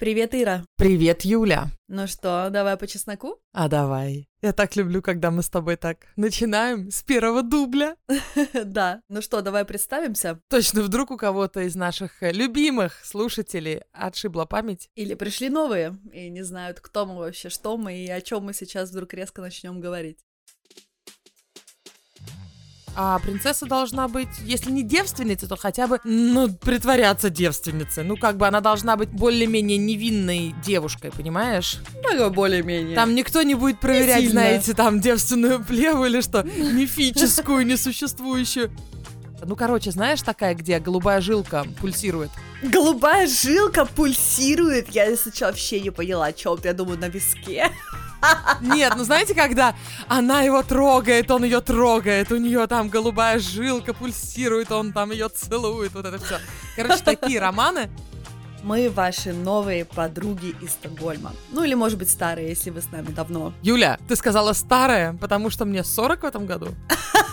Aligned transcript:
Привет, 0.00 0.34
Ира. 0.34 0.64
Привет, 0.78 1.26
Юля. 1.26 1.68
Ну 1.86 2.06
что, 2.06 2.48
давай 2.50 2.78
по 2.78 2.86
чесноку? 2.86 3.38
А 3.52 3.68
давай. 3.68 4.30
Я 4.40 4.54
так 4.54 4.74
люблю, 4.74 5.02
когда 5.02 5.30
мы 5.30 5.42
с 5.42 5.50
тобой 5.50 5.76
так 5.76 6.06
начинаем 6.16 6.90
с 6.90 7.02
первого 7.02 7.42
дубля. 7.42 7.96
Да. 8.64 9.02
Ну 9.10 9.20
что, 9.20 9.42
давай 9.42 9.66
представимся. 9.66 10.40
Точно, 10.48 10.80
вдруг 10.80 11.10
у 11.10 11.18
кого-то 11.18 11.60
из 11.60 11.76
наших 11.76 12.22
э, 12.22 12.32
любимых 12.32 13.04
слушателей 13.04 13.82
отшибла 13.92 14.46
память. 14.46 14.88
Или 14.94 15.12
пришли 15.12 15.50
новые 15.50 15.98
и 16.14 16.30
не 16.30 16.44
знают, 16.44 16.80
кто 16.80 17.04
мы 17.04 17.16
вообще, 17.16 17.50
что 17.50 17.76
мы 17.76 17.94
и 17.98 18.08
о 18.08 18.22
чем 18.22 18.44
мы 18.44 18.54
сейчас 18.54 18.90
вдруг 18.92 19.12
резко 19.12 19.42
начнем 19.42 19.82
говорить. 19.82 20.24
А 22.96 23.18
принцесса 23.20 23.66
должна 23.66 24.08
быть, 24.08 24.28
если 24.44 24.70
не 24.70 24.82
девственницей, 24.82 25.48
то 25.48 25.56
хотя 25.56 25.86
бы, 25.86 26.00
ну, 26.04 26.48
притворяться 26.52 27.30
девственницей. 27.30 28.02
Ну, 28.04 28.16
как 28.16 28.36
бы 28.36 28.46
она 28.46 28.60
должна 28.60 28.96
быть 28.96 29.10
более-менее 29.10 29.78
невинной 29.78 30.54
девушкой, 30.64 31.10
понимаешь? 31.12 31.78
Ну, 32.02 32.30
более-менее. 32.30 32.94
Там 32.96 33.14
никто 33.14 33.42
не 33.42 33.54
будет 33.54 33.78
проверять, 33.80 34.16
Не 34.22 34.26
сильно. 34.26 34.40
знаете, 34.40 34.74
там 34.74 35.00
девственную 35.00 35.64
плеву 35.64 36.04
или 36.04 36.20
что, 36.20 36.42
мифическую, 36.42 37.64
несуществующую. 37.64 38.70
Ну, 39.42 39.56
короче, 39.56 39.90
знаешь, 39.90 40.20
такая, 40.20 40.54
где 40.54 40.78
голубая 40.80 41.20
жилка 41.22 41.64
пульсирует? 41.80 42.30
Голубая 42.62 43.26
жилка 43.26 43.86
пульсирует. 43.86 44.90
Я 44.90 45.16
сначала 45.16 45.50
вообще 45.52 45.80
не 45.80 45.90
поняла, 45.90 46.26
о 46.26 46.32
чем 46.34 46.58
ты. 46.58 46.68
Я 46.68 46.74
думаю, 46.74 46.98
на 46.98 47.08
виске. 47.08 47.70
Нет, 48.60 48.94
ну 48.96 49.04
знаете, 49.04 49.34
когда 49.34 49.74
она 50.08 50.42
его 50.42 50.62
трогает, 50.62 51.30
он 51.30 51.44
ее 51.44 51.60
трогает, 51.60 52.30
у 52.32 52.36
нее 52.36 52.66
там 52.66 52.88
голубая 52.88 53.38
жилка 53.38 53.94
пульсирует, 53.94 54.70
он 54.70 54.92
там 54.92 55.10
ее 55.10 55.28
целует, 55.28 55.92
вот 55.94 56.06
это 56.06 56.18
все. 56.18 56.38
Короче, 56.76 57.02
такие 57.02 57.40
романы. 57.40 57.90
Мы 58.62 58.90
ваши 58.90 59.32
новые 59.32 59.84
подруги 59.84 60.54
из 60.60 60.72
Стокгольма. 60.72 61.32
Ну 61.50 61.64
или, 61.64 61.74
может 61.74 61.98
быть, 61.98 62.10
старые, 62.10 62.48
если 62.48 62.70
вы 62.70 62.82
с 62.82 62.90
нами 62.90 63.06
давно. 63.06 63.52
Юля, 63.62 63.98
ты 64.08 64.16
сказала 64.16 64.52
старая, 64.52 65.14
потому 65.14 65.50
что 65.50 65.64
мне 65.64 65.84
40 65.84 66.22
в 66.22 66.26
этом 66.26 66.46
году. 66.46 66.68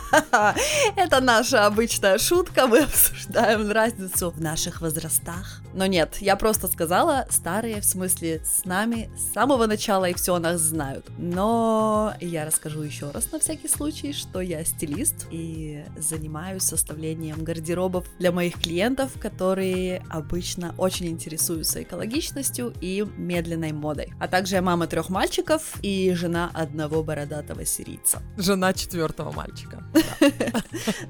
Это 0.96 1.22
наша 1.22 1.66
обычная 1.66 2.18
шутка, 2.18 2.68
мы 2.68 2.80
обсуждаем 2.84 3.70
разницу 3.70 4.30
в 4.30 4.42
наших 4.42 4.82
возрастах. 4.82 5.62
Но 5.74 5.86
нет, 5.86 6.18
я 6.20 6.36
просто 6.36 6.68
сказала 6.68 7.28
старые, 7.30 7.82
в 7.82 7.86
смысле 7.86 8.42
с 8.44 8.66
нами 8.66 9.10
с 9.18 9.34
самого 9.34 9.66
начала 9.66 10.06
и 10.06 10.14
все 10.14 10.36
о 10.36 10.40
нас 10.40 10.62
знают. 10.62 11.06
Но 11.18 12.14
я 12.22 12.46
расскажу 12.46 12.82
еще 12.82 13.12
раз 13.12 13.32
на 13.32 13.40
всякий 13.40 13.68
случай, 13.68 14.14
что 14.14 14.42
я 14.42 14.64
стилист 14.64 15.28
и 15.30 15.84
занимаюсь 15.98 16.64
составлением 16.64 17.44
гардеробов 17.44 18.06
для 18.20 18.32
моих 18.32 18.60
клиентов, 18.62 19.12
которые 19.20 20.04
обычно 20.10 20.74
очень 20.78 21.08
интересуются 21.18 21.82
экологичностью 21.82 22.74
и 22.80 23.04
медленной 23.18 23.72
модой. 23.72 24.14
А 24.20 24.28
также 24.28 24.56
я 24.56 24.62
мама 24.62 24.86
трех 24.86 25.10
мальчиков 25.10 25.64
и 25.82 26.14
жена 26.14 26.52
одного 26.54 27.04
бородатого 27.04 27.66
сирийца. 27.66 28.22
Жена 28.38 28.74
четвертого 28.74 29.32
мальчика. 29.32 29.84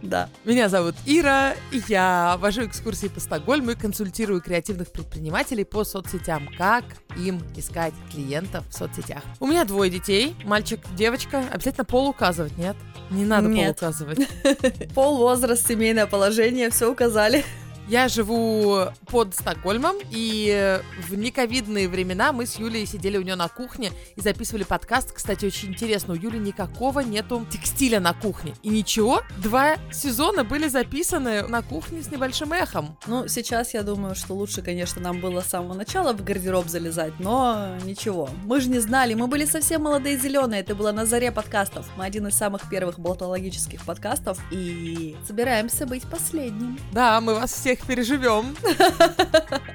Да. 0.01 0.29
Меня 0.45 0.69
зовут 0.69 0.95
Ира, 1.05 1.55
я 1.87 2.37
вожу 2.39 2.65
экскурсии 2.65 3.07
по 3.07 3.19
Стокгольму 3.19 3.71
и 3.71 3.75
консультирую 3.75 4.41
креативных 4.41 4.91
предпринимателей 4.91 5.65
по 5.65 5.83
соцсетям, 5.83 6.47
как 6.57 6.85
им 7.17 7.41
искать 7.55 7.93
клиентов 8.11 8.67
в 8.69 8.73
соцсетях. 8.73 9.21
У 9.39 9.47
меня 9.47 9.65
двое 9.65 9.91
детей, 9.91 10.35
мальчик, 10.45 10.79
девочка. 10.95 11.43
Обязательно 11.51 11.85
пол 11.85 12.09
указывать, 12.09 12.57
нет? 12.57 12.75
Не 13.09 13.25
надо 13.25 13.49
пол 13.49 13.69
указывать. 13.69 14.19
Пол, 14.95 15.17
возраст, 15.17 15.67
семейное 15.67 16.07
положение, 16.07 16.69
все 16.69 16.91
указали. 16.91 17.43
Я 17.89 18.09
живу 18.09 18.79
под 19.05 19.33
Стокгольмом, 19.33 19.95
и 20.11 20.81
в 21.07 21.15
нековидные 21.15 21.87
времена 21.87 22.33
мы 22.33 22.45
с 22.45 22.57
Юлей 22.57 22.85
сидели 22.85 23.17
у 23.17 23.21
нее 23.21 23.35
на 23.35 23.47
кухне 23.47 23.91
и 24.17 24.21
записывали 24.21 24.63
подкаст. 24.63 25.13
Кстати, 25.13 25.45
очень 25.45 25.69
интересно, 25.69 26.13
у 26.13 26.17
Юли 26.17 26.37
никакого 26.37 26.99
нету 26.99 27.45
текстиля 27.49 28.01
на 28.01 28.13
кухне. 28.13 28.53
И 28.61 28.67
ничего, 28.67 29.21
два 29.37 29.77
сезона 29.89 30.43
были 30.43 30.67
записаны 30.67 31.43
на 31.43 31.61
кухне 31.61 32.03
с 32.03 32.11
небольшим 32.11 32.51
эхом. 32.51 32.97
Ну, 33.07 33.29
сейчас 33.29 33.73
я 33.73 33.83
думаю, 33.83 34.15
что 34.15 34.33
лучше, 34.33 34.61
конечно, 34.61 35.01
нам 35.01 35.21
было 35.21 35.39
с 35.39 35.47
самого 35.47 35.73
начала 35.73 36.11
в 36.11 36.21
гардероб 36.25 36.67
залезать, 36.67 37.13
но 37.19 37.77
ничего. 37.85 38.29
Мы 38.43 38.59
же 38.59 38.69
не 38.69 38.79
знали, 38.79 39.13
мы 39.13 39.27
были 39.27 39.45
совсем 39.45 39.83
молодые 39.83 40.17
зеленые, 40.17 40.59
это 40.59 40.75
было 40.75 40.91
на 40.91 41.05
заре 41.05 41.31
подкастов. 41.31 41.85
Мы 41.95 42.03
один 42.03 42.27
из 42.27 42.35
самых 42.35 42.69
первых 42.69 42.99
болтологических 42.99 43.85
подкастов, 43.85 44.39
и 44.51 45.15
собираемся 45.25 45.85
быть 45.85 46.03
последним. 46.03 46.77
Да, 46.91 47.21
мы 47.21 47.33
вас 47.33 47.53
всех 47.53 47.76
переживем. 47.85 48.55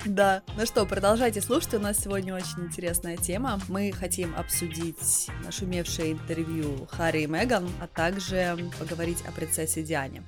Да. 0.05 0.43
Ну 0.57 0.67
что, 0.67 0.85
продолжайте 0.85 1.41
слушать, 1.41 1.75
у 1.75 1.79
нас 1.79 1.99
сегодня 1.99 2.35
очень 2.35 2.67
интересная 2.67 3.17
тема. 3.17 3.61
Мы 3.69 3.93
хотим 3.93 4.35
обсудить 4.35 5.31
нашумевшее 5.45 6.13
интервью 6.13 6.89
Харри 6.91 7.23
и 7.23 7.27
Меган, 7.27 7.69
а 7.81 7.87
также 7.87 8.59
поговорить 8.81 9.23
о 9.29 9.31
принцессе 9.31 9.83
Диане. 9.83 10.25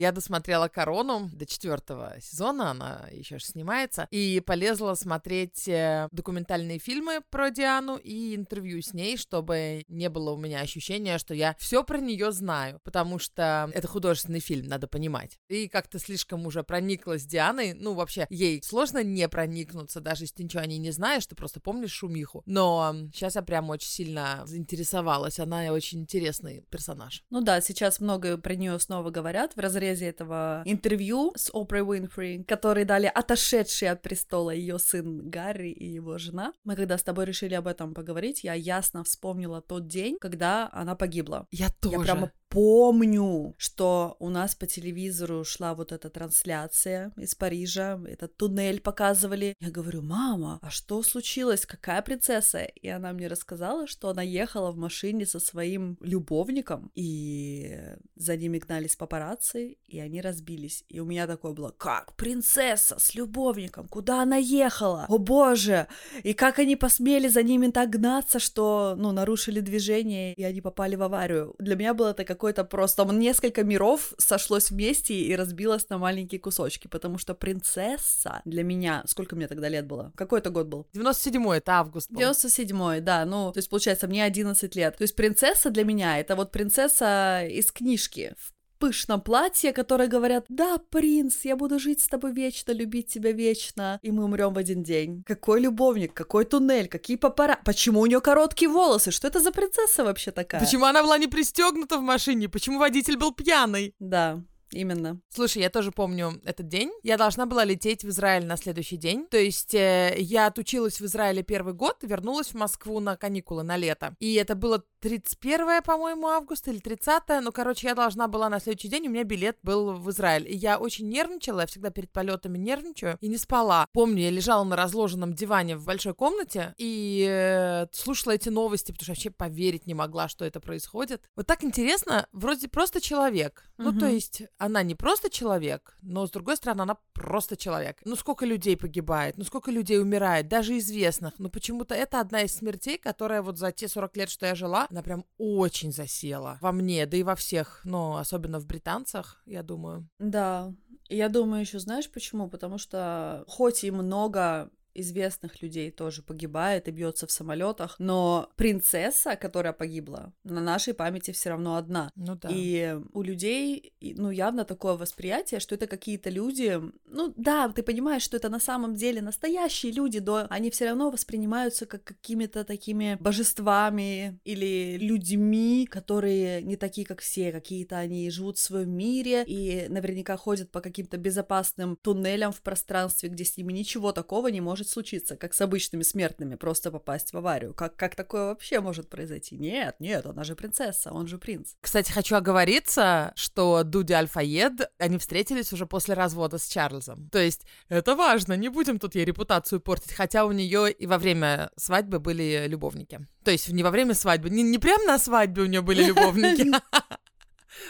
Я 0.00 0.12
досмотрела 0.12 0.68
«Корону» 0.68 1.28
до 1.30 1.44
четвертого 1.44 2.14
сезона, 2.22 2.70
она 2.70 3.06
еще 3.12 3.38
ж 3.38 3.44
снимается, 3.44 4.08
и 4.10 4.40
полезла 4.40 4.94
смотреть 4.94 5.68
э, 5.68 6.08
документальные 6.10 6.78
фильмы 6.78 7.20
про 7.28 7.50
Диану 7.50 7.96
и 7.96 8.34
интервью 8.34 8.80
с 8.80 8.94
ней, 8.94 9.18
чтобы 9.18 9.84
не 9.88 10.08
было 10.08 10.30
у 10.30 10.38
меня 10.38 10.60
ощущения, 10.60 11.18
что 11.18 11.34
я 11.34 11.54
все 11.58 11.84
про 11.84 11.98
нее 11.98 12.32
знаю, 12.32 12.80
потому 12.82 13.18
что 13.18 13.70
это 13.74 13.86
художественный 13.88 14.40
фильм, 14.40 14.68
надо 14.68 14.88
понимать. 14.88 15.38
И 15.50 15.68
как-то 15.68 15.98
слишком 15.98 16.46
уже 16.46 16.62
прониклась 16.62 17.26
Дианой, 17.26 17.74
ну 17.74 17.92
вообще 17.92 18.26
ей 18.30 18.62
сложно 18.62 19.04
не 19.04 19.28
проникнуться, 19.28 20.00
даже 20.00 20.24
если 20.24 20.36
ты 20.36 20.44
ничего 20.44 20.62
о 20.62 20.66
ней 20.66 20.78
не 20.78 20.92
знаешь, 20.92 21.26
ты 21.26 21.34
просто 21.34 21.60
помнишь 21.60 21.92
шумиху. 21.92 22.42
Но 22.46 22.96
сейчас 23.12 23.34
я 23.36 23.42
прям 23.42 23.68
очень 23.68 23.90
сильно 23.90 24.44
заинтересовалась, 24.46 25.38
она 25.38 25.70
очень 25.74 26.00
интересный 26.00 26.64
персонаж. 26.70 27.22
Ну 27.28 27.42
да, 27.42 27.60
сейчас 27.60 28.00
много 28.00 28.38
про 28.38 28.54
нее 28.54 28.78
снова 28.78 29.10
говорят 29.10 29.56
в 29.56 29.60
разрезе 29.60 29.89
этого 30.02 30.62
интервью 30.64 31.32
с 31.36 31.50
Опрой 31.52 31.82
Уинфри, 31.82 32.44
который 32.44 32.84
дали 32.84 33.10
отошедший 33.12 33.88
от 33.88 34.02
престола 34.02 34.50
ее 34.50 34.78
сын 34.78 35.28
Гарри 35.28 35.70
и 35.70 35.86
его 35.86 36.18
жена. 36.18 36.52
Мы 36.64 36.76
когда 36.76 36.98
с 36.98 37.02
тобой 37.02 37.24
решили 37.24 37.54
об 37.54 37.66
этом 37.66 37.94
поговорить, 37.94 38.44
я 38.44 38.54
ясно 38.54 39.04
вспомнила 39.04 39.60
тот 39.60 39.86
день, 39.86 40.16
когда 40.20 40.68
она 40.72 40.94
погибла. 40.94 41.46
Я 41.50 41.68
тоже. 41.80 41.96
Я 41.96 42.02
прямо 42.02 42.32
помню, 42.50 43.54
что 43.56 44.16
у 44.18 44.28
нас 44.28 44.54
по 44.54 44.66
телевизору 44.66 45.44
шла 45.44 45.74
вот 45.74 45.92
эта 45.92 46.10
трансляция 46.10 47.12
из 47.16 47.34
Парижа, 47.34 47.98
этот 48.06 48.36
туннель 48.36 48.80
показывали. 48.80 49.54
Я 49.60 49.70
говорю, 49.70 50.02
мама, 50.02 50.58
а 50.60 50.68
что 50.68 51.02
случилось? 51.02 51.64
Какая 51.64 52.02
принцесса? 52.02 52.64
И 52.64 52.88
она 52.88 53.12
мне 53.12 53.28
рассказала, 53.28 53.86
что 53.86 54.08
она 54.08 54.22
ехала 54.22 54.72
в 54.72 54.76
машине 54.76 55.26
со 55.26 55.38
своим 55.38 55.96
любовником, 56.00 56.90
и 56.94 57.78
за 58.16 58.36
ними 58.36 58.58
гнались 58.58 58.96
папарацци, 58.96 59.78
и 59.86 60.00
они 60.00 60.20
разбились. 60.20 60.84
И 60.88 61.00
у 61.00 61.04
меня 61.04 61.26
такое 61.26 61.52
было, 61.52 61.70
как 61.70 62.16
принцесса 62.16 62.98
с 62.98 63.14
любовником? 63.14 63.86
Куда 63.88 64.22
она 64.22 64.36
ехала? 64.36 65.06
О 65.08 65.18
боже! 65.18 65.86
И 66.24 66.34
как 66.34 66.58
они 66.58 66.74
посмели 66.74 67.28
за 67.28 67.42
ними 67.44 67.70
так 67.70 67.90
гнаться, 67.90 68.40
что, 68.40 68.96
ну, 68.98 69.12
нарушили 69.12 69.60
движение, 69.60 70.34
и 70.34 70.42
они 70.42 70.60
попали 70.60 70.96
в 70.96 71.02
аварию. 71.02 71.54
Для 71.58 71.76
меня 71.76 71.94
было 71.94 72.10
это 72.10 72.24
какой-то 72.40 72.64
просто... 72.64 73.04
Там 73.04 73.18
несколько 73.18 73.62
миров 73.64 74.14
сошлось 74.18 74.70
вместе 74.70 75.14
и 75.14 75.36
разбилось 75.36 75.88
на 75.90 75.98
маленькие 75.98 76.40
кусочки, 76.40 76.88
потому 76.88 77.18
что 77.18 77.34
принцесса 77.34 78.40
для 78.46 78.64
меня... 78.64 79.02
Сколько 79.06 79.36
мне 79.36 79.46
тогда 79.46 79.68
лет 79.68 79.86
было? 79.86 80.12
Какой 80.16 80.40
это 80.40 80.50
год 80.50 80.66
был? 80.66 80.86
97-й, 80.94 81.58
это 81.58 81.72
август. 81.72 82.10
был. 82.10 82.20
97-й, 82.20 83.00
да, 83.00 83.24
ну, 83.26 83.52
то 83.52 83.58
есть, 83.58 83.68
получается, 83.68 84.08
мне 84.08 84.24
11 84.24 84.74
лет. 84.74 84.96
То 84.96 85.02
есть, 85.02 85.14
принцесса 85.14 85.70
для 85.70 85.84
меня— 85.84 86.18
это 86.20 86.34
вот 86.34 86.50
принцесса 86.50 87.46
из 87.46 87.70
книжки, 87.70 88.34
в 88.38 88.52
пышном 88.80 89.20
платье, 89.20 89.72
которые 89.72 90.08
говорят, 90.08 90.46
да, 90.48 90.78
принц, 90.78 91.44
я 91.44 91.54
буду 91.54 91.78
жить 91.78 92.00
с 92.00 92.08
тобой 92.08 92.32
вечно, 92.32 92.72
любить 92.72 93.06
тебя 93.06 93.30
вечно, 93.30 94.00
и 94.02 94.10
мы 94.10 94.24
умрем 94.24 94.54
в 94.54 94.58
один 94.58 94.82
день. 94.82 95.22
Какой 95.26 95.60
любовник, 95.60 96.14
какой 96.14 96.44
туннель, 96.44 96.88
какие 96.88 97.16
папара... 97.16 97.60
Почему 97.64 98.00
у 98.00 98.06
нее 98.06 98.20
короткие 98.20 98.70
волосы? 98.70 99.12
Что 99.12 99.28
это 99.28 99.38
за 99.38 99.52
принцесса 99.52 100.02
вообще 100.02 100.32
такая? 100.32 100.60
Почему 100.60 100.86
она 100.86 101.02
была 101.02 101.18
не 101.18 101.28
пристегнута 101.28 101.98
в 101.98 102.02
машине? 102.02 102.48
Почему 102.48 102.78
водитель 102.78 103.16
был 103.16 103.32
пьяный? 103.32 103.94
Да, 104.00 104.42
именно. 104.72 105.20
Слушай, 105.28 105.62
я 105.62 105.70
тоже 105.70 105.90
помню 105.92 106.40
этот 106.44 106.68
день. 106.68 106.90
Я 107.02 107.16
должна 107.16 107.46
была 107.46 107.64
лететь 107.64 108.04
в 108.04 108.08
Израиль 108.08 108.46
на 108.46 108.56
следующий 108.56 108.96
день. 108.96 109.26
То 109.30 109.36
есть 109.38 109.74
э, 109.74 110.14
я 110.18 110.46
отучилась 110.46 111.00
в 111.00 111.04
Израиле 111.06 111.42
первый 111.42 111.74
год, 111.74 111.98
вернулась 112.02 112.48
в 112.48 112.54
Москву 112.54 113.00
на 113.00 113.16
каникулы 113.16 113.62
на 113.62 113.76
лето. 113.76 114.14
И 114.20 114.34
это 114.34 114.54
было 114.54 114.82
31, 115.00 115.82
по-моему, 115.82 116.28
августа 116.28 116.70
или 116.70 116.78
30. 116.78 117.22
Ну, 117.42 117.52
короче, 117.52 117.88
я 117.88 117.94
должна 117.94 118.28
была 118.28 118.48
на 118.48 118.60
следующий 118.60 118.88
день, 118.88 119.06
у 119.06 119.10
меня 119.10 119.24
билет 119.24 119.58
был 119.62 119.92
в 119.94 120.10
Израиль. 120.10 120.46
И 120.48 120.54
я 120.54 120.78
очень 120.78 121.08
нервничала, 121.08 121.60
я 121.60 121.66
всегда 121.66 121.90
перед 121.90 122.10
полетами 122.12 122.58
нервничаю, 122.58 123.16
и 123.20 123.28
не 123.28 123.38
спала. 123.38 123.86
Помню, 123.92 124.22
я 124.24 124.30
лежала 124.30 124.64
на 124.64 124.76
разложенном 124.76 125.34
диване 125.34 125.76
в 125.76 125.84
большой 125.84 126.14
комнате 126.14 126.74
и 126.76 127.26
э, 127.28 127.86
слушала 127.92 128.32
эти 128.34 128.48
новости, 128.50 128.92
потому 128.92 129.04
что 129.04 129.12
вообще 129.12 129.30
поверить 129.30 129.86
не 129.86 129.94
могла, 129.94 130.28
что 130.28 130.44
это 130.44 130.60
происходит. 130.60 131.22
Вот 131.34 131.46
так 131.46 131.64
интересно, 131.64 132.26
вроде 132.32 132.68
просто 132.68 133.00
человек. 133.00 133.64
Ну, 133.78 133.90
Мгм. 133.92 134.00
то 134.00 134.06
есть 134.06 134.42
она 134.60 134.82
не 134.82 134.94
просто 134.94 135.30
человек, 135.30 135.96
но, 136.02 136.26
с 136.26 136.30
другой 136.30 136.56
стороны, 136.56 136.82
она 136.82 136.98
просто 137.14 137.56
человек. 137.56 137.98
Ну, 138.04 138.14
сколько 138.14 138.44
людей 138.44 138.76
погибает, 138.76 139.38
ну, 139.38 139.44
сколько 139.44 139.70
людей 139.70 139.98
умирает, 139.98 140.48
даже 140.48 140.76
известных. 140.76 141.38
Но 141.38 141.48
почему-то 141.48 141.94
это 141.94 142.20
одна 142.20 142.42
из 142.42 142.54
смертей, 142.54 142.98
которая 142.98 143.40
вот 143.40 143.56
за 143.56 143.72
те 143.72 143.88
40 143.88 144.16
лет, 144.18 144.28
что 144.28 144.44
я 144.44 144.54
жила, 144.54 144.86
она 144.90 145.02
прям 145.02 145.24
очень 145.38 145.92
засела 145.92 146.58
во 146.60 146.72
мне, 146.72 147.06
да 147.06 147.16
и 147.16 147.22
во 147.22 147.36
всех, 147.36 147.80
но 147.84 148.18
особенно 148.18 148.60
в 148.60 148.66
британцах, 148.66 149.42
я 149.46 149.62
думаю. 149.62 150.06
Да, 150.18 150.74
я 151.08 151.30
думаю 151.30 151.62
еще, 151.62 151.78
знаешь 151.78 152.10
почему? 152.10 152.48
Потому 152.50 152.76
что 152.76 153.44
хоть 153.48 153.82
и 153.82 153.90
много 153.90 154.70
известных 154.94 155.62
людей 155.62 155.90
тоже 155.90 156.22
погибает 156.22 156.88
и 156.88 156.90
бьется 156.90 157.26
в 157.26 157.30
самолетах, 157.30 157.96
но 157.98 158.50
принцесса, 158.56 159.36
которая 159.36 159.72
погибла, 159.72 160.32
на 160.44 160.60
нашей 160.60 160.94
памяти 160.94 161.30
все 161.32 161.50
равно 161.50 161.76
одна. 161.76 162.10
Ну 162.16 162.36
да. 162.36 162.48
И 162.52 162.96
у 163.12 163.22
людей, 163.22 163.92
ну, 164.00 164.30
явно 164.30 164.64
такое 164.64 164.94
восприятие, 164.94 165.60
что 165.60 165.74
это 165.74 165.86
какие-то 165.86 166.30
люди, 166.30 166.80
ну 167.06 167.32
да, 167.36 167.68
ты 167.68 167.82
понимаешь, 167.82 168.22
что 168.22 168.36
это 168.36 168.48
на 168.48 168.60
самом 168.60 168.94
деле 168.94 169.22
настоящие 169.22 169.92
люди, 169.92 170.18
но 170.18 170.46
они 170.50 170.70
все 170.70 170.86
равно 170.86 171.10
воспринимаются 171.10 171.86
как 171.86 172.04
какими-то 172.04 172.64
такими 172.64 173.16
божествами 173.20 174.40
или 174.44 174.96
людьми, 174.98 175.86
которые 175.90 176.62
не 176.62 176.76
такие, 176.76 177.06
как 177.06 177.20
все, 177.20 177.52
какие-то 177.52 177.98
они 177.98 178.30
живут 178.30 178.58
в 178.58 178.62
своем 178.62 178.90
мире 178.90 179.44
и 179.46 179.86
наверняка 179.88 180.36
ходят 180.36 180.70
по 180.70 180.80
каким-то 180.80 181.16
безопасным 181.16 181.96
туннелям 181.96 182.52
в 182.52 182.62
пространстве, 182.62 183.28
где 183.28 183.44
с 183.44 183.56
ними 183.56 183.72
ничего 183.72 184.12
такого 184.12 184.48
не 184.48 184.60
может 184.60 184.79
случиться, 184.88 185.36
как 185.36 185.54
с 185.54 185.60
обычными 185.60 186.02
смертными, 186.02 186.54
просто 186.54 186.90
попасть 186.90 187.32
в 187.32 187.36
аварию. 187.36 187.74
Как, 187.74 187.96
как 187.96 188.14
такое 188.14 188.46
вообще 188.46 188.80
может 188.80 189.08
произойти? 189.08 189.56
Нет, 189.56 189.96
нет, 189.98 190.26
она 190.26 190.44
же 190.44 190.54
принцесса, 190.54 191.12
он 191.12 191.26
же 191.26 191.38
принц. 191.38 191.74
Кстати, 191.80 192.12
хочу 192.12 192.36
оговориться, 192.36 193.32
что 193.36 193.82
Дуди 193.82 194.12
Альфаед, 194.12 194.90
они 194.98 195.18
встретились 195.18 195.72
уже 195.72 195.86
после 195.86 196.14
развода 196.14 196.58
с 196.58 196.66
Чарльзом. 196.68 197.28
То 197.30 197.38
есть 197.38 197.66
это 197.88 198.14
важно, 198.14 198.54
не 198.54 198.68
будем 198.68 198.98
тут 198.98 199.14
ей 199.14 199.24
репутацию 199.24 199.80
портить, 199.80 200.12
хотя 200.12 200.44
у 200.44 200.52
нее 200.52 200.90
и 200.92 201.06
во 201.06 201.18
время 201.18 201.70
свадьбы 201.76 202.18
были 202.18 202.66
любовники. 202.66 203.26
То 203.44 203.50
есть 203.50 203.70
не 203.70 203.82
во 203.82 203.90
время 203.90 204.14
свадьбы, 204.14 204.50
не, 204.50 204.62
не 204.62 204.78
прям 204.78 205.04
на 205.06 205.18
свадьбе 205.18 205.62
у 205.62 205.66
нее 205.66 205.80
были 205.80 206.04
любовники, 206.10 206.70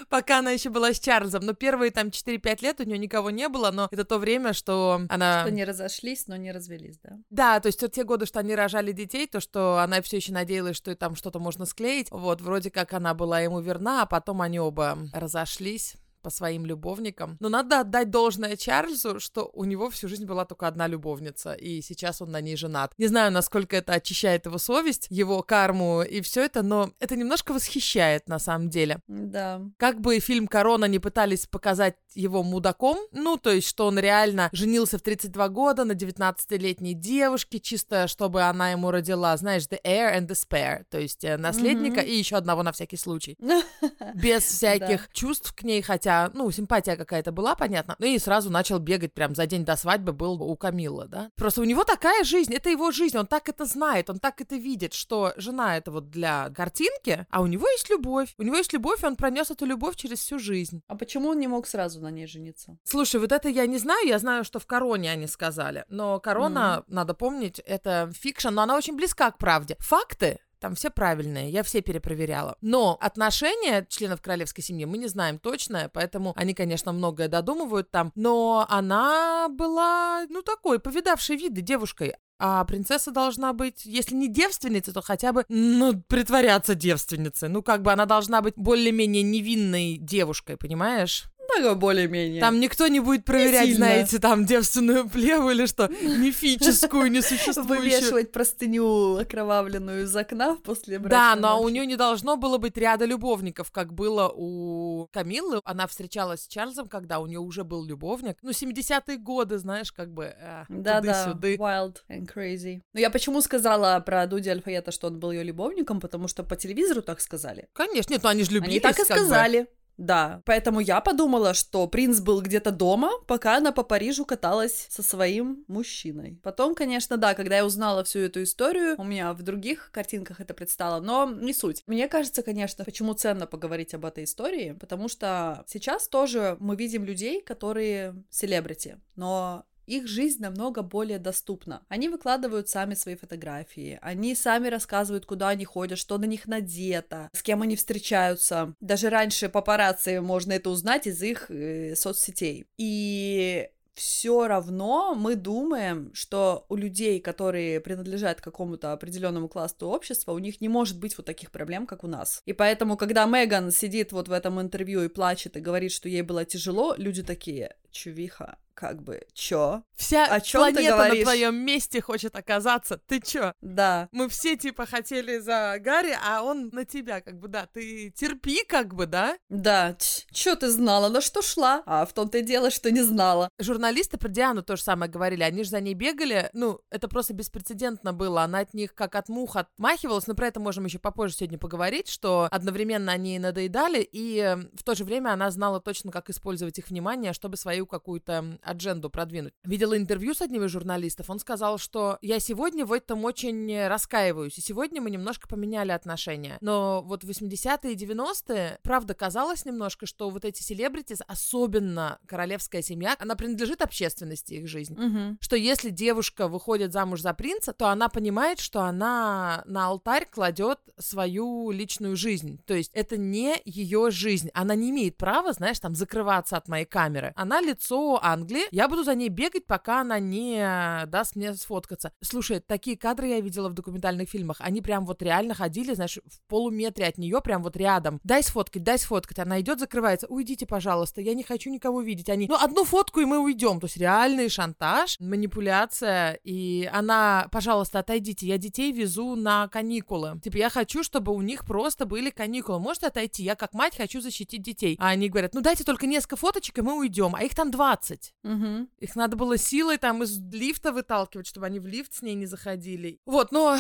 пока 0.09 0.39
она 0.39 0.51
еще 0.51 0.71
была 0.71 0.93
с 0.93 1.01
Чарльзом. 1.01 1.45
Но 1.45 1.53
первые 1.53 1.91
там 1.91 2.09
4-5 2.09 2.63
лет 2.63 2.81
у 2.81 2.85
нее 2.85 2.99
никого 2.99 3.31
не 3.31 3.49
было, 3.49 3.71
но 3.71 3.89
это 3.91 4.05
то 4.05 4.19
время, 4.19 4.53
что 4.53 5.03
она... 5.09 5.43
Что 5.43 5.51
не 5.51 5.65
разошлись, 5.65 6.27
но 6.27 6.37
не 6.37 6.53
развелись, 6.53 6.99
да? 7.03 7.19
Да, 7.31 7.61
то 7.61 7.67
есть 7.67 7.81
вот 7.83 7.93
те 7.93 8.05
годы, 8.05 8.27
что 8.27 8.41
они 8.41 8.55
рожали 8.55 8.93
детей, 8.93 9.27
то, 9.27 9.41
что 9.41 9.79
она 9.79 10.03
все 10.03 10.17
еще 10.17 10.33
надеялась, 10.33 10.77
что 10.77 10.95
там 10.95 11.15
что-то 11.15 11.39
можно 11.39 11.67
склеить. 11.67 12.11
Вот, 12.11 12.41
вроде 12.41 12.71
как 12.71 12.93
она 12.93 13.15
была 13.15 13.41
ему 13.41 13.61
верна, 13.61 14.03
а 14.03 14.07
потом 14.07 14.43
они 14.43 14.59
оба 14.61 14.99
разошлись 15.13 15.97
по 16.21 16.31
своим 16.31 16.67
любовникам. 16.67 17.37
Но 17.41 17.49
надо 17.49 17.81
отдать 17.81 18.11
должное 18.11 18.57
Чарльзу, 18.57 19.21
что 19.21 19.51
у 19.53 19.65
него 19.65 19.91
всю 19.91 20.09
жизнь 20.09 20.27
была 20.27 20.45
только 20.45 20.67
одна 20.67 20.87
любовница, 20.87 21.53
и 21.53 21.81
сейчас 21.81 22.21
он 22.23 22.31
на 22.31 22.41
ней 22.41 22.57
женат. 22.57 22.93
Не 22.99 23.07
знаю, 23.07 23.33
насколько 23.33 23.77
это 23.77 23.93
очищает 23.95 24.47
его 24.47 24.59
совесть, 24.59 25.07
его 25.11 25.43
карму 25.43 26.03
и 26.03 26.21
все 26.21 26.45
это, 26.45 26.63
но 26.63 26.91
это 27.01 27.17
немножко 27.17 27.53
восхищает 27.53 28.29
на 28.29 28.39
самом 28.39 28.69
деле. 28.69 29.01
Да. 29.09 29.63
Как 29.77 30.01
бы 30.01 30.19
фильм 30.21 30.47
«Корона» 30.47 30.87
не 30.87 30.99
пытались 30.99 31.47
показать 31.47 31.97
его 32.15 32.43
мудаком, 32.43 32.99
ну, 33.13 33.37
то 33.37 33.51
есть, 33.51 33.69
что 33.69 33.87
он 33.87 33.99
реально 33.99 34.49
женился 34.53 34.99
в 34.99 35.03
32 35.03 35.49
года 35.49 35.85
на 35.85 35.93
19-летней 35.93 36.95
девушке, 36.95 37.61
чисто 37.61 38.09
чтобы 38.09 38.43
она 38.43 38.73
ему 38.73 38.91
родила, 38.91 39.37
знаешь, 39.37 39.63
the 39.63 39.81
heir 39.85 40.19
and 40.19 40.27
the 40.27 40.35
spare, 40.35 40.85
то 40.91 40.99
есть 40.99 41.25
э, 41.25 41.37
наследника 41.37 42.01
mm-hmm. 42.01 42.09
и 42.09 42.19
еще 42.19 42.37
одного 42.37 42.63
на 42.63 42.73
всякий 42.73 42.97
случай. 42.97 43.39
Без 44.15 44.43
всяких 44.43 45.09
чувств 45.13 45.55
к 45.55 45.63
ней, 45.63 45.83
хотя 45.83 46.10
хотя, 46.11 46.31
ну, 46.35 46.51
симпатия 46.51 46.97
какая-то 46.97 47.33
была, 47.33 47.55
понятно, 47.55 47.97
ну 47.99 48.07
и 48.07 48.19
сразу 48.19 48.51
начал 48.51 48.79
бегать 48.79 49.13
прям 49.13 49.35
за 49.35 49.47
день 49.47 49.65
до 49.65 49.77
свадьбы 49.77 50.13
был 50.13 50.43
у 50.43 50.57
Камилы, 50.57 51.07
да. 51.07 51.31
Просто 51.37 51.61
у 51.61 51.65
него 51.65 51.85
такая 51.85 52.25
жизнь, 52.25 52.53
это 52.55 52.71
его 52.71 52.91
жизнь, 52.91 53.17
он 53.17 53.27
так 53.27 53.49
это 53.49 53.65
знает, 53.65 54.11
он 54.11 54.19
так 54.19 54.41
это 54.41 54.57
видит, 54.57 54.93
что 54.95 55.33
жена 55.37 55.77
это 55.77 55.91
вот 55.91 56.11
для 56.11 56.51
картинки, 56.51 57.27
а 57.31 57.43
у 57.43 57.47
него 57.47 57.67
есть 57.69 57.91
любовь. 57.91 58.35
У 58.39 58.43
него 58.43 58.57
есть 58.57 58.73
любовь, 58.73 59.03
и 59.03 59.07
он 59.07 59.17
пронес 59.17 59.51
эту 59.51 59.67
любовь 59.67 59.97
через 59.97 60.19
всю 60.19 60.39
жизнь. 60.39 60.83
А 60.89 60.97
почему 60.97 61.29
он 61.29 61.39
не 61.39 61.49
мог 61.49 61.67
сразу 61.67 62.01
на 62.01 62.11
ней 62.11 62.27
жениться? 62.27 62.77
Слушай, 62.85 63.21
вот 63.21 63.33
это 63.33 63.49
я 63.49 63.67
не 63.67 63.79
знаю, 63.79 64.07
я 64.07 64.19
знаю, 64.19 64.45
что 64.45 64.59
в 64.59 64.67
Короне 64.67 65.13
они 65.13 65.27
сказали, 65.27 65.85
но 65.89 66.19
Корона, 66.21 66.59
mm-hmm. 66.81 66.95
надо 66.95 67.15
помнить, 67.15 67.59
это 67.61 68.11
fiction, 68.15 68.49
но 68.51 68.63
она 68.63 68.77
очень 68.77 68.97
близка 68.97 69.31
к 69.31 69.39
правде. 69.39 69.77
Факты 69.81 70.39
там 70.61 70.75
все 70.75 70.91
правильные, 70.91 71.51
я 71.51 71.63
все 71.63 71.81
перепроверяла. 71.81 72.57
Но 72.61 72.97
отношения 73.01 73.87
членов 73.89 74.23
королевской 74.23 74.63
семьи 74.63 74.85
мы 74.85 74.99
не 74.99 75.09
знаем 75.09 75.39
точно, 75.39 75.91
поэтому 75.93 76.33
они, 76.37 76.55
конечно, 76.55 76.93
многое 76.93 77.29
додумывают 77.29 77.91
там. 77.91 78.13
Но 78.15 78.67
она 78.69 79.49
была, 79.49 80.27
ну, 80.29 80.43
такой, 80.43 80.79
повидавшей 80.79 81.37
виды 81.37 81.61
девушкой. 81.61 82.15
А 82.39 82.65
принцесса 82.65 83.11
должна 83.11 83.53
быть, 83.53 83.85
если 83.85 84.15
не 84.15 84.27
девственницей, 84.27 84.95
то 84.95 85.03
хотя 85.03 85.33
бы, 85.33 85.45
ну, 85.49 86.01
притворяться 86.09 86.75
девственницей. 86.75 87.51
Ну, 87.51 87.63
как 87.63 87.83
бы 87.83 87.93
она 87.93 88.07
должна 88.07 88.41
быть 88.41 88.55
более-менее 88.57 89.23
невинной 89.23 89.99
девушкой, 89.99 90.57
понимаешь? 90.57 91.25
Много 91.49 91.75
более-менее. 91.75 92.41
Там 92.41 92.61
никто 92.61 92.87
не 92.89 93.01
будет 93.01 93.25
проверять, 93.25 93.69
не 93.69 93.75
знаете, 93.75 94.19
там 94.19 94.45
девственную 94.45 95.09
плеву 95.09 95.51
или 95.51 95.67
что, 95.67 95.89
мифическую, 95.89 97.11
несуществующую. 97.11 97.81
Вывешивать 97.81 98.33
простыню 98.33 99.17
окровавленную 99.19 100.05
из 100.05 100.15
окна 100.15 100.57
после 100.57 100.99
Да, 100.99 101.37
но 101.37 101.61
у 101.61 101.69
нее 101.69 101.87
не 101.87 101.97
должно 101.97 102.37
было 102.37 102.59
быть 102.59 102.77
ряда 102.77 103.05
любовников, 103.05 103.71
как 103.71 103.93
было 103.93 104.33
у 104.35 105.09
Камиллы. 105.13 105.61
Она 105.65 105.87
встречалась 105.87 106.45
с 106.45 106.47
Чарльзом, 106.49 106.89
когда 106.89 107.19
у 107.21 107.27
нее 107.27 107.41
уже 107.41 107.65
был 107.65 107.85
любовник. 107.85 108.39
Ну, 108.43 108.51
70-е 108.51 109.17
годы, 109.17 109.59
знаешь, 109.59 109.93
как 109.93 110.13
бы 110.13 110.35
э, 110.37 110.65
Да-да, 110.69 111.37
wild 111.41 111.99
and 112.09 112.29
crazy. 112.33 112.83
Но 112.93 113.01
я 113.01 113.11
почему 113.11 113.41
сказала 113.41 113.99
про 114.01 114.27
Дуди 114.27 114.49
Альфаета, 114.49 114.93
что 114.93 115.09
он 115.09 115.19
был 115.19 115.31
ее 115.33 115.43
любовником, 115.43 116.01
потому 116.01 116.29
что 116.29 116.43
по 116.43 116.57
телевизору 116.57 117.03
так 117.03 117.21
сказали. 117.21 117.69
Конечно, 117.73 118.13
нет, 118.13 118.23
ну 118.23 118.29
они 118.29 118.45
же 118.45 118.53
любили. 118.53 118.71
Они 118.73 118.81
так 118.81 118.99
и 118.99 119.05
сказали. 119.05 119.61
Бы. 119.63 119.69
Да, 120.01 120.41
поэтому 120.47 120.81
я 120.81 121.03
подумала, 121.03 121.53
что 121.53 121.87
принц 121.87 122.21
был 122.21 122.41
где-то 122.41 122.71
дома, 122.71 123.11
пока 123.27 123.59
она 123.59 123.71
по 123.71 123.83
Парижу 123.83 124.25
каталась 124.25 124.87
со 124.89 125.03
своим 125.03 125.63
мужчиной. 125.69 126.41
Потом, 126.43 126.75
конечно, 126.75 127.19
да, 127.19 127.35
когда 127.35 127.59
я 127.59 127.67
узнала 127.67 128.03
всю 128.03 128.21
эту 128.21 128.43
историю, 128.43 128.95
у 128.97 129.05
меня 129.05 129.35
в 129.35 129.43
других 129.43 129.91
картинках 129.93 130.41
это 130.41 130.55
предстало, 130.55 131.03
но 131.03 131.31
не 131.31 131.53
суть. 131.53 131.83
Мне 131.87 132.09
кажется, 132.09 132.43
конечно, 132.43 132.83
почему 132.83 133.13
ценно 133.13 133.47
поговорить 133.47 133.93
об 133.93 134.07
этой 134.07 134.25
истории, 134.25 134.75
потому 134.81 135.09
что 135.09 135.65
сейчас 135.67 136.09
тоже 136.09 136.57
мы 136.61 136.77
видим 136.77 137.05
людей, 137.05 137.43
которые 137.43 138.15
селебрити, 138.31 138.99
но 139.17 139.67
их 139.91 140.07
жизнь 140.07 140.41
намного 140.41 140.83
более 140.83 141.19
доступна. 141.19 141.83
Они 141.89 142.09
выкладывают 142.09 142.69
сами 142.69 142.95
свои 142.95 143.17
фотографии, 143.17 143.99
они 144.03 144.35
сами 144.35 144.69
рассказывают, 144.69 145.27
куда 145.27 145.49
они 145.49 145.65
ходят, 145.65 145.99
что 145.99 146.19
на 146.19 146.25
них 146.25 146.47
надето, 146.47 147.29
с 147.33 147.43
кем 147.43 147.63
они 147.63 147.77
встречаются. 147.77 148.75
Даже 148.81 149.11
раньше 149.11 149.49
папарацци 149.49 150.21
можно 150.21 150.53
это 150.53 150.71
узнать 150.71 151.07
из 151.07 151.23
их 151.23 151.51
э, 151.51 151.95
соцсетей. 151.97 152.67
И 152.79 153.69
все 154.01 154.49
равно 154.49 155.15
мы 155.15 155.37
думаем, 155.37 156.11
что 156.15 156.65
у 156.71 156.77
людей, 156.77 157.21
которые 157.21 157.81
принадлежат 157.81 158.41
какому-то 158.41 158.93
определенному 158.93 159.47
классу 159.47 159.89
общества, 159.89 160.33
у 160.33 160.39
них 160.39 160.63
не 160.63 160.71
может 160.71 160.99
быть 160.99 161.17
вот 161.19 161.27
таких 161.27 161.51
проблем, 161.51 161.87
как 161.87 162.03
у 162.03 162.07
нас. 162.07 162.41
И 162.47 162.55
поэтому, 162.55 162.97
когда 162.97 163.27
Меган 163.27 163.71
сидит 163.71 164.13
вот 164.13 164.29
в 164.29 164.33
этом 164.33 164.59
интервью 164.59 165.03
и 165.03 165.09
плачет 165.09 165.57
и 165.57 165.61
говорит, 165.61 165.93
что 165.93 166.09
ей 166.09 166.23
было 166.23 166.47
тяжело, 166.47 166.95
люди 166.97 167.23
такие, 167.23 167.77
чувиха, 167.91 168.57
как 168.81 169.03
бы, 169.03 169.21
чё? 169.35 169.83
Вся 169.95 170.25
О 170.25 170.41
чем 170.41 170.63
планета 170.63 170.97
на 170.97 171.23
твоем 171.23 171.55
месте 171.55 172.01
хочет 172.01 172.35
оказаться. 172.35 172.97
Ты 172.97 173.21
чё? 173.21 173.53
Да. 173.61 174.09
Мы 174.11 174.31
все, 174.31 174.57
типа, 174.57 174.87
хотели 174.87 175.39
за 175.39 175.77
Гарри, 175.79 176.17
а 176.25 176.43
он 176.43 176.71
на 176.73 176.87
тебя, 176.87 177.21
как 177.21 177.39
бы, 177.39 177.49
да. 177.49 177.67
Ты 177.67 178.11
терпи, 178.17 178.65
как 178.67 178.95
бы, 178.95 179.05
да? 179.05 179.37
Да. 179.51 179.97
Чё 180.33 180.57
ты 180.57 180.71
знала, 180.71 181.11
на 181.11 181.21
что 181.21 181.43
шла? 181.43 181.83
А 181.85 182.07
в 182.07 182.15
том-то 182.15 182.39
и 182.39 182.43
дело, 182.43 182.71
что 182.71 182.91
не 182.91 183.03
знала. 183.03 183.51
Журналисты 183.59 184.17
про 184.17 184.29
Диану 184.29 184.63
то 184.63 184.77
же 184.77 184.83
самое 184.83 185.11
говорили. 185.11 185.43
Они 185.43 185.63
же 185.63 185.69
за 185.69 185.81
ней 185.81 185.93
бегали. 185.93 186.49
Ну, 186.55 186.81
это 186.89 187.09
просто 187.09 187.35
беспрецедентно 187.35 188.15
было. 188.15 188.45
Она 188.45 188.61
от 188.61 188.73
них 188.73 188.95
как 188.95 189.15
от 189.15 189.29
мух 189.29 189.57
отмахивалась, 189.57 190.27
но 190.27 190.35
про 190.35 190.47
это 190.47 190.59
можем 190.59 190.87
еще 190.87 190.99
попозже 190.99 191.35
сегодня 191.35 191.59
поговорить, 191.59 192.09
что 192.09 192.49
одновременно 192.51 193.13
они 193.13 193.39
надоедали, 193.39 194.09
и 194.11 194.57
в 194.73 194.83
то 194.85 194.95
же 194.95 195.05
время 195.05 195.33
она 195.33 195.51
знала 195.51 195.81
точно, 195.81 196.11
как 196.11 196.31
использовать 196.31 196.79
их 196.79 196.89
внимание, 196.89 197.35
чтобы 197.35 197.59
свою 197.59 197.87
какую-то 197.87 198.59
адженду 198.71 199.11
продвинуть. 199.11 199.55
Видела 199.65 199.97
интервью 199.97 200.35
с 200.35 200.41
одним 200.41 200.65
из 200.65 200.71
журналистов, 200.71 201.31
он 201.31 201.39
сказал, 201.39 201.79
что 201.79 202.19
я 202.23 202.41
сегодня 202.41 202.87
в 202.87 202.93
этом 202.93 203.25
очень 203.25 203.87
раскаиваюсь, 203.87 204.59
и 204.59 204.61
сегодня 204.61 205.01
мы 205.01 205.11
немножко 205.11 205.49
поменяли 205.49 205.93
отношения. 205.93 206.59
Но 206.61 207.03
вот 207.03 207.25
80-е 207.25 207.93
и 207.93 207.97
90-е, 207.97 208.79
правда, 208.83 209.15
казалось 209.15 209.65
немножко, 209.65 210.07
что 210.07 210.31
вот 210.31 210.45
эти 210.45 210.63
селебрити, 210.63 211.17
особенно 211.27 212.19
королевская 212.27 212.83
семья, 212.83 213.17
она 213.19 213.35
принадлежит 213.35 213.83
общественности 213.83 214.55
их 214.55 214.69
жизнь. 214.69 214.95
Мгм. 214.95 215.39
Что 215.41 215.57
если 215.57 215.91
девушка 215.91 216.49
выходит 216.49 216.93
замуж 216.93 217.21
за 217.21 217.35
принца, 217.35 217.73
то 217.73 217.89
она 217.89 218.09
понимает, 218.09 218.61
что 218.61 218.83
она 218.83 219.63
на 219.67 219.87
алтарь 219.87 220.27
кладет 220.27 220.79
свою 220.99 221.71
личную 221.71 222.17
жизнь. 222.17 222.61
То 222.67 222.75
есть 222.75 222.91
это 222.95 223.17
не 223.17 223.57
ее 223.65 224.11
жизнь. 224.11 224.51
Она 224.55 224.75
не 224.75 224.91
имеет 224.91 225.17
права, 225.17 225.53
знаешь, 225.53 225.79
там 225.79 225.95
закрываться 225.95 226.57
от 226.57 226.69
моей 226.69 226.85
камеры. 226.85 227.33
Она 227.37 227.61
лицо 227.61 228.21
Англии. 228.23 228.60
Я 228.71 228.89
буду 228.89 229.05
за 229.05 229.15
ней 229.15 229.29
бегать, 229.29 229.67
пока 229.67 230.01
она 230.01 230.19
не 230.19 231.07
даст 231.07 231.37
мне 231.37 231.55
сфоткаться. 231.55 232.13
Слушай, 232.21 232.61
такие 232.61 232.97
кадры 232.97 233.29
я 233.29 233.41
видела 233.41 233.69
в 233.69 233.75
документальных 233.75 234.29
фильмах. 234.29 234.57
Они 234.61 234.81
прям 234.81 235.07
вот 235.07 235.23
реально 235.23 235.55
ходили, 235.55 235.95
знаешь, 235.95 236.19
в 236.25 236.41
полуметре 236.49 237.07
от 237.07 237.19
нее, 237.19 237.41
прям 237.41 237.63
вот 237.63 237.77
рядом. 237.77 238.21
Дай 238.25 238.43
сфоткать, 238.43 238.83
дай 238.83 238.99
сфоткать. 238.99 239.39
Она 239.39 239.61
идет, 239.61 239.81
закрывается. 239.81 240.27
Уйдите, 240.29 240.67
пожалуйста, 240.67 241.21
я 241.21 241.35
не 241.35 241.43
хочу 241.43 241.71
никого 241.71 242.01
видеть. 242.01 242.29
Они, 242.29 242.47
ну, 242.49 242.57
одну 242.57 242.85
фотку, 242.85 243.21
и 243.21 243.25
мы 243.25 243.39
уйдем. 243.39 243.81
То 243.81 243.87
есть 243.87 243.97
реальный 243.97 244.49
шантаж, 244.49 245.19
манипуляция. 245.21 246.35
И 246.45 246.89
она, 246.93 247.49
пожалуйста, 247.51 248.01
отойдите, 248.01 248.47
я 248.47 248.59
детей 248.59 248.93
везу 248.93 249.35
на 249.37 249.69
каникулы. 249.69 250.41
Типа, 250.43 250.57
я 250.57 250.71
хочу, 250.71 251.03
чтобы 251.03 251.33
у 251.33 251.41
них 251.43 251.65
просто 251.65 252.07
были 252.07 252.31
каникулы. 252.31 252.79
Можете 252.81 253.07
отойти? 253.07 253.43
Я 253.43 253.55
как 253.55 253.75
мать 253.75 253.97
хочу 253.97 254.21
защитить 254.21 254.63
детей. 254.63 254.97
А 255.01 255.09
они 255.09 255.29
говорят, 255.29 255.55
ну 255.55 255.61
дайте 255.61 255.85
только 255.85 256.07
несколько 256.07 256.37
фоточек, 256.37 256.79
и 256.79 256.83
мы 256.83 256.99
уйдем. 256.99 257.35
А 257.35 257.43
их 257.43 257.55
там 257.55 257.71
20. 257.71 258.35
Мгм. 258.43 258.89
Их 258.99 259.17
надо 259.17 259.37
было 259.37 259.59
силой 259.59 259.99
там 259.99 260.23
из 260.23 260.39
лифта 260.53 260.93
выталкивать, 260.93 261.47
чтобы 261.47 261.67
они 261.67 261.79
в 261.79 261.87
лифт 261.87 262.15
с 262.15 262.23
ней 262.23 262.35
не 262.35 262.47
заходили. 262.47 263.21
Вот, 263.27 263.53
но 263.53 263.79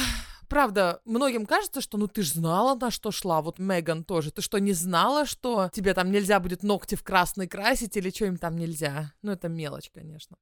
правда, 0.48 1.00
многим 1.04 1.46
кажется, 1.46 1.80
что 1.80 1.96
ну 1.96 2.08
ты 2.08 2.22
ж 2.22 2.32
знала, 2.32 2.76
на 2.78 2.90
что 2.90 3.10
шла. 3.10 3.40
Вот 3.40 3.58
Меган 3.58 4.04
тоже. 4.04 4.30
Ты 4.30 4.42
что, 4.42 4.58
не 4.58 4.72
знала, 4.72 5.24
что 5.24 5.70
тебе 5.72 5.94
там 5.94 6.10
нельзя 6.10 6.40
будет 6.40 6.62
ногти 6.62 6.94
в 6.94 7.02
красный 7.02 7.48
красить 7.48 7.96
или 7.96 8.10
что 8.10 8.26
им 8.26 8.36
там 8.36 8.56
нельзя? 8.56 9.14
Ну, 9.22 9.32
это 9.32 9.48
мелочь, 9.48 9.90
конечно. 9.94 10.36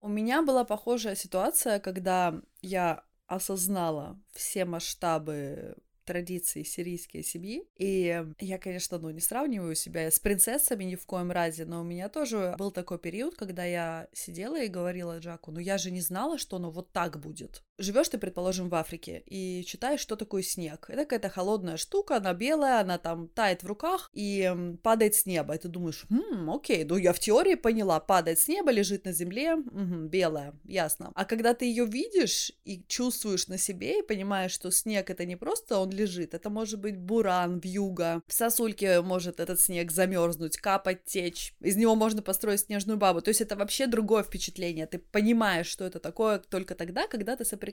У 0.00 0.08
меня 0.08 0.42
была 0.42 0.64
похожая 0.64 1.16
ситуация, 1.16 1.80
когда 1.80 2.40
я 2.60 3.04
осознала 3.26 4.20
все 4.34 4.66
масштабы 4.66 5.76
традиций 6.04 6.64
сирийской 6.64 7.22
семьи. 7.22 7.64
И 7.76 8.24
я, 8.40 8.58
конечно, 8.58 8.98
ну, 8.98 9.10
не 9.10 9.20
сравниваю 9.20 9.74
себя 9.74 10.10
с 10.10 10.18
принцессами 10.18 10.84
ни 10.84 10.96
в 10.96 11.06
коем 11.06 11.30
разе, 11.30 11.64
но 11.64 11.80
у 11.80 11.84
меня 11.84 12.08
тоже 12.08 12.54
был 12.58 12.70
такой 12.70 12.98
период, 12.98 13.36
когда 13.36 13.64
я 13.64 14.08
сидела 14.12 14.62
и 14.62 14.68
говорила 14.68 15.18
Джаку, 15.18 15.50
ну 15.50 15.60
я 15.60 15.78
же 15.78 15.90
не 15.90 16.00
знала, 16.00 16.38
что 16.38 16.56
оно 16.56 16.70
вот 16.70 16.92
так 16.92 17.18
будет. 17.20 17.62
Живешь 17.76 18.08
ты, 18.08 18.18
предположим, 18.18 18.68
в 18.68 18.74
Африке 18.76 19.24
и 19.26 19.64
читаешь, 19.66 19.98
что 19.98 20.14
такое 20.14 20.42
снег. 20.42 20.86
Это 20.88 21.02
какая-то 21.02 21.28
холодная 21.28 21.76
штука, 21.76 22.16
она 22.16 22.32
белая, 22.32 22.80
она 22.80 22.98
там 22.98 23.26
тает 23.28 23.64
в 23.64 23.66
руках 23.66 24.10
и 24.12 24.76
падает 24.82 25.16
с 25.16 25.26
неба. 25.26 25.56
И 25.56 25.58
ты 25.58 25.66
думаешь, 25.66 26.04
хм, 26.08 26.50
окей, 26.50 26.84
ну 26.84 26.96
я 26.96 27.12
в 27.12 27.18
теории 27.18 27.56
поняла, 27.56 27.98
падает 27.98 28.38
с 28.38 28.46
неба, 28.46 28.70
лежит 28.70 29.04
на 29.04 29.12
земле, 29.12 29.56
мгм, 29.56 30.06
белая, 30.06 30.54
ясно. 30.64 31.10
А 31.16 31.24
когда 31.24 31.52
ты 31.52 31.64
ее 31.64 31.84
видишь 31.84 32.52
и 32.64 32.84
чувствуешь 32.86 33.48
на 33.48 33.58
себе 33.58 33.98
и 33.98 34.06
понимаешь, 34.06 34.52
что 34.52 34.70
снег 34.70 35.10
это 35.10 35.24
не 35.24 35.34
просто 35.34 35.78
он 35.78 35.90
лежит, 35.90 36.32
это 36.32 36.50
может 36.50 36.78
быть 36.78 36.96
буран, 36.96 37.58
вьюга, 37.58 38.22
в 38.28 38.32
сосульке 38.32 39.00
может 39.00 39.40
этот 39.40 39.60
снег 39.60 39.90
замерзнуть, 39.90 40.58
капать, 40.58 41.04
течь, 41.06 41.54
из 41.60 41.74
него 41.74 41.96
можно 41.96 42.22
построить 42.22 42.60
снежную 42.60 42.98
бабу. 42.98 43.20
То 43.20 43.30
есть 43.30 43.40
это 43.40 43.56
вообще 43.56 43.88
другое 43.88 44.22
впечатление. 44.22 44.86
Ты 44.86 44.98
понимаешь, 44.98 45.66
что 45.66 45.84
это 45.84 45.98
такое 45.98 46.38
только 46.38 46.76
тогда, 46.76 47.08
когда 47.08 47.34
ты 47.34 47.44
соприкасаешься 47.44 47.63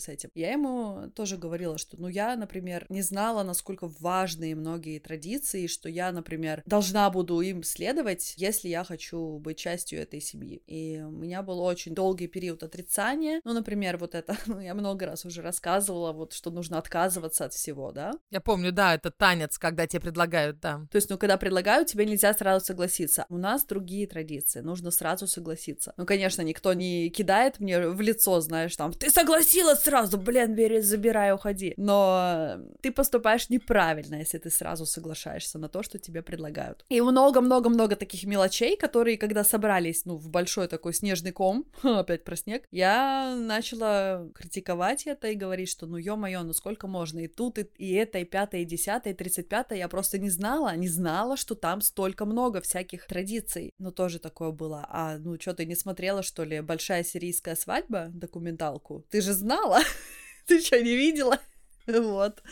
с 0.00 0.08
этим. 0.08 0.30
Я 0.34 0.52
ему 0.52 1.10
тоже 1.14 1.36
говорила, 1.36 1.78
что, 1.78 1.96
ну, 2.00 2.08
я, 2.08 2.36
например, 2.36 2.86
не 2.88 3.02
знала, 3.02 3.42
насколько 3.42 3.88
важны 4.00 4.54
многие 4.54 4.98
традиции, 4.98 5.66
что 5.66 5.88
я, 5.88 6.12
например, 6.12 6.62
должна 6.66 7.08
буду 7.10 7.40
им 7.40 7.62
следовать, 7.62 8.34
если 8.36 8.68
я 8.68 8.84
хочу 8.84 9.38
быть 9.38 9.58
частью 9.58 10.00
этой 10.00 10.20
семьи. 10.20 10.62
И 10.66 11.00
у 11.00 11.10
меня 11.10 11.42
был 11.42 11.60
очень 11.60 11.94
долгий 11.94 12.26
период 12.26 12.62
отрицания. 12.62 13.40
Ну, 13.44 13.52
например, 13.52 13.98
вот 13.98 14.14
это, 14.14 14.36
ну, 14.46 14.60
я 14.60 14.74
много 14.74 15.06
раз 15.06 15.24
уже 15.24 15.42
рассказывала, 15.42 16.12
вот, 16.12 16.32
что 16.32 16.50
нужно 16.50 16.78
отказываться 16.78 17.44
от 17.44 17.52
всего, 17.52 17.92
да, 17.92 18.12
Я 18.30 18.40
помню, 18.40 18.72
да, 18.72 18.94
это 18.94 19.10
танец, 19.10 19.58
когда 19.58 19.86
тебе 19.86 20.00
предлагают, 20.00 20.60
да. 20.60 20.86
то 20.90 20.96
есть, 20.96 21.10
ну, 21.10 21.18
когда 21.18 21.36
предлагают, 21.36 21.88
тебе 21.88 22.06
нельзя 22.06 22.34
сразу 22.34 22.64
согласиться. 22.64 23.26
У 23.28 23.36
нас 23.36 23.64
другие 23.64 24.06
традиции, 24.06 24.60
нужно 24.60 24.90
сразу 24.90 25.26
согласиться. 25.26 25.94
Ну, 25.96 26.06
конечно, 26.06 26.42
никто 26.42 26.72
не 26.72 27.10
кидает 27.10 27.60
мне 27.60 27.88
в 27.88 28.00
лицо, 28.00 28.40
знаешь, 28.40 28.76
там, 28.76 28.92
ты 28.92 29.10
согласилась 29.32 29.80
сразу, 29.80 30.18
блин, 30.18 30.54
бери, 30.54 30.80
забирай, 30.80 31.32
уходи. 31.32 31.74
Но 31.76 32.58
ты 32.82 32.92
поступаешь 32.92 33.48
неправильно, 33.48 34.16
если 34.16 34.38
ты 34.38 34.50
сразу 34.50 34.84
соглашаешься 34.84 35.58
на 35.58 35.68
то, 35.68 35.82
что 35.82 35.98
тебе 35.98 36.22
предлагают. 36.22 36.84
И 36.90 37.00
много-много-много 37.00 37.96
таких 37.96 38.24
мелочей, 38.24 38.76
которые, 38.76 39.16
когда 39.16 39.44
собрались, 39.44 40.04
ну, 40.04 40.16
в 40.16 40.28
большой 40.28 40.68
такой 40.68 40.92
снежный 40.92 41.32
ком, 41.32 41.64
опять 41.82 42.24
про 42.24 42.36
снег, 42.36 42.64
я 42.70 43.34
начала 43.38 44.28
критиковать 44.34 45.06
это 45.06 45.28
и 45.28 45.34
говорить, 45.34 45.70
что, 45.70 45.86
ну, 45.86 45.96
ё-моё, 45.96 46.42
ну 46.42 46.52
сколько 46.52 46.86
можно, 46.86 47.20
и 47.20 47.28
тут, 47.28 47.58
и, 47.58 47.66
и 47.78 47.94
это, 47.94 48.18
и 48.18 48.24
пятое, 48.24 48.62
и 48.62 48.64
десятое, 48.64 49.14
и 49.14 49.16
тридцать 49.16 49.48
пятое, 49.48 49.78
я 49.78 49.88
просто 49.88 50.18
не 50.18 50.30
знала, 50.30 50.76
не 50.76 50.88
знала, 50.88 51.36
что 51.36 51.54
там 51.54 51.80
столько 51.80 52.26
много 52.26 52.60
всяких 52.60 53.06
традиций. 53.06 53.72
Ну, 53.78 53.92
тоже 53.92 54.18
такое 54.18 54.50
было. 54.50 54.86
А, 54.90 55.16
ну, 55.18 55.40
что, 55.40 55.54
ты 55.54 55.64
не 55.64 55.74
смотрела, 55.74 56.22
что 56.22 56.44
ли, 56.44 56.60
«Большая 56.60 57.02
сирийская 57.02 57.56
свадьба», 57.56 58.08
документалку? 58.10 59.04
Ты 59.10 59.21
же 59.22 59.32
знала? 59.32 59.80
Ты 60.46 60.60
что, 60.60 60.80
не 60.82 60.96
видела? 60.96 61.38
Вот. 61.86 62.42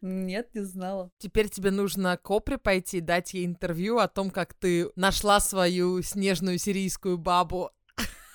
Нет, 0.00 0.54
не 0.54 0.62
знала. 0.62 1.10
Теперь 1.18 1.48
тебе 1.48 1.70
нужно 1.70 2.16
к 2.16 2.30
Опре 2.30 2.58
пойти, 2.58 3.00
дать 3.00 3.34
ей 3.34 3.46
интервью 3.46 3.98
о 3.98 4.08
том, 4.08 4.30
как 4.30 4.54
ты 4.54 4.90
нашла 4.94 5.40
свою 5.40 6.02
снежную 6.02 6.58
сирийскую 6.58 7.18
бабу, 7.18 7.70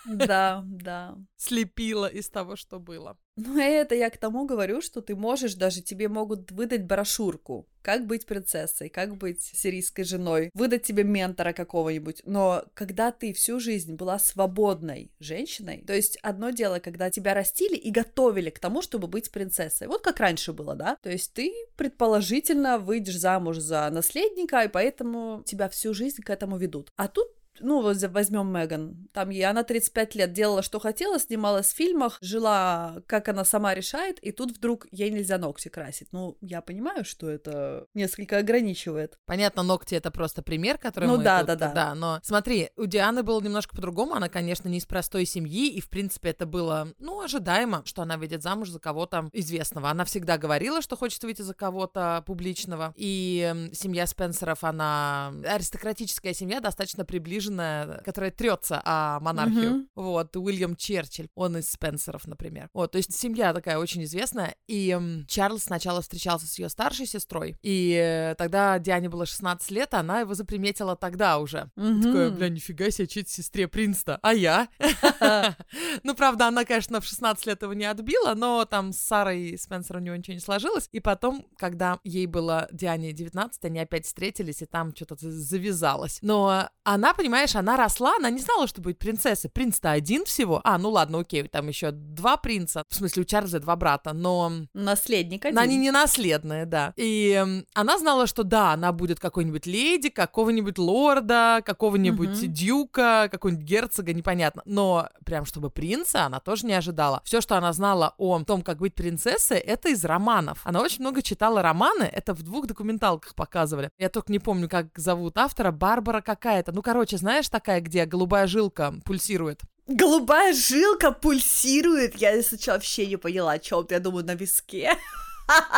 Да, 0.05 0.63
да. 0.65 1.17
слепила 1.37 2.07
из 2.07 2.29
того, 2.29 2.55
что 2.55 2.79
было. 2.79 3.17
Ну, 3.37 3.57
это 3.59 3.95
я 3.95 4.09
к 4.09 4.17
тому 4.17 4.45
говорю, 4.45 4.81
что 4.81 5.01
ты 5.01 5.15
можешь 5.15 5.55
даже, 5.55 5.81
тебе 5.81 6.09
могут 6.09 6.51
выдать 6.51 6.85
брошюрку, 6.85 7.67
как 7.81 8.05
быть 8.05 8.25
принцессой, 8.25 8.89
как 8.89 9.15
быть 9.17 9.41
сирийской 9.41 10.03
женой, 10.03 10.51
выдать 10.53 10.83
тебе 10.83 11.03
ментора 11.03 11.53
какого-нибудь. 11.53 12.21
Но 12.25 12.65
когда 12.73 13.11
ты 13.11 13.33
всю 13.33 13.59
жизнь 13.59 13.95
была 13.95 14.19
свободной 14.19 15.11
женщиной, 15.19 15.83
то 15.87 15.93
есть 15.93 16.17
одно 16.17 16.49
дело, 16.49 16.79
когда 16.79 17.09
тебя 17.09 17.33
растили 17.33 17.75
и 17.75 17.89
готовили 17.89 18.49
к 18.49 18.59
тому, 18.59 18.81
чтобы 18.81 19.07
быть 19.07 19.31
принцессой. 19.31 19.87
Вот 19.87 20.01
как 20.01 20.19
раньше 20.19 20.51
было, 20.51 20.75
да? 20.75 20.97
То 21.01 21.09
есть 21.09 21.33
ты, 21.33 21.53
предположительно, 21.77 22.77
выйдешь 22.77 23.17
замуж 23.17 23.57
за 23.57 23.89
наследника, 23.89 24.61
и 24.63 24.67
поэтому 24.67 25.41
тебя 25.45 25.69
всю 25.69 25.93
жизнь 25.93 26.21
к 26.21 26.29
этому 26.29 26.57
ведут. 26.57 26.91
А 26.97 27.07
тут 27.07 27.27
ну, 27.61 27.81
вот 27.81 27.97
возьмем 28.03 28.47
Меган. 28.51 29.07
Там 29.13 29.29
ей 29.29 29.43
она 29.45 29.63
35 29.63 30.15
лет 30.15 30.33
делала, 30.33 30.61
что 30.61 30.79
хотела, 30.79 31.19
снималась 31.19 31.67
в 31.71 31.75
фильмах, 31.75 32.17
жила, 32.21 33.01
как 33.07 33.29
она 33.29 33.45
сама 33.45 33.73
решает, 33.73 34.19
и 34.19 34.31
тут 34.31 34.51
вдруг 34.57 34.87
ей 34.91 35.09
нельзя 35.11 35.37
ногти 35.37 35.69
красить. 35.69 36.09
Ну, 36.11 36.37
я 36.41 36.61
понимаю, 36.61 37.05
что 37.05 37.29
это 37.29 37.87
несколько 37.93 38.37
ограничивает. 38.37 39.17
Понятно, 39.25 39.63
ногти 39.63 39.95
это 39.95 40.11
просто 40.11 40.41
пример, 40.41 40.77
который 40.77 41.05
Ну 41.07 41.17
мы 41.17 41.23
да, 41.23 41.39
тут- 41.39 41.47
да, 41.47 41.55
да. 41.55 41.73
да. 41.73 41.95
Но 41.95 42.19
смотри, 42.23 42.69
у 42.77 42.85
Дианы 42.85 43.23
было 43.23 43.41
немножко 43.41 43.75
по-другому. 43.75 44.13
Она, 44.15 44.29
конечно, 44.29 44.67
не 44.69 44.77
из 44.77 44.85
простой 44.85 45.25
семьи, 45.25 45.69
и 45.69 45.81
в 45.81 45.89
принципе 45.89 46.29
это 46.29 46.45
было, 46.45 46.89
ну, 46.99 47.21
ожидаемо, 47.21 47.81
что 47.85 48.01
она 48.01 48.17
выйдет 48.17 48.43
замуж 48.43 48.69
за 48.69 48.79
кого-то 48.79 49.29
известного. 49.33 49.89
Она 49.89 50.05
всегда 50.05 50.37
говорила, 50.37 50.81
что 50.81 50.95
хочет 50.97 51.23
выйти 51.23 51.41
за 51.41 51.53
кого-то 51.53 52.23
публичного. 52.25 52.93
И 52.95 53.69
семья 53.73 54.07
Спенсеров, 54.07 54.63
она 54.63 55.33
аристократическая 55.45 56.33
семья, 56.33 56.59
достаточно 56.59 57.05
приближенная, 57.51 58.01
которая 58.03 58.31
трется 58.31 58.81
о 58.83 59.19
монархию. 59.19 59.71
Мгм. 59.71 59.87
Вот, 59.95 60.35
Уильям 60.35 60.75
Черчилль, 60.75 61.29
он 61.35 61.57
из 61.57 61.69
Спенсеров, 61.69 62.25
например. 62.27 62.69
Вот, 62.73 62.91
то 62.91 62.97
есть 62.97 63.13
семья 63.17 63.53
такая 63.53 63.77
очень 63.77 64.03
известная. 64.03 64.55
И 64.67 64.97
Чарльз 65.27 65.63
сначала 65.63 66.01
встречался 66.01 66.47
с 66.47 66.57
ее 66.57 66.69
старшей 66.69 67.05
сестрой, 67.05 67.57
и 67.61 68.33
тогда 68.37 68.79
Диане 68.79 69.09
было 69.09 69.25
16 69.25 69.71
лет, 69.71 69.93
она 69.93 70.21
его 70.21 70.33
заприметила 70.33 70.95
тогда 70.95 71.39
уже. 71.39 71.69
Такая, 71.75 72.29
Мгм. 72.29 72.35
бля, 72.35 72.49
нифига 72.49 72.89
себе, 72.91 73.07
чуть 73.07 73.29
сестре 73.29 73.67
принца 73.67 74.19
а 74.21 74.33
я? 74.33 74.67
Ну, 76.03 76.15
правда, 76.15 76.47
она, 76.47 76.65
конечно, 76.65 76.99
в 77.01 77.05
16 77.05 77.45
лет 77.45 77.61
его 77.61 77.73
не 77.73 77.85
отбила, 77.85 78.33
но 78.33 78.65
там 78.65 78.91
с 78.93 78.97
Сарой 78.97 79.57
Спенсером 79.57 80.01
у 80.01 80.05
него 80.05 80.15
ничего 80.15 80.33
не 80.33 80.39
сложилось. 80.39 80.89
И 80.91 80.99
потом, 80.99 81.45
когда 81.57 81.99
ей 82.03 82.25
было 82.25 82.67
Диане 82.71 83.13
19, 83.13 83.63
они 83.65 83.79
опять 83.79 84.05
встретились, 84.05 84.61
и 84.61 84.65
там 84.65 84.95
что-то 84.95 85.15
завязалось. 85.19 86.19
Но 86.21 86.69
она, 86.83 87.13
понимаешь, 87.13 87.30
понимаешь, 87.31 87.55
она 87.55 87.77
росла, 87.77 88.15
она 88.17 88.29
не 88.29 88.39
знала, 88.39 88.67
что 88.67 88.81
будет 88.81 88.99
принцесса. 88.99 89.47
Принц-то 89.47 89.91
один 89.91 90.25
всего. 90.25 90.59
А, 90.65 90.77
ну 90.77 90.89
ладно, 90.89 91.19
окей, 91.19 91.43
там 91.47 91.69
еще 91.69 91.91
два 91.91 92.35
принца. 92.35 92.83
В 92.89 92.95
смысле, 92.95 93.21
у 93.21 93.25
Чарльза 93.25 93.61
два 93.61 93.77
брата, 93.77 94.11
но... 94.11 94.51
Наследник 94.73 95.45
один. 95.45 95.55
Но 95.55 95.61
они 95.61 95.77
не 95.77 95.91
наследные, 95.91 96.65
да. 96.65 96.93
И 96.97 97.63
она 97.73 97.97
знала, 97.97 98.27
что 98.27 98.43
да, 98.43 98.73
она 98.73 98.91
будет 98.91 99.21
какой-нибудь 99.21 99.65
леди, 99.65 100.09
какого-нибудь 100.09 100.77
лорда, 100.77 101.61
какого-нибудь 101.65 102.41
Мгм. 102.41 102.53
дюка, 102.53 103.29
какого-нибудь 103.31 103.65
герцога, 103.65 104.13
непонятно. 104.13 104.61
Но 104.65 105.07
прям 105.25 105.45
чтобы 105.45 105.69
принца 105.69 106.25
она 106.25 106.41
тоже 106.41 106.65
не 106.65 106.73
ожидала. 106.73 107.21
Все, 107.23 107.39
что 107.39 107.55
она 107.55 107.71
знала 107.71 108.13
о 108.17 108.43
том, 108.43 108.61
как 108.61 108.79
быть 108.79 108.93
принцессой, 108.93 109.59
это 109.59 109.87
из 109.87 110.03
романов. 110.03 110.59
Она 110.65 110.81
очень 110.81 110.99
много 110.99 111.21
читала 111.21 111.61
романы, 111.61 112.03
это 112.03 112.33
в 112.33 112.43
двух 112.43 112.67
документалках 112.67 113.35
показывали. 113.35 113.89
Я 113.97 114.09
только 114.09 114.33
не 114.33 114.39
помню, 114.39 114.67
как 114.67 114.87
зовут 114.97 115.37
автора, 115.37 115.71
Барбара 115.71 116.19
какая-то. 116.19 116.73
Ну, 116.73 116.81
короче, 116.81 117.20
знаешь, 117.21 117.49
такая, 117.49 117.81
где 117.81 118.05
голубая 118.05 118.47
жилка 118.47 118.93
пульсирует. 119.05 119.61
Голубая 119.87 120.53
жилка 120.53 121.11
пульсирует. 121.11 122.15
Я 122.15 122.41
сначала 122.43 122.75
вообще 122.75 123.05
не 123.07 123.17
поняла, 123.17 123.53
о 123.53 123.59
чем. 123.59 123.85
Я 123.89 123.99
думаю, 123.99 124.25
на 124.25 124.35
виске. 124.35 124.97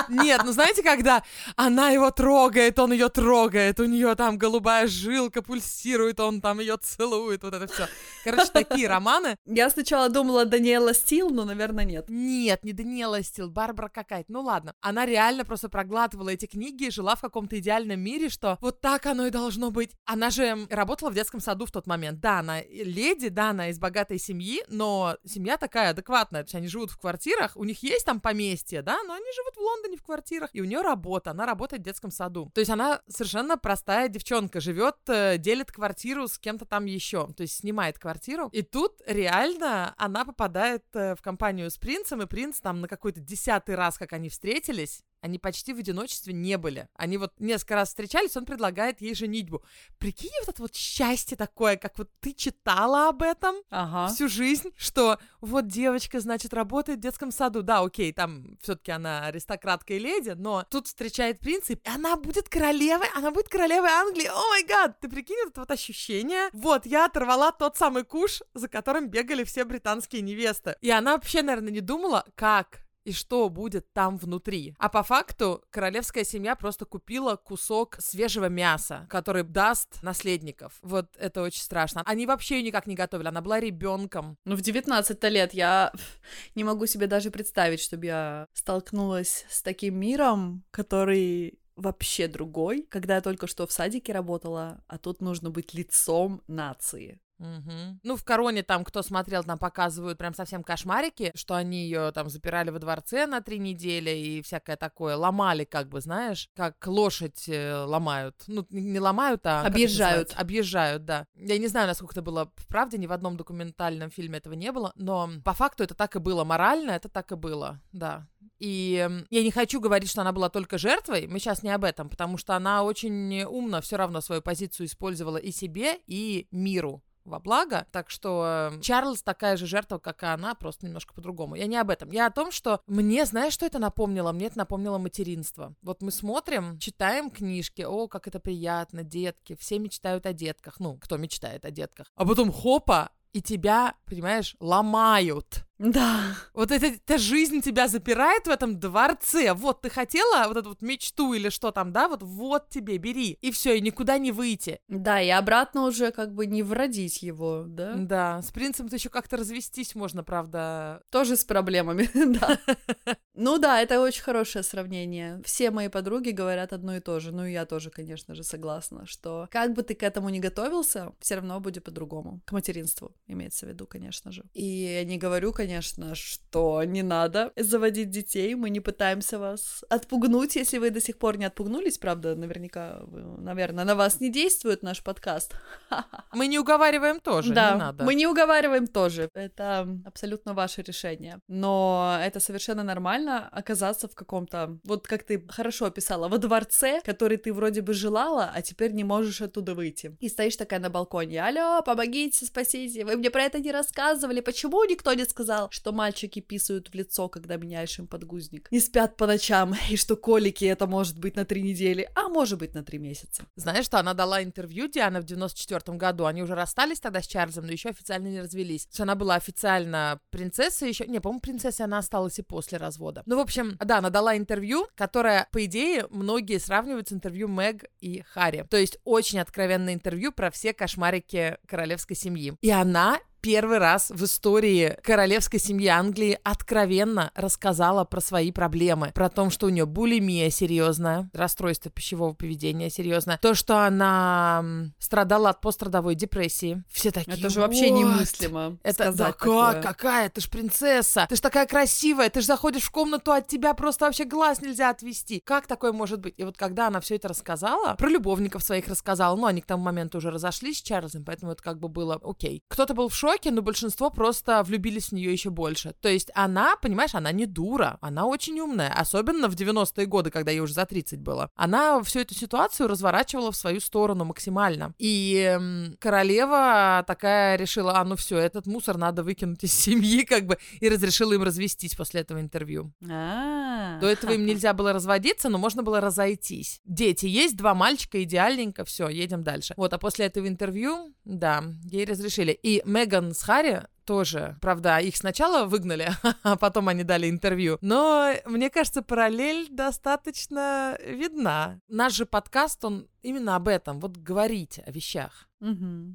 Нет, 0.09 0.41
ну 0.45 0.51
знаете, 0.51 0.83
когда 0.83 1.23
она 1.55 1.89
его 1.89 2.11
трогает, 2.11 2.79
он 2.79 2.93
ее 2.93 3.09
трогает, 3.09 3.79
у 3.79 3.85
нее 3.85 4.15
там 4.15 4.37
голубая 4.37 4.87
жилка 4.87 5.41
пульсирует, 5.41 6.19
он 6.19 6.41
там 6.41 6.59
ее 6.59 6.77
целует, 6.77 7.43
вот 7.43 7.53
это 7.53 7.67
все. 7.67 7.87
Короче, 8.23 8.49
такие 8.51 8.87
романы. 8.87 9.37
Я 9.45 9.69
сначала 9.69 10.09
думала 10.09 10.45
Даниэла 10.45 10.93
Стил, 10.93 11.29
но, 11.29 11.45
наверное, 11.45 11.85
нет. 11.85 12.05
Нет, 12.09 12.63
не 12.63 12.73
Даниэла 12.73 13.23
Стил, 13.23 13.49
Барбара 13.49 13.89
какая-то. 13.89 14.31
Ну 14.31 14.41
ладно. 14.41 14.73
Она 14.81 15.05
реально 15.05 15.45
просто 15.45 15.69
проглатывала 15.69 16.29
эти 16.29 16.45
книги 16.45 16.85
и 16.85 16.91
жила 16.91 17.15
в 17.15 17.21
каком-то 17.21 17.59
идеальном 17.59 17.99
мире, 17.99 18.29
что 18.29 18.57
вот 18.61 18.81
так 18.81 19.05
оно 19.05 19.27
и 19.27 19.29
должно 19.29 19.71
быть. 19.71 19.91
Она 20.05 20.29
же 20.29 20.67
работала 20.69 21.09
в 21.09 21.13
детском 21.13 21.39
саду 21.39 21.65
в 21.65 21.71
тот 21.71 21.87
момент. 21.87 22.19
Да, 22.19 22.39
она 22.39 22.61
леди, 22.61 23.29
да, 23.29 23.49
она 23.49 23.69
из 23.69 23.79
богатой 23.79 24.19
семьи, 24.19 24.63
но 24.67 25.17
семья 25.25 25.57
такая 25.57 25.89
адекватная. 25.91 26.43
То 26.43 26.47
есть 26.47 26.55
они 26.55 26.67
живут 26.67 26.91
в 26.91 26.97
квартирах, 26.97 27.51
у 27.55 27.63
них 27.63 27.83
есть 27.83 28.05
там 28.05 28.19
поместье, 28.19 28.81
да, 28.81 29.01
но 29.03 29.13
они 29.13 29.25
живут 29.35 29.55
в 29.55 29.61
Лондоне 29.63 29.97
в 29.97 30.03
квартирах, 30.03 30.49
и 30.53 30.61
у 30.61 30.65
нее 30.65 30.81
работа, 30.81 31.31
она 31.31 31.45
работает 31.45 31.81
в 31.81 31.85
детском 31.85 32.11
саду. 32.11 32.51
То 32.53 32.59
есть 32.59 32.71
она 32.71 33.01
совершенно 33.07 33.57
простая 33.57 34.07
девчонка, 34.09 34.59
живет, 34.59 34.97
э, 35.07 35.37
делит 35.37 35.71
квартиру 35.71 36.27
с 36.27 36.37
кем-то 36.37 36.65
там 36.65 36.85
еще, 36.85 37.27
то 37.33 37.41
есть 37.41 37.57
снимает 37.57 37.99
квартиру. 37.99 38.49
И 38.51 38.61
тут 38.61 39.01
реально 39.05 39.93
она 39.97 40.25
попадает 40.25 40.83
э, 40.93 41.15
в 41.15 41.21
компанию 41.21 41.69
с 41.69 41.77
принцем, 41.77 42.21
и 42.21 42.25
принц 42.25 42.59
там 42.59 42.81
на 42.81 42.87
какой-то 42.87 43.19
десятый 43.19 43.75
раз, 43.75 43.97
как 43.97 44.13
они 44.13 44.29
встретились, 44.29 45.03
они 45.23 45.39
почти 45.39 45.73
в 45.73 45.77
одиночестве 45.79 46.33
не 46.33 46.57
были. 46.57 46.89
Они 46.95 47.17
вот 47.17 47.31
несколько 47.39 47.75
раз 47.75 47.87
встречались, 47.87 48.35
он 48.35 48.43
предлагает 48.43 48.99
ей 48.99 49.15
женитьбу. 49.15 49.63
Прикинь, 49.97 50.29
вот 50.41 50.49
это 50.49 50.61
вот 50.61 50.75
счастье 50.75 51.37
такое, 51.37 51.77
как 51.77 51.97
вот 51.97 52.09
ты 52.19 52.33
читала 52.33 53.07
об 53.07 53.23
этом, 53.23 53.55
Ага. 53.69 54.13
всю 54.13 54.27
жизнь, 54.27 54.71
что 54.75 55.17
вот 55.39 55.67
девочка, 55.67 56.19
значит, 56.19 56.53
работает 56.53 56.99
в 56.99 57.01
детском 57.01 57.31
саду. 57.31 57.63
Да, 57.63 57.79
окей, 57.79 58.11
там 58.11 58.57
все-таки 58.61 58.91
она 58.91 59.27
аристократка 59.27 59.93
и 59.93 59.99
леди, 59.99 60.31
но 60.31 60.65
тут 60.69 60.87
встречает 60.87 61.39
принца, 61.39 61.71
и 61.71 61.77
она 61.85 62.17
будет 62.17 62.49
королевой, 62.49 63.07
она 63.15 63.31
будет 63.31 63.47
королевой 63.47 63.91
Англии. 63.91 64.27
О 64.27 64.49
май 64.49 64.65
гад, 64.65 64.99
ты 64.99 65.07
прикинь, 65.07 65.37
это 65.47 65.61
вот 65.61 65.71
ощущение. 65.71 66.49
Вот, 66.51 66.85
я 66.85 67.05
оторвала 67.05 67.53
тот 67.53 67.77
самый 67.77 68.03
куш, 68.03 68.41
за 68.53 68.67
которым 68.67 69.07
бегали 69.07 69.45
все 69.45 69.63
британские 69.63 70.21
невесты. 70.21 70.75
И 70.81 70.89
она 70.89 71.13
вообще, 71.13 71.43
наверное, 71.43 71.71
не 71.71 71.79
думала, 71.79 72.25
как 72.35 72.83
и 73.05 73.11
что 73.11 73.49
будет 73.49 73.91
там 73.93 74.17
внутри. 74.17 74.75
А 74.77 74.89
по 74.89 75.03
факту 75.03 75.63
королевская 75.69 76.23
семья 76.23 76.55
просто 76.55 76.85
купила 76.85 77.35
кусок 77.35 77.97
свежего 77.99 78.49
мяса, 78.49 79.07
который 79.09 79.43
даст 79.43 80.01
наследников. 80.01 80.77
Вот 80.81 81.15
это 81.17 81.41
очень 81.41 81.61
страшно. 81.61 82.01
Они 82.05 82.25
вообще 82.25 82.57
ее 82.57 82.63
никак 82.63 82.87
не 82.87 82.95
готовили. 82.95 83.27
Она 83.27 83.41
была 83.41 83.59
ребенком. 83.59 84.37
Ну, 84.45 84.55
в 84.55 84.61
19 84.61 85.23
лет 85.25 85.53
я 85.53 85.91
не 86.55 86.63
могу 86.63 86.85
себе 86.85 87.07
даже 87.07 87.31
представить, 87.31 87.81
чтобы 87.81 88.05
я 88.05 88.47
столкнулась 88.53 89.45
с 89.49 89.61
таким 89.61 89.99
миром, 89.99 90.63
который 90.71 91.59
вообще 91.75 92.27
другой, 92.27 92.83
когда 92.89 93.15
я 93.15 93.21
только 93.21 93.47
что 93.47 93.65
в 93.65 93.71
садике 93.71 94.13
работала, 94.13 94.83
а 94.87 94.97
тут 94.97 95.21
нужно 95.21 95.49
быть 95.49 95.73
лицом 95.73 96.41
нации. 96.47 97.19
Мгм. 97.43 97.99
Ну, 98.03 98.15
в 98.15 98.23
Короне 98.23 98.63
там, 98.63 98.85
кто 98.85 99.01
смотрел, 99.01 99.43
там 99.43 99.57
показывают 99.57 100.17
прям 100.17 100.33
совсем 100.33 100.63
кошмарики, 100.63 101.31
что 101.35 101.55
они 101.55 101.83
ее 101.83 102.11
там 102.13 102.29
запирали 102.29 102.69
во 102.69 102.79
дворце 102.79 103.25
на 103.27 103.41
три 103.41 103.59
недели 103.59 104.11
и 104.11 104.41
всякое 104.41 104.77
такое. 104.77 105.17
Ломали, 105.17 105.65
как 105.65 105.89
бы, 105.89 105.99
знаешь, 105.99 106.49
как 106.55 106.75
лошадь 106.87 107.49
э, 107.49 107.83
ломают. 107.83 108.43
Ну, 108.47 108.65
не 108.69 108.99
ломают, 108.99 109.45
а... 109.45 109.65
Объезжают. 109.65 110.33
Объезжают, 110.37 111.03
да. 111.03 111.27
Я 111.35 111.57
не 111.57 111.67
знаю, 111.67 111.87
насколько 111.87 112.13
это 112.13 112.21
было 112.21 112.49
в 112.55 112.67
правде, 112.67 112.97
ни 112.97 113.07
в 113.07 113.11
одном 113.11 113.35
документальном 113.35 114.09
фильме 114.09 114.37
этого 114.37 114.53
не 114.53 114.71
было, 114.71 114.93
но 114.95 115.29
по 115.43 115.53
факту 115.53 115.83
это 115.83 115.95
так 115.95 116.15
и 116.15 116.19
было. 116.19 116.45
Морально 116.45 116.91
это 116.91 117.09
так 117.09 117.31
и 117.33 117.35
было, 117.35 117.81
да. 117.91 118.25
И 118.59 119.09
я 119.29 119.43
не 119.43 119.51
хочу 119.51 119.81
говорить, 119.81 120.09
что 120.09 120.21
она 120.21 120.31
была 120.31 120.47
только 120.47 120.77
жертвой, 120.77 121.27
мы 121.27 121.39
сейчас 121.39 121.63
не 121.63 121.71
об 121.71 121.83
этом, 121.83 122.09
потому 122.09 122.37
что 122.37 122.55
она 122.55 122.83
очень 122.83 123.43
умно 123.43 123.81
все 123.81 123.97
равно 123.97 124.21
свою 124.21 124.41
позицию 124.41 124.85
использовала 124.85 125.37
и 125.37 125.51
себе, 125.51 125.99
и 126.07 126.47
миру 126.51 127.03
во 127.25 127.39
благо. 127.39 127.87
Так 127.91 128.09
что 128.09 128.71
э, 128.73 128.81
Чарльз 128.81 129.23
такая 129.23 129.57
же 129.57 129.65
жертва, 129.65 129.97
как 129.97 130.23
и 130.23 130.25
она, 130.25 130.55
просто 130.55 130.85
немножко 130.85 131.13
по-другому. 131.13 131.55
Я 131.55 131.67
не 131.67 131.77
об 131.77 131.89
этом. 131.89 132.11
Я 132.11 132.27
о 132.27 132.31
том, 132.31 132.51
что 132.51 132.81
мне, 132.87 133.25
знаешь, 133.25 133.53
что 133.53 133.65
это 133.65 133.79
напомнило? 133.79 134.31
Мне 134.31 134.47
это 134.47 134.57
напомнило 134.57 134.97
материнство. 134.97 135.73
Вот 135.81 136.01
мы 136.01 136.11
смотрим, 136.11 136.77
читаем 136.79 137.29
книжки, 137.29 137.81
о, 137.81 138.07
как 138.07 138.27
это 138.27 138.39
приятно, 138.39 139.03
детки. 139.03 139.55
Все 139.59 139.79
мечтают 139.79 140.25
о 140.25 140.33
детках. 140.33 140.79
Ну, 140.79 140.97
кто 140.97 141.17
мечтает 141.17 141.65
о 141.65 141.71
детках. 141.71 142.07
А 142.15 142.25
потом 142.25 142.51
хопа, 142.51 143.11
и 143.33 143.41
тебя, 143.41 143.95
понимаешь, 144.05 144.55
ломают. 144.59 145.65
Да. 145.83 146.37
Вот 146.53 146.71
эта, 146.71 146.87
эта 146.87 147.17
жизнь 147.17 147.61
тебя 147.61 147.87
запирает 147.87 148.47
в 148.47 148.49
этом 148.49 148.79
дворце. 148.79 149.53
Вот 149.53 149.81
ты 149.81 149.89
хотела 149.89 150.47
вот 150.47 150.57
эту 150.57 150.69
вот 150.69 150.81
мечту 150.81 151.33
или 151.33 151.49
что 151.49 151.71
там, 151.71 151.91
да? 151.91 152.07
Вот, 152.07 152.23
вот 152.23 152.69
тебе, 152.69 152.97
бери. 152.97 153.37
И 153.41 153.51
все, 153.51 153.77
и 153.77 153.81
никуда 153.81 154.17
не 154.17 154.31
выйти. 154.31 154.79
Да, 154.87 155.21
и 155.21 155.29
обратно 155.29 155.83
уже 155.83 156.11
как 156.11 156.33
бы 156.33 156.45
не 156.45 156.63
вродить 156.63 157.21
его, 157.21 157.65
да? 157.67 157.95
Да, 157.95 158.41
с 158.41 158.51
принцем-то 158.51 158.95
еще 158.95 159.09
как-то 159.09 159.35
развестись 159.35 159.93
можно, 159.93 160.23
правда. 160.23 161.03
Тоже 161.09 161.35
с 161.35 161.43
проблемами, 161.43 162.09
да. 162.39 162.57
Ну 163.35 163.57
да, 163.57 163.81
это 163.81 163.99
очень 163.99 164.21
хорошее 164.21 164.63
сравнение. 164.63 165.41
Все 165.43 165.71
мои 165.71 165.87
подруги 165.87 166.29
говорят 166.29 166.71
одно 166.71 166.95
и 166.95 166.99
то 166.99 167.19
же. 167.19 167.31
Ну 167.31 167.45
и 167.45 167.51
я 167.51 167.65
тоже, 167.65 167.89
конечно 167.89 168.35
же, 168.35 168.43
согласна, 168.43 169.07
что 169.07 169.47
как 169.49 169.73
бы 169.73 169.81
ты 169.81 169.95
к 169.95 170.03
этому 170.03 170.29
не 170.29 170.39
готовился, 170.39 171.13
все 171.19 171.35
равно 171.35 171.59
будет 171.59 171.83
по-другому. 171.83 172.41
К 172.45 172.51
материнству 172.51 173.15
имеется 173.25 173.65
в 173.65 173.69
виду, 173.69 173.87
конечно 173.87 174.31
же. 174.31 174.43
И 174.53 174.63
я 174.63 175.03
не 175.03 175.17
говорю, 175.17 175.51
конечно, 175.51 175.72
что 175.81 176.83
не 176.83 177.03
надо 177.03 177.51
заводить 177.55 178.09
детей. 178.09 178.55
Мы 178.55 178.69
не 178.69 178.79
пытаемся 178.79 179.39
вас 179.39 179.83
отпугнуть, 179.89 180.55
если 180.55 180.77
вы 180.77 180.89
до 180.89 181.01
сих 181.01 181.17
пор 181.17 181.37
не 181.37 181.45
отпугнулись. 181.45 181.97
Правда, 181.97 182.35
наверняка, 182.35 183.01
наверное, 183.37 183.85
на 183.85 183.95
вас 183.95 184.19
не 184.19 184.29
действует 184.29 184.83
наш 184.83 185.03
подкаст. 185.03 185.55
Мы 186.33 186.47
не 186.47 186.59
уговариваем 186.59 187.19
тоже, 187.19 187.53
да, 187.53 187.71
не 187.71 187.79
надо. 187.79 188.03
мы 188.03 188.15
не 188.15 188.27
уговариваем 188.27 188.87
тоже. 188.87 189.29
Это 189.33 189.87
абсолютно 190.05 190.53
ваше 190.53 190.81
решение. 190.81 191.39
Но 191.47 192.17
это 192.21 192.39
совершенно 192.39 192.83
нормально 192.83 193.47
оказаться 193.51 194.07
в 194.07 194.15
каком-то, 194.15 194.79
вот 194.83 195.07
как 195.07 195.23
ты 195.23 195.45
хорошо 195.47 195.85
описала, 195.85 196.27
во 196.27 196.37
дворце, 196.37 197.01
который 197.05 197.37
ты 197.37 197.53
вроде 197.53 197.81
бы 197.81 197.93
желала, 197.93 198.51
а 198.53 198.61
теперь 198.61 198.93
не 198.93 199.03
можешь 199.03 199.41
оттуда 199.41 199.75
выйти. 199.75 200.15
И 200.19 200.29
стоишь 200.29 200.55
такая 200.55 200.79
на 200.79 200.89
балконе, 200.89 201.43
алло, 201.43 201.81
помогите, 201.83 202.45
спасите, 202.45 203.05
вы 203.05 203.15
мне 203.15 203.29
про 203.29 203.43
это 203.43 203.59
не 203.59 203.71
рассказывали, 203.71 204.41
почему 204.41 204.83
никто 204.85 205.13
не 205.13 205.25
сказал, 205.25 205.52
что 205.71 205.91
мальчики 205.91 206.39
писают 206.39 206.89
в 206.89 206.93
лицо, 206.93 207.29
когда 207.29 207.57
меняешь 207.57 207.97
им 207.99 208.07
подгузник, 208.07 208.67
не 208.71 208.79
спят 208.79 209.17
по 209.17 209.27
ночам, 209.27 209.75
и 209.89 209.97
что 209.97 210.15
колики 210.15 210.65
это 210.65 210.87
может 210.87 211.19
быть 211.19 211.35
на 211.35 211.45
три 211.45 211.61
недели, 211.61 212.09
а 212.15 212.29
может 212.29 212.59
быть 212.59 212.73
на 212.73 212.83
три 212.83 212.99
месяца. 212.99 213.43
Знаешь, 213.55 213.85
что 213.85 213.99
она 213.99 214.13
дала 214.13 214.43
интервью, 214.43 214.87
Диана, 214.87 215.21
в 215.21 215.25
94 215.25 215.97
году. 215.97 216.25
Они 216.25 216.43
уже 216.43 216.55
расстались 216.55 216.99
тогда 216.99 217.21
с 217.21 217.27
Чарльзом, 217.27 217.65
но 217.65 217.71
еще 217.71 217.89
официально 217.89 218.27
не 218.27 218.41
развелись. 218.41 218.85
То 218.85 218.91
есть 218.91 219.01
она 219.01 219.15
была 219.15 219.35
официально 219.35 220.19
принцессой 220.29 220.89
еще... 220.89 221.05
Не, 221.05 221.19
по-моему, 221.19 221.41
принцессой 221.41 221.85
она 221.85 221.99
осталась 221.99 222.39
и 222.39 222.41
после 222.41 222.77
развода. 222.77 223.23
Ну, 223.25 223.37
в 223.37 223.39
общем, 223.39 223.77
да, 223.79 223.99
она 223.99 224.09
дала 224.09 224.37
интервью, 224.37 224.87
которое, 224.95 225.47
по 225.51 225.65
идее, 225.65 226.07
многие 226.09 226.59
сравнивают 226.59 227.09
с 227.09 227.13
интервью 227.13 227.47
Мэг 227.47 227.85
и 227.99 228.21
Харри. 228.21 228.65
То 228.69 228.77
есть 228.77 228.97
очень 229.03 229.39
откровенное 229.39 229.93
интервью 229.93 230.31
про 230.31 230.51
все 230.51 230.73
кошмарики 230.73 231.57
королевской 231.67 232.15
семьи. 232.15 232.53
И 232.61 232.69
она 232.69 233.19
первый 233.43 233.77
раз 233.77 234.09
в 234.09 234.23
истории 234.23 234.97
королевской 235.03 235.59
семьи 235.59 235.87
Англии 235.87 236.39
откровенно 236.43 237.29
рассказала 237.35 238.05
про 238.05 238.21
свои 238.21 238.53
проблемы, 238.53 239.11
про 239.13 239.29
то, 239.29 239.49
что 239.49 239.65
у 239.65 239.69
нее 239.69 239.85
булимия 239.85 240.49
серьезная, 240.49 241.29
расстройство 241.33 241.91
пищевого 241.91 242.33
поведения 242.33 242.89
серьезное, 242.89 243.37
то, 243.41 243.53
что 243.53 243.85
она 243.85 244.63
страдала 244.97 245.49
от 245.49 245.59
пострадовой 245.59 246.15
депрессии. 246.15 246.83
Все 246.89 247.11
такие. 247.11 247.37
Это 247.37 247.49
же 247.49 247.59
вообще 247.59 247.89
немыслимо. 247.89 248.77
Это 248.81 249.11
да, 249.11 249.33
как, 249.33 249.83
какая? 249.83 250.29
Ты 250.29 250.39
ж 250.39 250.49
принцесса, 250.49 251.25
ты 251.27 251.35
ж 251.35 251.41
такая 251.41 251.67
красивая, 251.67 252.29
ты 252.29 252.39
ж 252.39 252.45
заходишь 252.45 252.83
в 252.83 252.91
комнату, 252.91 253.33
от 253.33 253.47
тебя 253.47 253.73
просто 253.73 254.05
вообще 254.05 254.23
глаз 254.23 254.61
нельзя 254.61 254.89
отвести. 254.89 255.41
Как 255.43 255.67
такое 255.67 255.91
может 255.91 256.21
быть? 256.21 256.35
И 256.37 256.45
вот 256.45 256.55
когда 256.55 256.87
она 256.87 257.01
все 257.01 257.17
это 257.17 257.27
рассказала, 257.27 257.95
про 257.95 258.07
любовников 258.07 258.63
своих 258.63 258.87
рассказала, 258.87 259.35
ну, 259.35 259.47
они 259.47 259.59
к 259.59 259.65
тому 259.65 259.83
моменту 259.83 260.19
уже 260.19 260.31
разошлись 260.31 260.79
с 260.79 260.81
Чарльзом, 260.81 261.25
поэтому 261.25 261.51
это 261.51 261.61
как 261.61 261.79
бы 261.79 261.89
было 261.89 262.17
окей. 262.23 262.63
Кто-то 262.69 262.93
был 262.93 263.09
в 263.09 263.15
шоке, 263.15 263.32
но 263.51 263.61
большинство 263.61 264.09
просто 264.09 264.63
влюбились 264.63 265.09
в 265.09 265.11
нее 265.13 265.31
еще 265.31 265.49
больше. 265.49 265.93
То 266.01 266.09
есть 266.09 266.31
она, 266.33 266.75
понимаешь, 266.77 267.15
она 267.15 267.31
не 267.31 267.45
дура, 267.45 267.97
она 268.01 268.25
очень 268.25 268.59
умная, 268.59 268.93
особенно 268.93 269.47
в 269.47 269.55
90-е 269.55 270.05
годы, 270.05 270.29
когда 270.29 270.51
ей 270.51 270.59
уже 270.59 270.73
за 270.73 270.85
30 270.85 271.19
было. 271.21 271.49
Она 271.55 272.01
всю 272.03 272.19
эту 272.19 272.33
ситуацию 272.33 272.87
разворачивала 272.87 273.51
в 273.51 273.55
свою 273.55 273.79
сторону 273.79 274.25
максимально. 274.25 274.93
И 274.97 275.35
м, 275.35 275.97
королева 275.99 277.03
такая 277.07 277.57
решила, 277.57 277.99
а 277.99 278.03
ну 278.03 278.15
все, 278.15 278.37
этот 278.37 278.67
мусор 278.67 278.97
надо 278.97 279.23
выкинуть 279.23 279.63
из 279.63 279.73
семьи, 279.73 280.23
как 280.29 280.45
бы, 280.45 280.57
и 280.79 280.89
разрешила 280.89 281.33
им 281.33 281.43
развестись 281.43 281.95
после 281.95 282.21
этого 282.21 282.39
интервью. 282.39 282.93
А. 283.09 283.99
До 283.99 284.07
этого 284.07 284.31
им 284.31 284.45
нельзя 284.45 284.73
было 284.73 284.93
разводиться, 284.93 285.49
но 285.49 285.57
можно 285.57 285.83
было 285.83 286.01
разойтись. 286.01 286.81
Дети 286.85 287.25
есть, 287.25 287.57
два 287.57 287.73
мальчика, 287.73 288.21
идеальненько, 288.23 288.85
все, 288.85 289.09
едем 289.09 289.43
дальше. 289.43 289.73
Вот, 289.77 289.93
а 289.93 289.97
после 289.97 290.25
этого 290.25 290.47
интервью, 290.47 291.13
да, 291.25 291.63
ей 291.83 292.05
разрешили. 292.05 292.51
И 292.51 292.81
Меган 292.85 293.22
с 293.31 293.43
Харри 293.43 293.81
тоже, 294.05 294.57
правда, 294.61 294.97
их 294.97 295.15
сначала 295.17 295.65
выгнали, 295.65 296.09
а 296.43 296.55
потом 296.55 296.87
они 296.89 297.03
дали 297.03 297.29
интервью. 297.29 297.77
Но 297.81 298.33
мне 298.45 298.69
кажется, 298.69 299.01
параллель 299.01 299.67
достаточно 299.69 300.97
видна. 301.05 301.79
Наш 301.87 302.13
же 302.13 302.25
подкаст, 302.25 302.83
он 302.85 303.07
именно 303.23 303.55
об 303.55 303.67
этом, 303.67 303.99
вот 303.99 304.17
говорить 304.17 304.79
о 304.85 304.91
вещах. 304.91 305.49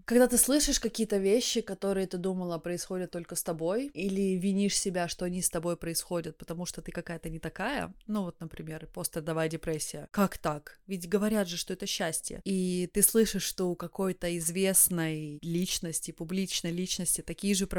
Когда 0.05 0.29
ты 0.29 0.37
слышишь 0.37 0.79
какие-то 0.79 1.16
вещи, 1.16 1.62
которые 1.62 2.07
ты 2.07 2.18
думала 2.18 2.59
происходят 2.59 3.11
только 3.11 3.35
с 3.35 3.42
тобой, 3.42 3.90
или 3.94 4.37
винишь 4.37 4.79
себя, 4.79 5.09
что 5.09 5.24
они 5.24 5.40
с 5.40 5.48
тобой 5.48 5.79
происходят, 5.79 6.37
потому 6.37 6.66
что 6.66 6.83
ты 6.83 6.92
какая-то 6.92 7.31
не 7.31 7.38
такая, 7.38 7.94
ну 8.07 8.24
вот, 8.24 8.38
например, 8.40 8.87
пострадовая 8.92 9.48
депрессия. 9.48 10.09
Как 10.11 10.37
так? 10.37 10.81
Ведь 10.87 11.09
говорят 11.09 11.48
же, 11.48 11.57
что 11.57 11.72
это 11.72 11.87
счастье. 11.87 12.42
И 12.44 12.90
ты 12.92 13.03
слышишь, 13.03 13.42
что 13.42 13.70
у 13.70 13.74
какой-то 13.74 14.37
известной 14.37 15.38
личности, 15.40 16.11
публичной 16.11 16.70
личности 16.70 17.22
такие 17.22 17.55
же 17.55 17.66
проблемы, 17.66 17.78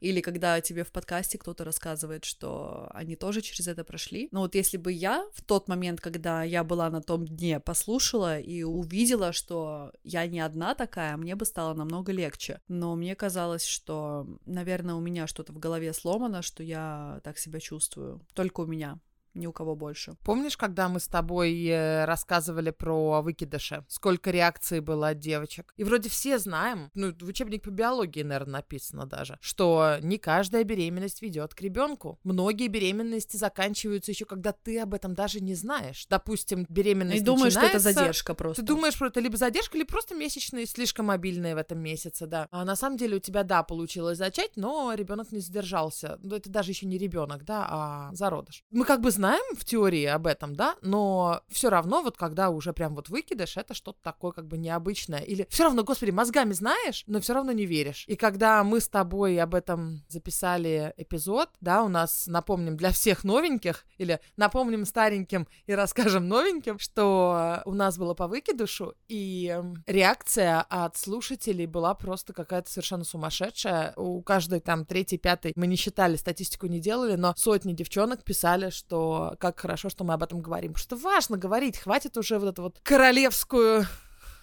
или 0.00 0.20
когда 0.20 0.60
тебе 0.60 0.84
в 0.84 0.92
подкасте 0.92 1.38
кто-то 1.38 1.64
рассказывает, 1.64 2.24
что 2.24 2.88
они 2.94 3.16
тоже 3.16 3.40
через 3.40 3.68
это 3.68 3.84
прошли. 3.84 4.28
Но 4.32 4.40
вот 4.40 4.54
если 4.54 4.76
бы 4.76 4.92
я 4.92 5.26
в 5.34 5.42
тот 5.42 5.68
момент, 5.68 6.00
когда 6.00 6.42
я 6.42 6.64
была 6.64 6.90
на 6.90 7.02
том 7.02 7.26
дне, 7.26 7.60
послушала 7.60 8.38
и 8.38 8.62
увидела, 8.62 9.32
что 9.32 9.92
я 10.04 10.26
не 10.26 10.40
одна 10.40 10.74
такая, 10.74 11.16
мне 11.16 11.34
бы 11.34 11.44
стало 11.44 11.74
намного 11.74 12.12
легче. 12.12 12.60
Но 12.68 12.96
мне 12.96 13.14
казалось, 13.14 13.64
что, 13.64 14.26
наверное, 14.46 14.94
у 14.94 15.00
меня 15.00 15.26
что-то 15.26 15.52
в 15.52 15.58
голове 15.58 15.92
сломано, 15.92 16.42
что 16.42 16.62
я 16.62 17.20
так 17.24 17.38
себя 17.38 17.60
чувствую. 17.60 18.20
Только 18.34 18.60
у 18.60 18.66
меня 18.66 18.98
ни 19.34 19.46
у 19.46 19.52
кого 19.52 19.74
больше. 19.74 20.14
Помнишь, 20.24 20.56
когда 20.56 20.88
мы 20.88 21.00
с 21.00 21.08
тобой 21.08 21.64
э, 21.66 22.04
рассказывали 22.04 22.70
про 22.70 23.22
выкидыши? 23.22 23.84
Сколько 23.88 24.30
реакций 24.30 24.80
было 24.80 25.08
от 25.08 25.18
девочек? 25.18 25.72
И 25.76 25.84
вроде 25.84 26.08
все 26.08 26.38
знаем, 26.38 26.90
ну, 26.94 27.14
в 27.18 27.26
учебнике 27.26 27.62
по 27.62 27.70
биологии, 27.70 28.22
наверное, 28.22 28.60
написано 28.60 29.06
даже, 29.06 29.38
что 29.40 29.96
не 30.02 30.18
каждая 30.18 30.64
беременность 30.64 31.22
ведет 31.22 31.54
к 31.54 31.60
ребенку. 31.60 32.18
Многие 32.24 32.68
беременности 32.68 33.36
заканчиваются 33.36 34.10
еще, 34.10 34.24
когда 34.24 34.52
ты 34.52 34.80
об 34.80 34.94
этом 34.94 35.14
даже 35.14 35.40
не 35.40 35.54
знаешь. 35.54 36.06
Допустим, 36.08 36.66
беременность 36.68 37.22
И 37.22 37.24
думаешь, 37.24 37.52
что 37.52 37.66
это 37.66 37.78
задержка 37.78 38.34
просто. 38.34 38.62
Ты 38.62 38.66
думаешь, 38.66 38.94
что 38.94 39.06
это 39.06 39.20
либо 39.20 39.36
задержка, 39.36 39.78
либо 39.78 39.88
просто 39.88 40.14
месячные, 40.14 40.66
слишком 40.66 41.06
мобильные 41.06 41.54
в 41.54 41.58
этом 41.58 41.78
месяце, 41.78 42.26
да. 42.26 42.48
А 42.50 42.64
на 42.64 42.76
самом 42.76 42.96
деле 42.96 43.16
у 43.16 43.20
тебя, 43.20 43.42
да, 43.42 43.62
получилось 43.62 44.18
зачать, 44.18 44.52
но 44.56 44.92
ребенок 44.94 45.32
не 45.32 45.40
задержался. 45.40 46.18
Ну, 46.22 46.36
это 46.36 46.50
даже 46.50 46.72
еще 46.72 46.86
не 46.86 46.98
ребенок, 46.98 47.44
да, 47.44 47.66
а 47.68 48.14
зародыш. 48.14 48.64
Мы 48.70 48.84
как 48.84 49.00
бы 49.00 49.10
знаем 49.10 49.19
в 49.54 49.64
теории 49.64 50.04
об 50.04 50.26
этом, 50.26 50.54
да, 50.54 50.76
но 50.82 51.42
все 51.48 51.70
равно 51.70 52.02
вот 52.02 52.16
когда 52.16 52.50
уже 52.50 52.72
прям 52.72 52.94
вот 52.94 53.08
выкидыш, 53.08 53.56
это 53.56 53.74
что-то 53.74 53.98
такое 54.02 54.32
как 54.32 54.46
бы 54.46 54.58
необычное. 54.58 55.20
Или 55.20 55.46
все 55.50 55.64
равно, 55.64 55.84
господи, 55.84 56.10
мозгами 56.10 56.52
знаешь, 56.52 57.04
но 57.06 57.20
все 57.20 57.34
равно 57.34 57.52
не 57.52 57.66
веришь. 57.66 58.04
И 58.08 58.16
когда 58.16 58.64
мы 58.64 58.80
с 58.80 58.88
тобой 58.88 59.38
об 59.38 59.54
этом 59.54 60.02
записали 60.08 60.94
эпизод, 60.96 61.50
да, 61.60 61.82
у 61.82 61.88
нас, 61.88 62.26
напомним, 62.26 62.76
для 62.76 62.90
всех 62.90 63.24
новеньких, 63.24 63.84
или 63.98 64.20
напомним 64.36 64.84
стареньким 64.84 65.46
и 65.66 65.74
расскажем 65.74 66.28
новеньким, 66.28 66.78
что 66.78 67.62
у 67.64 67.74
нас 67.74 67.98
было 67.98 68.14
по 68.14 68.26
выкидышу, 68.26 68.94
и 69.08 69.60
реакция 69.86 70.60
от 70.62 70.96
слушателей 70.96 71.66
была 71.66 71.94
просто 71.94 72.32
какая-то 72.32 72.70
совершенно 72.70 73.04
сумасшедшая. 73.04 73.92
У 73.96 74.22
каждой 74.22 74.60
там 74.60 74.84
третьей, 74.84 75.18
пятой, 75.18 75.52
мы 75.56 75.66
не 75.66 75.76
считали, 75.76 76.16
статистику 76.16 76.66
не 76.66 76.80
делали, 76.80 77.16
но 77.16 77.34
сотни 77.36 77.72
девчонок 77.72 78.24
писали, 78.24 78.70
что 78.70 79.09
как 79.38 79.60
хорошо, 79.60 79.88
что 79.88 80.04
мы 80.04 80.14
об 80.14 80.22
этом 80.22 80.40
говорим. 80.40 80.72
Потому 80.74 80.84
что 80.84 80.96
важно 80.96 81.36
говорить, 81.36 81.78
хватит 81.78 82.16
уже 82.16 82.38
вот 82.38 82.48
эту 82.48 82.62
вот 82.62 82.80
королевскую 82.82 83.86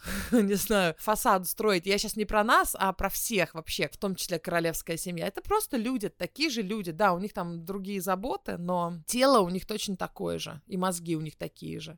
не 0.32 0.56
знаю, 0.56 0.96
фасад 1.00 1.48
строить. 1.48 1.86
Я 1.86 1.98
сейчас 1.98 2.16
не 2.16 2.26
про 2.26 2.44
нас, 2.44 2.76
а 2.78 2.94
про 2.94 3.10
всех 3.10 3.54
вообще, 3.56 3.88
в 3.88 3.98
том 3.98 4.16
числе 4.16 4.40
королевская 4.40 4.98
семья. 4.98 5.28
Это 5.28 5.42
просто 5.42 5.78
люди, 5.78 6.10
такие 6.10 6.50
же 6.50 6.62
люди. 6.62 6.92
Да, 6.92 7.14
у 7.14 7.20
них 7.20 7.34
там 7.34 7.66
другие 7.66 8.02
заботы, 8.02 8.58
но 8.58 8.96
тело 9.06 9.40
у 9.40 9.50
них 9.50 9.66
точно 9.66 9.98
такое 9.98 10.40
же, 10.40 10.62
и 10.68 10.78
мозги 10.78 11.16
у 11.16 11.22
них 11.22 11.36
такие 11.36 11.80
же. 11.80 11.98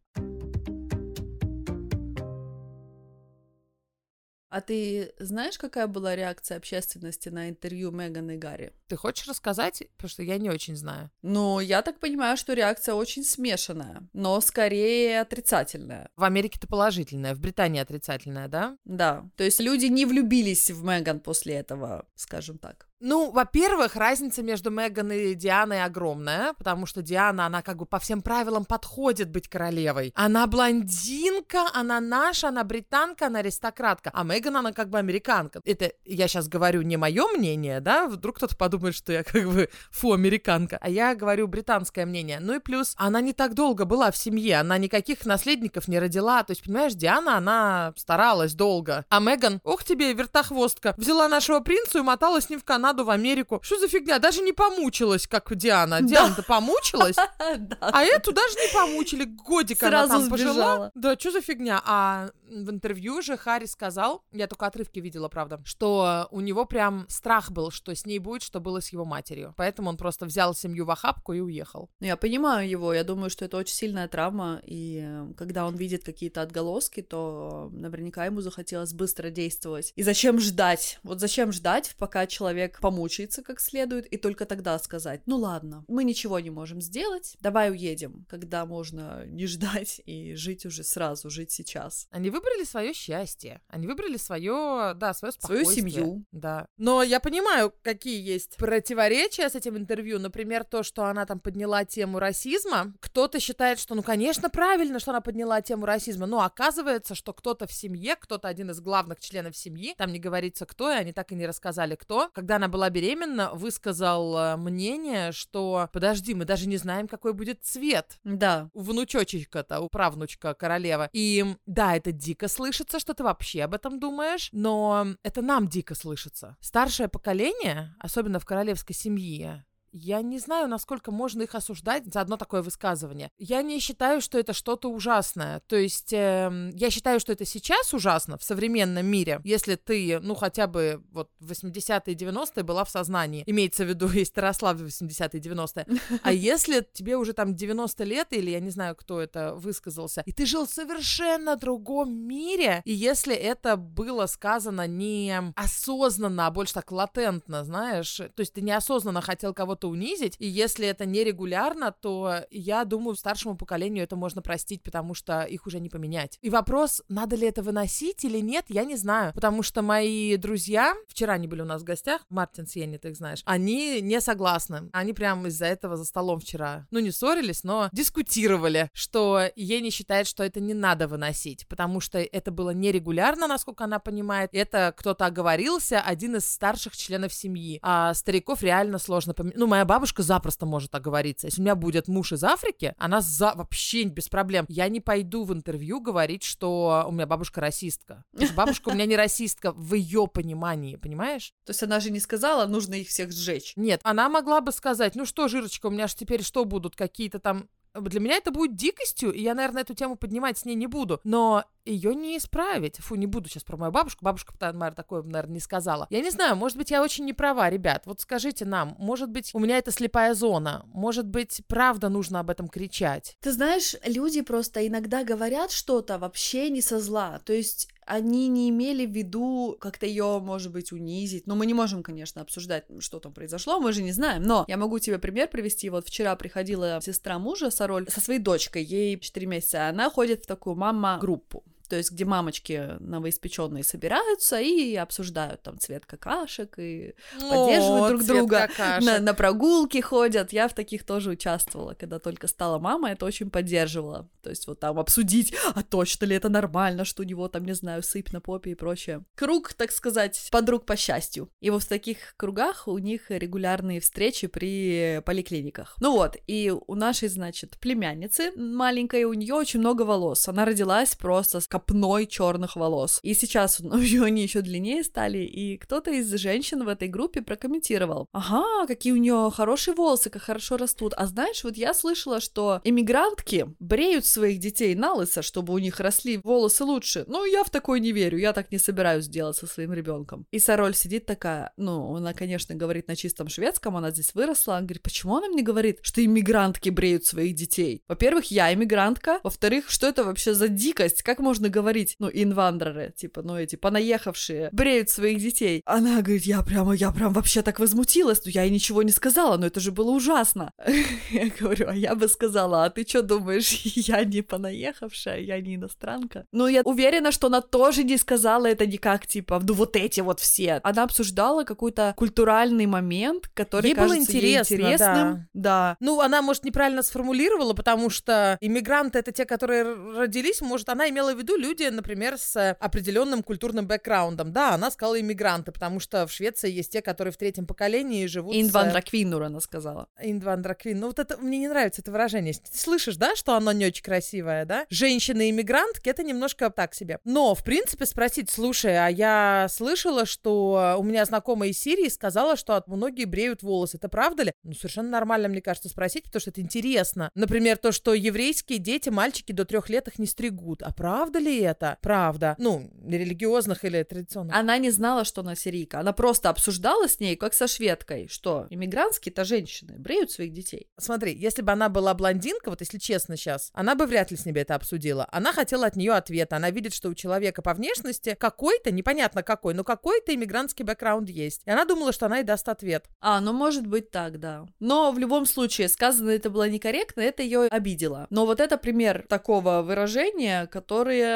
А 4.49 4.61
ты 4.61 5.13
знаешь, 5.19 5.57
какая 5.57 5.87
была 5.87 6.15
реакция 6.15 6.57
общественности 6.57 7.29
на 7.29 7.49
интервью 7.49 7.91
Меган 7.91 8.31
и 8.31 8.37
Гарри? 8.37 8.73
Ты 8.87 8.95
хочешь 8.95 9.27
рассказать? 9.27 9.83
Потому 9.95 10.09
что 10.09 10.23
я 10.23 10.37
не 10.37 10.49
очень 10.49 10.75
знаю. 10.75 11.11
Ну, 11.21 11.59
я 11.59 11.83
так 11.83 11.99
понимаю, 11.99 12.35
что 12.35 12.53
реакция 12.53 12.95
очень 12.95 13.23
смешанная, 13.23 14.07
но 14.13 14.41
скорее 14.41 15.21
отрицательная. 15.21 16.09
В 16.15 16.23
Америке-то 16.23 16.67
положительная, 16.67 17.35
в 17.35 17.39
Британии 17.39 17.79
отрицательная, 17.79 18.47
да? 18.47 18.77
Да. 18.85 19.29
То 19.35 19.43
есть 19.43 19.59
люди 19.59 19.85
не 19.85 20.05
влюбились 20.05 20.71
в 20.71 20.83
Меган 20.83 21.19
после 21.19 21.55
этого, 21.55 22.07
скажем 22.15 22.57
так. 22.57 22.88
Ну, 23.01 23.31
во-первых, 23.31 23.95
разница 23.95 24.43
между 24.43 24.71
Меган 24.71 25.09
и 25.13 25.33
Дианой 25.33 25.85
огромная, 25.85 26.51
потому 26.53 26.85
что 26.85 27.01
Диана, 27.01 27.45
она 27.45 27.61
как 27.61 27.77
бы 27.77 27.85
по 27.85 27.97
всем 27.97 28.21
правилам 28.21 28.65
подходит 28.65 29.29
быть 29.29 29.47
королевой. 29.47 30.11
Она 30.15 30.45
блондинка, 30.47 31.69
она 31.73 32.01
наша, 32.01 32.49
она 32.49 32.65
британка, 32.65 33.27
она 33.27 33.39
аристократка, 33.39 34.11
а 34.13 34.23
Меган, 34.23 34.57
она 34.57 34.73
как 34.73 34.89
бы 34.89 34.97
американка. 34.97 35.61
Это 35.63 35.93
я 36.03 36.27
сейчас 36.27 36.49
говорю 36.49 36.81
не 36.81 36.97
мое 36.97 37.25
мнение, 37.27 37.79
да, 37.79 38.07
вдруг 38.07 38.35
кто-то 38.35 38.57
подумает, 38.57 38.95
что 38.95 39.13
я 39.13 39.23
как 39.23 39.47
бы 39.47 39.69
фу, 39.91 40.11
американка, 40.11 40.77
а 40.81 40.89
я 40.89 41.15
говорю 41.15 41.47
британское 41.47 42.05
мнение. 42.05 42.39
Ну 42.41 42.55
и 42.55 42.59
плюс, 42.59 42.95
она 42.97 43.21
не 43.21 43.31
так 43.31 43.53
долго 43.53 43.85
была 43.85 44.11
в 44.11 44.17
семье, 44.17 44.57
она 44.57 44.77
никаких 44.77 45.25
наследников 45.25 45.87
не 45.87 45.99
родила, 45.99 46.43
то 46.43 46.51
есть, 46.51 46.63
понимаешь, 46.63 46.95
Диана, 46.95 47.37
она 47.37 47.93
старалась 47.95 48.55
долго, 48.55 49.05
а 49.07 49.21
Меган, 49.21 49.61
ох 49.63 49.85
тебе, 49.85 50.11
вертохвостка, 50.11 50.93
взяла 50.97 51.29
нашего 51.29 51.61
принца 51.61 51.99
и 51.99 52.01
моталась 52.01 52.47
с 52.47 52.49
ним 52.49 52.59
в 52.59 52.65
Канаду 52.65 52.88
Канаду, 52.89 53.05
в 53.05 53.09
Америку. 53.09 53.59
Что 53.61 53.79
за 53.79 53.87
фигня? 53.87 54.19
Даже 54.19 54.41
не 54.41 54.51
помучилась, 54.51 55.27
как 55.27 55.55
Диана. 55.55 56.01
Диана-то 56.01 56.43
помучилась, 56.43 57.17
а 57.79 58.03
эту 58.03 58.31
даже 58.31 58.55
не 58.55 58.73
помучили. 58.73 59.25
Годик 59.25 59.83
она 59.83 60.07
там 60.07 60.29
пожила. 60.29 60.91
Да, 60.95 61.15
что 61.19 61.31
за 61.31 61.41
фигня? 61.41 61.81
А 61.85 62.29
в 62.49 62.69
интервью 62.69 63.21
же 63.21 63.37
Харри 63.37 63.65
сказал, 63.65 64.23
я 64.31 64.47
только 64.47 64.65
отрывки 64.65 64.99
видела, 64.99 65.27
правда, 65.29 65.61
что 65.65 66.27
у 66.31 66.41
него 66.41 66.65
прям 66.65 67.05
страх 67.09 67.51
был, 67.51 67.71
что 67.71 67.93
с 67.93 68.05
ней 68.05 68.19
будет, 68.19 68.41
что 68.41 68.59
было 68.59 68.81
с 68.81 68.89
его 68.89 69.05
матерью. 69.05 69.53
Поэтому 69.57 69.89
он 69.89 69.97
просто 69.97 70.25
взял 70.25 70.55
семью 70.55 70.85
в 70.85 70.91
охапку 70.91 71.33
и 71.33 71.39
уехал. 71.39 71.89
Ну, 71.99 72.07
я 72.07 72.17
понимаю 72.17 72.67
его, 72.67 72.93
я 72.93 73.03
думаю, 73.03 73.29
что 73.29 73.45
это 73.45 73.57
очень 73.57 73.75
сильная 73.75 74.07
травма, 74.07 74.61
и 74.63 75.01
э, 75.03 75.33
когда 75.37 75.65
он 75.65 75.75
видит 75.75 76.03
какие-то 76.03 76.41
отголоски, 76.41 77.01
то 77.01 77.69
наверняка 77.71 78.25
ему 78.25 78.41
захотелось 78.41 78.93
быстро 78.93 79.29
действовать. 79.29 79.93
И 79.95 80.03
зачем 80.03 80.39
ждать? 80.39 80.99
Вот 81.03 81.19
зачем 81.19 81.51
ждать, 81.51 81.95
пока 81.97 82.25
человек 82.25 82.78
помучается 82.79 83.43
как 83.43 83.59
следует, 83.59 84.05
и 84.07 84.17
только 84.17 84.45
тогда 84.45 84.77
сказать, 84.79 85.21
ну 85.25 85.37
ладно, 85.37 85.83
мы 85.87 86.03
ничего 86.03 86.39
не 86.39 86.49
можем 86.49 86.81
сделать, 86.81 87.35
давай 87.39 87.71
уедем, 87.71 88.25
когда 88.29 88.65
можно 88.65 89.25
не 89.25 89.45
ждать 89.47 90.01
и 90.05 90.35
жить 90.35 90.65
уже 90.65 90.83
сразу, 90.83 91.29
жить 91.29 91.51
сейчас. 91.51 92.07
Они 92.11 92.29
выбрали 92.29 92.63
свое 92.63 92.93
счастье, 92.93 93.61
они 93.67 93.87
выбрали 93.87 94.17
свое, 94.17 94.93
да, 94.95 95.13
свое 95.13 95.31
спокойствие. 95.31 95.65
Свою 95.65 95.91
семью. 95.91 96.25
Да. 96.31 96.67
Но 96.77 97.03
я 97.03 97.19
понимаю, 97.19 97.73
какие 97.81 98.21
есть 98.21 98.55
противоречия 98.57 99.49
с 99.49 99.55
этим 99.55 99.77
интервью. 99.77 100.19
Например, 100.19 100.63
то, 100.63 100.83
что 100.83 101.05
она 101.05 101.25
там 101.25 101.39
подняла 101.39 101.85
тему 101.85 102.19
расизма. 102.19 102.93
Кто-то 102.99 103.39
считает, 103.39 103.79
что, 103.79 103.95
ну, 103.95 104.03
конечно, 104.03 104.49
правильно, 104.49 104.99
что 104.99 105.11
она 105.11 105.21
подняла 105.21 105.61
тему 105.61 105.85
расизма. 105.85 106.25
Но 106.25 106.41
оказывается, 106.41 107.15
что 107.15 107.33
кто-то 107.33 107.67
в 107.67 107.73
семье, 107.73 108.15
кто-то 108.15 108.47
один 108.47 108.71
из 108.71 108.79
главных 108.79 109.19
членов 109.19 109.57
семьи, 109.57 109.95
там 109.97 110.11
не 110.11 110.19
говорится 110.19 110.65
кто, 110.65 110.91
и 110.91 110.95
они 110.95 111.11
так 111.11 111.31
и 111.31 111.35
не 111.35 111.45
рассказали 111.45 111.95
кто, 111.95 112.29
когда 112.33 112.55
она 112.55 112.68
была 112.69 112.89
беременна, 112.89 113.51
высказал 113.53 114.37
э, 114.37 114.55
мнение, 114.57 115.31
что, 115.31 115.89
подожди, 115.91 116.33
мы 116.33 116.45
даже 116.45 116.67
не 116.67 116.77
знаем, 116.77 117.07
какой 117.07 117.33
будет 117.33 117.63
цвет. 117.63 118.19
Да. 118.23 118.69
У 118.73 118.81
внучочечка-то, 118.81 119.79
у 119.79 119.89
правнучка 119.89 120.53
королева. 120.53 121.09
И 121.13 121.45
да, 121.65 121.95
это 121.95 122.11
дико 122.11 122.47
слышится, 122.47 122.99
что 122.99 123.13
ты 123.13 123.23
вообще 123.23 123.63
об 123.63 123.73
этом 123.73 123.99
думаешь, 123.99 124.49
но 124.51 125.07
это 125.23 125.41
нам 125.41 125.67
дико 125.67 125.95
слышится. 125.95 126.57
Старшее 126.59 127.09
поколение, 127.09 127.95
особенно 127.99 128.39
в 128.39 128.45
королевской 128.45 128.95
семье, 128.95 129.65
я 129.91 130.21
не 130.21 130.39
знаю, 130.39 130.67
насколько 130.67 131.11
можно 131.11 131.43
их 131.43 131.55
осуждать 131.55 132.05
за 132.11 132.21
одно 132.21 132.37
такое 132.37 132.61
высказывание. 132.61 133.31
Я 133.37 133.61
не 133.61 133.79
считаю, 133.79 134.21
что 134.21 134.37
это 134.37 134.53
что-то 134.53 134.89
ужасное. 134.89 135.61
То 135.67 135.75
есть 135.75 136.13
э, 136.13 136.71
я 136.73 136.89
считаю, 136.89 137.19
что 137.19 137.31
это 137.31 137.45
сейчас 137.45 137.93
ужасно 137.93 138.37
в 138.37 138.43
современном 138.43 139.05
мире, 139.05 139.41
если 139.43 139.75
ты, 139.75 140.19
ну, 140.19 140.35
хотя 140.35 140.67
бы 140.67 141.03
вот 141.11 141.29
в 141.39 141.51
80-е 141.51 142.15
90-е 142.15 142.63
была 142.63 142.83
в 142.83 142.89
сознании. 142.89 143.43
Имеется 143.45 143.83
в 143.83 143.87
виду, 143.87 144.07
если 144.13 144.33
ты 144.33 144.41
росла 144.41 144.73
в 144.73 144.81
80-е 144.81 145.39
90-е. 145.39 145.85
А 146.23 146.33
если 146.33 146.85
тебе 146.93 147.17
уже 147.17 147.33
там 147.33 147.55
90 147.55 148.03
лет, 148.03 148.27
или 148.31 148.51
я 148.51 148.59
не 148.59 148.69
знаю, 148.69 148.95
кто 148.95 149.19
это 149.21 149.55
высказался, 149.55 150.21
и 150.25 150.31
ты 150.31 150.45
жил 150.45 150.65
в 150.65 150.69
совершенно 150.69 151.55
другом 151.55 152.13
мире, 152.13 152.81
и 152.85 152.93
если 152.93 153.35
это 153.35 153.77
было 153.77 154.25
сказано 154.27 154.87
не 154.87 155.53
осознанно, 155.55 156.47
а 156.47 156.51
больше 156.51 156.73
так 156.73 156.91
латентно, 156.91 157.63
знаешь, 157.63 158.17
то 158.17 158.39
есть 158.39 158.53
ты 158.53 158.61
неосознанно 158.61 159.21
хотел 159.21 159.53
кого-то 159.53 159.78
кого-то 159.79 159.89
унизить, 159.89 160.35
и 160.39 160.47
если 160.47 160.87
это 160.87 161.05
нерегулярно, 161.05 161.91
то 161.91 162.45
я 162.51 162.85
думаю, 162.85 163.15
старшему 163.15 163.55
поколению 163.55 164.03
это 164.03 164.15
можно 164.15 164.41
простить, 164.41 164.83
потому 164.83 165.13
что 165.13 165.43
их 165.43 165.65
уже 165.65 165.79
не 165.79 165.89
поменять. 165.89 166.37
И 166.41 166.49
вопрос, 166.49 167.01
надо 167.09 167.35
ли 167.35 167.47
это 167.47 167.61
выносить 167.61 168.25
или 168.25 168.39
нет, 168.39 168.65
я 168.69 168.83
не 168.83 168.97
знаю, 168.97 169.33
потому 169.33 169.63
что 169.63 169.81
мои 169.81 170.35
друзья, 170.37 170.95
вчера 171.07 171.33
они 171.33 171.47
были 171.47 171.61
у 171.61 171.65
нас 171.65 171.81
в 171.81 171.85
гостях, 171.85 172.21
Мартин 172.29 172.67
Сиенни, 172.67 172.97
ты 172.97 173.09
их 173.09 173.15
знаешь, 173.15 173.41
они 173.45 174.01
не 174.01 174.21
согласны. 174.21 174.89
Они 174.93 175.13
прям 175.13 175.47
из-за 175.47 175.65
этого 175.65 175.97
за 175.97 176.05
столом 176.05 176.39
вчера, 176.39 176.87
ну 176.91 176.99
не 176.99 177.11
ссорились, 177.11 177.63
но 177.63 177.89
дискутировали, 177.91 178.89
что 178.93 179.41
Ени 179.55 179.89
считает, 179.89 180.27
что 180.27 180.43
это 180.43 180.59
не 180.59 180.73
надо 180.73 181.07
выносить, 181.07 181.67
потому 181.67 182.01
что 182.01 182.19
это 182.19 182.51
было 182.51 182.71
нерегулярно, 182.71 183.47
насколько 183.47 183.83
она 183.85 183.99
понимает. 183.99 184.49
Это 184.53 184.93
кто-то 184.97 185.25
оговорился, 185.25 186.01
один 186.01 186.35
из 186.35 186.45
старших 186.45 186.95
членов 186.97 187.33
семьи. 187.33 187.79
А 187.81 188.13
стариков 188.13 188.61
реально 188.63 188.99
сложно 188.99 189.33
поменять. 189.33 189.57
Ну, 189.57 189.68
моя 189.69 189.85
бабушка 189.85 190.23
запросто 190.23 190.65
может 190.65 190.93
оговориться. 190.95 191.47
Если 191.47 191.61
у 191.61 191.63
меня 191.63 191.75
будет 191.75 192.07
муж 192.07 192.33
из 192.33 192.43
Африки, 192.43 192.93
она 192.97 193.21
за... 193.21 193.53
вообще 193.55 194.03
без 194.03 194.27
проблем. 194.27 194.65
Я 194.67 194.89
не 194.89 194.99
пойду 194.99 195.43
в 195.43 195.53
интервью 195.53 196.01
говорить, 196.01 196.43
что 196.43 197.05
у 197.07 197.11
меня 197.11 197.25
бабушка 197.25 197.61
расистка. 197.61 198.23
бабушка 198.55 198.89
у 198.89 198.93
меня 198.93 199.05
не 199.05 199.15
расистка 199.15 199.71
в 199.71 199.93
ее 199.93 200.27
понимании, 200.27 200.95
понимаешь? 200.95 201.53
То 201.65 201.71
есть 201.71 201.83
она 201.83 201.99
же 201.99 202.11
не 202.11 202.19
сказала, 202.19 202.65
нужно 202.65 202.95
их 202.95 203.07
всех 203.07 203.31
сжечь. 203.31 203.73
Нет, 203.75 204.01
она 204.03 204.27
могла 204.29 204.61
бы 204.61 204.71
сказать, 204.71 205.15
ну 205.15 205.25
что, 205.25 205.47
Жирочка, 205.47 205.87
у 205.87 205.91
меня 205.91 206.07
же 206.07 206.15
теперь 206.15 206.43
что 206.43 206.65
будут, 206.65 206.95
какие-то 206.95 207.39
там 207.39 207.69
для 207.93 208.19
меня 208.19 208.35
это 208.35 208.51
будет 208.51 208.75
дикостью, 208.75 209.31
и 209.31 209.41
я, 209.41 209.55
наверное, 209.55 209.81
эту 209.81 209.93
тему 209.93 210.15
поднимать 210.15 210.57
с 210.57 210.65
ней 210.65 210.75
не 210.75 210.87
буду. 210.87 211.19
Но 211.23 211.65
ее 211.89 212.15
не 212.15 212.37
исправить. 212.37 212.97
Фу, 212.97 213.15
не 213.15 213.27
буду 213.27 213.49
сейчас 213.49 213.63
про 213.63 213.77
мою 213.77 213.91
бабушку. 213.91 214.23
Бабушка, 214.23 214.53
наверное, 214.59 214.91
такое, 214.91 215.23
наверное, 215.23 215.55
не 215.55 215.59
сказала. 215.59 216.07
Я 216.09 216.21
не 216.21 216.29
знаю, 216.29 216.55
может 216.55 216.77
быть, 216.77 216.91
я 216.91 217.01
очень 217.01 217.25
не 217.25 217.33
права, 217.33 217.69
ребят. 217.69 218.03
Вот 218.05 218.21
скажите 218.21 218.65
нам, 218.65 218.95
может 218.99 219.29
быть, 219.29 219.51
у 219.53 219.59
меня 219.59 219.77
это 219.77 219.91
слепая 219.91 220.33
зона. 220.33 220.85
Может 220.87 221.27
быть, 221.27 221.61
правда 221.67 222.09
нужно 222.09 222.39
об 222.39 222.49
этом 222.49 222.67
кричать. 222.67 223.37
Ты 223.41 223.51
знаешь, 223.51 223.95
люди 224.05 224.41
просто 224.41 224.87
иногда 224.87 225.23
говорят 225.23 225.71
что-то 225.71 226.17
вообще 226.17 226.69
не 226.69 226.81
со 226.81 226.99
зла. 226.99 227.39
То 227.45 227.53
есть 227.53 227.89
они 228.05 228.47
не 228.47 228.69
имели 228.69 229.05
в 229.05 229.11
виду 229.11 229.77
как-то 229.79 230.05
ее, 230.05 230.39
может 230.39 230.71
быть, 230.71 230.91
унизить. 230.91 231.45
Но 231.45 231.55
мы 231.55 231.65
не 231.65 231.73
можем, 231.73 232.01
конечно, 232.01 232.41
обсуждать, 232.41 232.85
что 232.99 233.19
там 233.19 233.33
произошло, 233.33 233.79
мы 233.79 233.93
же 233.93 234.01
не 234.01 234.11
знаем. 234.11 234.43
Но 234.43 234.65
я 234.67 234.77
могу 234.77 234.99
тебе 234.99 235.19
пример 235.19 235.47
привести. 235.47 235.89
Вот 235.89 236.07
вчера 236.07 236.35
приходила 236.35 236.99
сестра 237.01 237.37
мужа 237.37 237.69
Сароль 237.69 238.09
со 238.09 238.19
своей 238.19 238.39
дочкой, 238.39 238.83
ей 238.83 239.19
4 239.19 239.45
месяца, 239.45 239.89
она 239.89 240.09
ходит 240.09 240.43
в 240.43 240.47
такую 240.47 240.75
мама-группу 240.75 241.63
то 241.89 241.95
есть 241.95 242.11
где 242.11 242.25
мамочки 242.25 242.95
новоиспеченные 242.99 243.83
собираются 243.83 244.59
и 244.59 244.95
обсуждают 244.95 245.63
там 245.63 245.79
цвет 245.79 246.05
какашек 246.05 246.77
и 246.77 247.15
О, 247.41 247.49
поддерживают 247.49 248.09
друг 248.09 248.23
друга, 248.25 248.69
на, 249.01 249.19
на 249.19 249.33
прогулки 249.33 249.99
ходят. 249.99 250.53
Я 250.53 250.67
в 250.67 250.73
таких 250.73 251.05
тоже 251.05 251.31
участвовала, 251.31 251.95
когда 251.95 252.19
только 252.19 252.47
стала 252.47 252.79
мама, 252.79 253.11
это 253.11 253.25
очень 253.25 253.49
поддерживала. 253.49 254.29
То 254.41 254.49
есть 254.49 254.67
вот 254.67 254.79
там 254.79 254.99
обсудить, 254.99 255.53
а 255.73 255.83
точно 255.83 256.25
ли 256.25 256.35
это 256.35 256.49
нормально, 256.49 257.05
что 257.05 257.23
у 257.23 257.25
него 257.25 257.47
там, 257.47 257.65
не 257.65 257.73
знаю, 257.73 258.03
сыпь 258.03 258.31
на 258.31 258.39
попе 258.39 258.71
и 258.71 258.75
прочее. 258.75 259.25
Круг, 259.35 259.73
так 259.73 259.91
сказать, 259.91 260.47
подруг 260.51 260.85
по 260.85 260.95
счастью. 260.95 261.49
И 261.59 261.69
вот 261.69 261.83
в 261.83 261.87
таких 261.87 262.35
кругах 262.37 262.87
у 262.87 262.97
них 262.97 263.29
регулярные 263.29 263.99
встречи 263.99 264.47
при 264.47 265.21
поликлиниках. 265.25 265.95
Ну 265.99 266.13
вот, 266.13 266.37
и 266.47 266.71
у 266.71 266.95
нашей, 266.95 267.29
значит, 267.29 267.77
племянницы 267.79 268.51
маленькой, 268.55 269.23
у 269.23 269.33
нее 269.33 269.55
очень 269.55 269.79
много 269.79 270.03
волос. 270.03 270.47
Она 270.47 270.65
родилась 270.65 271.15
просто 271.15 271.59
с 271.59 271.67
копной 271.79 272.27
черных 272.27 272.75
волос. 272.75 273.19
И 273.23 273.33
сейчас 273.33 273.79
они 273.91 274.43
еще 274.43 274.61
длиннее 274.61 275.03
стали, 275.03 275.39
и 275.39 275.77
кто-то 275.77 276.11
из 276.11 276.31
женщин 276.33 276.83
в 276.83 276.87
этой 276.87 277.07
группе 277.07 277.41
прокомментировал, 277.41 278.27
ага, 278.33 278.85
какие 278.87 279.13
у 279.13 279.17
нее 279.17 279.51
хорошие 279.53 279.95
волосы, 279.95 280.29
как 280.29 280.41
хорошо 280.41 280.77
растут. 280.77 281.13
А 281.15 281.25
знаешь, 281.25 281.63
вот 281.63 281.77
я 281.77 281.93
слышала, 281.93 282.41
что 282.41 282.81
иммигрантки 282.83 283.67
бреют 283.79 284.25
своих 284.25 284.59
детей 284.59 284.95
на 284.95 285.13
лысо, 285.13 285.41
чтобы 285.41 285.73
у 285.73 285.77
них 285.77 285.99
росли 285.99 286.39
волосы 286.43 286.83
лучше. 286.83 287.23
Ну, 287.27 287.45
я 287.45 287.63
в 287.63 287.69
такое 287.69 287.99
не 287.99 288.11
верю, 288.11 288.37
я 288.37 288.53
так 288.53 288.71
не 288.71 288.77
собираюсь 288.77 289.27
делать 289.27 289.57
со 289.57 289.67
своим 289.67 289.93
ребенком. 289.93 290.45
И 290.51 290.59
Сароль 290.59 290.95
сидит 290.95 291.25
такая, 291.25 291.71
ну, 291.77 292.15
она, 292.15 292.33
конечно, 292.33 292.75
говорит 292.75 293.07
на 293.07 293.15
чистом 293.15 293.47
шведском, 293.47 293.95
она 293.95 294.11
здесь 294.11 294.33
выросла, 294.33 294.77
она 294.77 294.85
говорит, 294.85 295.03
почему 295.03 295.37
она 295.37 295.47
мне 295.47 295.63
говорит, 295.63 295.99
что 296.01 296.23
иммигрантки 296.23 296.89
бреют 296.89 297.25
своих 297.25 297.55
детей? 297.55 298.03
Во-первых, 298.07 298.51
я 298.51 298.73
иммигрантка, 298.73 299.39
во-вторых, 299.43 299.89
что 299.89 300.07
это 300.07 300.23
вообще 300.23 300.53
за 300.53 300.67
дикость? 300.67 301.23
Как 301.23 301.39
можно 301.39 301.68
можно 301.69 301.81
говорить, 301.81 302.15
ну, 302.19 302.29
инвандреры, 302.33 303.13
типа, 303.15 303.41
ну, 303.41 303.55
эти 303.55 303.75
понаехавшие, 303.75 304.69
бреют 304.71 305.09
своих 305.09 305.39
детей. 305.39 305.81
Она 305.85 306.21
говорит, 306.21 306.43
я 306.45 306.61
прямо, 306.61 306.93
я 306.93 307.11
прям 307.11 307.33
вообще 307.33 307.61
так 307.61 307.79
возмутилась, 307.79 308.41
но 308.45 308.51
я 308.51 308.63
ей 308.63 308.71
ничего 308.71 309.03
не 309.03 309.11
сказала, 309.11 309.57
но 309.57 309.65
это 309.65 309.79
же 309.79 309.91
было 309.91 310.11
ужасно. 310.11 310.71
Я 311.31 311.49
говорю, 311.59 311.87
а 311.89 311.95
я 311.95 312.15
бы 312.15 312.27
сказала, 312.27 312.85
а 312.85 312.89
ты 312.89 313.05
что 313.07 313.21
думаешь, 313.21 313.71
я 313.95 314.23
не 314.23 314.41
понаехавшая, 314.41 315.39
я 315.41 315.61
не 315.61 315.75
иностранка? 315.75 316.45
Ну, 316.51 316.67
я 316.67 316.81
уверена, 316.81 317.31
что 317.31 317.47
она 317.47 317.61
тоже 317.61 318.03
не 318.03 318.17
сказала 318.17 318.65
это 318.65 318.87
никак, 318.87 319.27
типа, 319.27 319.61
ну, 319.63 319.73
вот 319.73 319.95
эти 319.95 320.21
вот 320.21 320.39
все. 320.39 320.79
Она 320.83 321.03
обсуждала 321.03 321.63
какой-то 321.63 322.13
культуральный 322.17 322.87
момент, 322.87 323.49
который 323.53 323.87
ей 323.87 323.95
кажется 323.95 324.15
было 324.15 324.23
интересно, 324.23 324.73
ей 324.73 324.81
интересным. 324.81 325.47
Да. 325.53 325.93
да. 325.93 325.97
Ну, 325.99 326.19
она, 326.19 326.41
может, 326.41 326.63
неправильно 326.63 327.03
сформулировала, 327.03 327.73
потому 327.73 328.09
что 328.09 328.57
иммигранты— 328.61 329.19
это 329.19 329.31
те, 329.31 329.45
которые 329.45 329.83
родились, 330.17 330.61
может, 330.61 330.89
она 330.89 331.09
имела 331.09 331.33
в 331.33 331.37
виду 331.37 331.58
люди, 331.59 331.83
например, 331.83 332.37
с 332.37 332.71
определенным 332.79 333.43
культурным 333.43 333.87
бэкграундом. 333.87 334.51
Да, 334.51 334.73
она 334.73 334.89
сказала 334.91 335.19
иммигранты, 335.19 335.71
потому 335.71 335.99
что 335.99 336.25
в 336.25 336.31
Швеции 336.31 336.71
есть 336.71 336.91
те, 336.91 337.01
которые 337.01 337.31
в 337.31 337.37
третьем 337.37 337.65
поколении 337.65 338.25
живут 338.25 338.55
Индвандраквинур, 338.55 339.43
с... 339.43 339.45
она 339.45 339.59
сказала. 339.59 340.07
Индвандраквин. 340.21 340.99
Ну 340.99 341.07
вот 341.07 341.19
это, 341.19 341.37
мне 341.37 341.59
не 341.59 341.67
нравится 341.67 342.01
это 342.01 342.11
выражение. 342.11 342.53
Ты 342.53 342.77
слышишь, 342.77 343.17
да, 343.17 343.35
что 343.35 343.55
оно 343.55 343.71
не 343.71 343.85
очень 343.85 344.03
красивое, 344.03 344.65
да? 344.65 344.85
Женщины-иммигрантки— 344.89 346.09
это 346.09 346.23
немножко 346.23 346.69
так 346.69 346.93
себе. 346.93 347.19
Но, 347.25 347.53
в 347.55 347.63
принципе, 347.63 348.05
спросить, 348.05 348.49
слушай, 348.49 348.97
а 348.97 349.09
я 349.09 349.67
слышала, 349.69 350.25
что 350.25 350.95
у 350.97 351.03
меня 351.03 351.25
знакомая 351.25 351.69
из 351.69 351.79
Сирии 351.79 352.07
сказала, 352.09 352.55
что 352.55 352.83
многие 352.87 353.25
бреют 353.25 353.63
волосы. 353.63 353.97
Это 353.97 354.09
правда 354.09 354.43
ли? 354.43 354.53
Ну, 354.63 354.73
совершенно 354.73 355.09
нормально, 355.09 355.47
мне 355.49 355.61
кажется, 355.61 355.89
спросить, 355.89 356.25
потому 356.25 356.41
что 356.41 356.51
это 356.51 356.61
интересно. 356.61 357.31
Например, 357.35 357.77
то, 357.77 357.91
что 357.91 358.13
еврейские 358.13 358.79
дети, 358.79 359.09
мальчики 359.09 359.51
до 359.51 359.65
трех 359.65 359.89
лет 359.89 360.07
их 360.07 360.19
не 360.19 360.25
стригут. 360.25 360.83
А 360.83 360.93
правда 360.93 361.38
правда 361.39 361.49
ли 361.49 361.59
это? 361.61 361.97
Правда. 362.01 362.55
Ну, 362.57 362.89
религиозных 363.05 363.85
или 363.85 364.03
традиционных. 364.03 364.55
Она 364.55 364.77
не 364.77 364.91
знала, 364.91 365.23
что 365.23 365.41
она 365.41 365.55
сирийка. 365.55 365.99
Она 365.99 366.13
просто 366.13 366.49
обсуждала 366.49 367.07
с 367.07 367.19
ней, 367.19 367.35
как 367.35 367.53
со 367.53 367.67
шведкой, 367.67 368.27
что 368.27 368.67
иммигрантские-то 368.69 369.43
женщины 369.43 369.97
бреют 369.97 370.31
своих 370.31 370.53
детей. 370.53 370.87
Смотри, 370.97 371.33
если 371.35 371.61
бы 371.61 371.71
она 371.71 371.89
была 371.89 372.13
блондинка, 372.13 372.69
вот 372.69 372.81
если 372.81 372.97
честно 372.97 373.37
сейчас, 373.37 373.71
она 373.73 373.95
бы 373.95 374.05
вряд 374.05 374.31
ли 374.31 374.37
с 374.37 374.45
ней 374.45 374.53
это 374.53 374.75
обсудила. 374.75 375.27
Она 375.31 375.53
хотела 375.53 375.85
от 375.85 375.95
нее 375.95 376.13
ответа. 376.13 376.57
Она 376.57 376.71
видит, 376.71 376.93
что 376.93 377.09
у 377.09 377.13
человека 377.13 377.61
по 377.61 377.73
внешности 377.73 378.35
какой-то, 378.39 378.91
непонятно 378.91 379.43
какой, 379.43 379.73
но 379.73 379.83
какой-то 379.83 380.33
иммигрантский 380.33 380.83
бэкграунд 380.85 381.29
есть. 381.29 381.61
И 381.65 381.71
она 381.71 381.85
думала, 381.85 382.11
что 382.11 382.25
она 382.25 382.39
и 382.39 382.43
даст 382.43 382.67
ответ. 382.67 383.05
А, 383.21 383.39
ну 383.39 383.53
может 383.53 383.87
быть 383.87 384.11
так, 384.11 384.39
да. 384.39 384.65
Но 384.79 385.11
в 385.11 385.19
любом 385.19 385.45
случае, 385.45 385.87
сказано 385.87 386.31
это 386.31 386.49
было 386.49 386.67
некорректно, 386.67 387.21
это 387.21 387.43
ее 387.43 387.67
обидело. 387.67 388.27
Но 388.29 388.45
вот 388.45 388.59
это 388.59 388.77
пример 388.77 389.25
такого 389.27 389.81
выражения, 389.81 390.67
которое, 390.67 391.28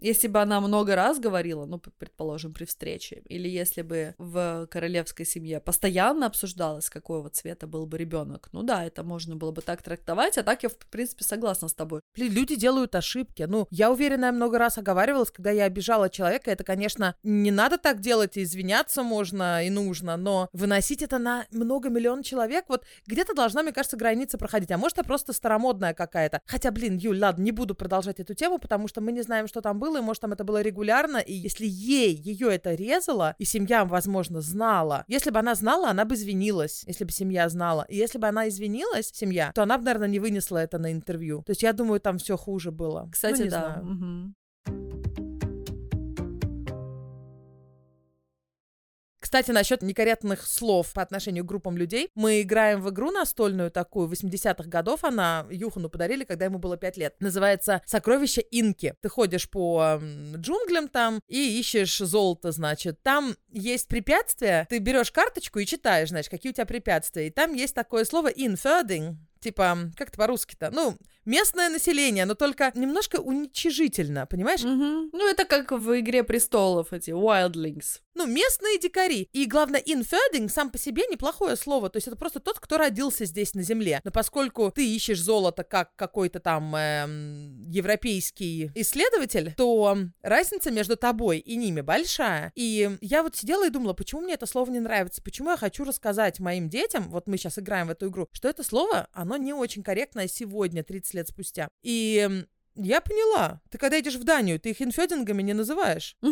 если 0.00 0.28
бы 0.28 0.40
она 0.40 0.60
много 0.60 0.94
раз 0.94 1.18
говорила, 1.18 1.66
ну, 1.66 1.78
предположим, 1.78 2.52
при 2.52 2.64
встрече, 2.64 3.22
или 3.26 3.48
если 3.48 3.82
бы 3.82 4.14
в 4.18 4.66
королевской 4.70 5.26
семье 5.26 5.60
постоянно 5.60 6.26
обсуждалось, 6.26 6.90
какого 6.90 7.30
цвета 7.30 7.66
был 7.66 7.86
бы 7.86 7.98
ребенок, 7.98 8.48
ну 8.52 8.62
да, 8.62 8.84
это 8.84 9.02
можно 9.02 9.36
было 9.36 9.52
бы 9.52 9.62
так 9.62 9.82
трактовать, 9.82 10.38
а 10.38 10.42
так 10.42 10.62
я, 10.62 10.68
в 10.68 10.76
принципе, 10.76 11.24
согласна 11.24 11.68
с 11.68 11.74
тобой. 11.74 12.00
Люди 12.16 12.56
делают 12.56 12.94
ошибки. 12.94 13.42
Ну, 13.42 13.66
я 13.70 13.90
уверена, 13.90 14.26
я 14.26 14.32
много 14.32 14.58
раз 14.58 14.78
оговаривалась, 14.78 15.30
когда 15.30 15.50
я 15.50 15.64
обижала 15.64 16.08
человека, 16.08 16.50
это, 16.50 16.64
конечно, 16.64 17.14
не 17.22 17.50
надо 17.50 17.78
так 17.78 18.00
делать, 18.00 18.36
и 18.36 18.42
извиняться 18.42 19.02
можно 19.02 19.64
и 19.64 19.70
нужно, 19.70 20.16
но 20.16 20.48
выносить 20.52 21.02
это 21.02 21.18
на 21.18 21.46
много 21.50 21.88
миллион 21.88 22.22
человек, 22.22 22.64
вот 22.68 22.84
где-то 23.06 23.34
должна, 23.34 23.62
мне 23.62 23.72
кажется, 23.72 23.96
граница 23.96 24.38
проходить. 24.38 24.70
А 24.70 24.78
может, 24.78 24.98
это 24.98 25.06
просто 25.06 25.32
старомодная 25.32 25.94
какая-то. 25.94 26.40
Хотя, 26.46 26.70
блин, 26.70 26.96
Юль, 26.96 27.18
ладно, 27.18 27.42
не 27.42 27.52
буду 27.52 27.74
продолжать 27.74 28.20
эту 28.20 28.34
тему, 28.34 28.58
потому 28.58 28.88
что 28.88 29.00
мы 29.00 29.12
не 29.12 29.22
знаем, 29.22 29.39
что 29.46 29.60
там 29.60 29.78
было, 29.78 29.98
и 29.98 30.00
может, 30.00 30.22
там 30.22 30.32
это 30.32 30.44
было 30.44 30.62
регулярно, 30.62 31.18
и 31.18 31.32
если 31.32 31.66
ей, 31.66 32.14
ее 32.14 32.54
это 32.54 32.74
резало, 32.74 33.34
и 33.38 33.44
семья, 33.44 33.84
возможно, 33.84 34.40
знала, 34.40 35.04
если 35.08 35.30
бы 35.30 35.38
она 35.38 35.54
знала, 35.54 35.90
она 35.90 36.04
бы 36.04 36.14
извинилась, 36.14 36.84
если 36.86 37.04
бы 37.04 37.12
семья 37.12 37.48
знала. 37.48 37.86
И 37.88 37.96
если 37.96 38.18
бы 38.18 38.26
она 38.26 38.48
извинилась, 38.48 39.10
семья, 39.12 39.52
то 39.54 39.62
она 39.62 39.78
бы, 39.78 39.84
наверное, 39.84 40.08
не 40.08 40.18
вынесла 40.18 40.58
это 40.58 40.78
на 40.78 40.92
интервью. 40.92 41.42
То 41.44 41.50
есть 41.50 41.62
я 41.62 41.72
думаю, 41.72 42.00
там 42.00 42.18
все 42.18 42.36
хуже 42.36 42.70
было. 42.70 43.08
Кстати, 43.12 43.42
ну, 43.42 43.50
да. 43.50 43.82
Угу. 43.82 44.99
Кстати, 49.30 49.52
насчет 49.52 49.80
некорректных 49.82 50.44
слов 50.44 50.92
по 50.92 51.02
отношению 51.02 51.44
к 51.44 51.46
группам 51.46 51.76
людей. 51.76 52.10
Мы 52.16 52.42
играем 52.42 52.80
в 52.80 52.90
игру 52.90 53.12
настольную 53.12 53.70
такую, 53.70 54.08
80-х 54.08 54.68
годов 54.68 55.04
она 55.04 55.46
Юхану 55.52 55.88
подарили, 55.88 56.24
когда 56.24 56.46
ему 56.46 56.58
было 56.58 56.76
5 56.76 56.96
лет. 56.96 57.14
Называется 57.20 57.80
«Сокровище 57.86 58.40
Инки». 58.50 58.96
Ты 59.00 59.08
ходишь 59.08 59.48
по 59.48 60.00
джунглям 60.34 60.88
там 60.88 61.20
и 61.28 61.60
ищешь 61.60 61.98
золото, 61.98 62.50
значит. 62.50 63.00
Там 63.04 63.36
есть 63.52 63.86
препятствия, 63.86 64.66
ты 64.68 64.78
берешь 64.78 65.12
карточку 65.12 65.60
и 65.60 65.64
читаешь, 65.66 66.08
значит, 66.08 66.28
какие 66.28 66.50
у 66.50 66.52
тебя 66.52 66.66
препятствия. 66.66 67.28
И 67.28 67.30
там 67.30 67.54
есть 67.54 67.76
такое 67.76 68.04
слово 68.04 68.32
«inferding», 68.32 69.14
типа, 69.38 69.78
как 69.96 70.08
это 70.08 70.18
по-русски-то? 70.18 70.72
Ну, 70.72 70.96
местное 71.24 71.68
население, 71.68 72.24
но 72.24 72.34
только 72.34 72.72
немножко 72.74 73.16
уничижительно, 73.16 74.26
понимаешь? 74.26 74.62
Угу. 74.62 75.10
Ну, 75.12 75.28
это 75.28 75.44
как 75.44 75.72
в 75.72 75.98
«Игре 75.98 76.24
престолов», 76.24 76.92
эти 76.92 77.10
wildlings. 77.10 78.00
Ну, 78.14 78.26
местные 78.26 78.78
дикари. 78.78 79.28
И, 79.32 79.46
главное, 79.46 79.80
inferding 79.80 80.48
сам 80.48 80.70
по 80.70 80.78
себе 80.78 81.04
неплохое 81.10 81.56
слово. 81.56 81.88
То 81.88 81.96
есть 81.96 82.08
это 82.08 82.16
просто 82.16 82.40
тот, 82.40 82.58
кто 82.58 82.76
родился 82.76 83.24
здесь 83.24 83.54
на 83.54 83.62
земле. 83.62 84.00
Но 84.04 84.10
поскольку 84.10 84.70
ты 84.74 84.86
ищешь 84.86 85.22
золото 85.22 85.64
как 85.64 85.94
какой-то 85.96 86.40
там 86.40 86.74
эм, 86.74 87.68
европейский 87.70 88.72
исследователь, 88.74 89.54
то 89.56 89.96
разница 90.22 90.70
между 90.70 90.96
тобой 90.96 91.38
и 91.38 91.56
ними 91.56 91.80
большая. 91.80 92.52
И 92.56 92.90
я 93.00 93.22
вот 93.22 93.36
сидела 93.36 93.66
и 93.66 93.70
думала, 93.70 93.94
почему 93.94 94.22
мне 94.22 94.34
это 94.34 94.46
слово 94.46 94.70
не 94.70 94.80
нравится, 94.80 95.22
почему 95.22 95.50
я 95.50 95.56
хочу 95.56 95.84
рассказать 95.84 96.40
моим 96.40 96.68
детям, 96.68 97.08
вот 97.10 97.26
мы 97.26 97.38
сейчас 97.38 97.58
играем 97.58 97.86
в 97.86 97.90
эту 97.90 98.08
игру, 98.08 98.28
что 98.32 98.48
это 98.48 98.62
слово, 98.62 99.08
оно 99.12 99.36
не 99.36 99.52
очень 99.52 99.82
корректное 99.82 100.28
сегодня, 100.28 100.82
30 100.82 101.09
лет 101.14 101.28
спустя. 101.28 101.68
И 101.82 102.44
я 102.76 103.00
поняла. 103.00 103.60
Ты 103.70 103.78
когда 103.78 104.00
идешь 104.00 104.14
в 104.14 104.24
Данию, 104.24 104.58
ты 104.60 104.70
их 104.70 104.80
инфедингами 104.80 105.42
не 105.42 105.52
называешь. 105.52 106.16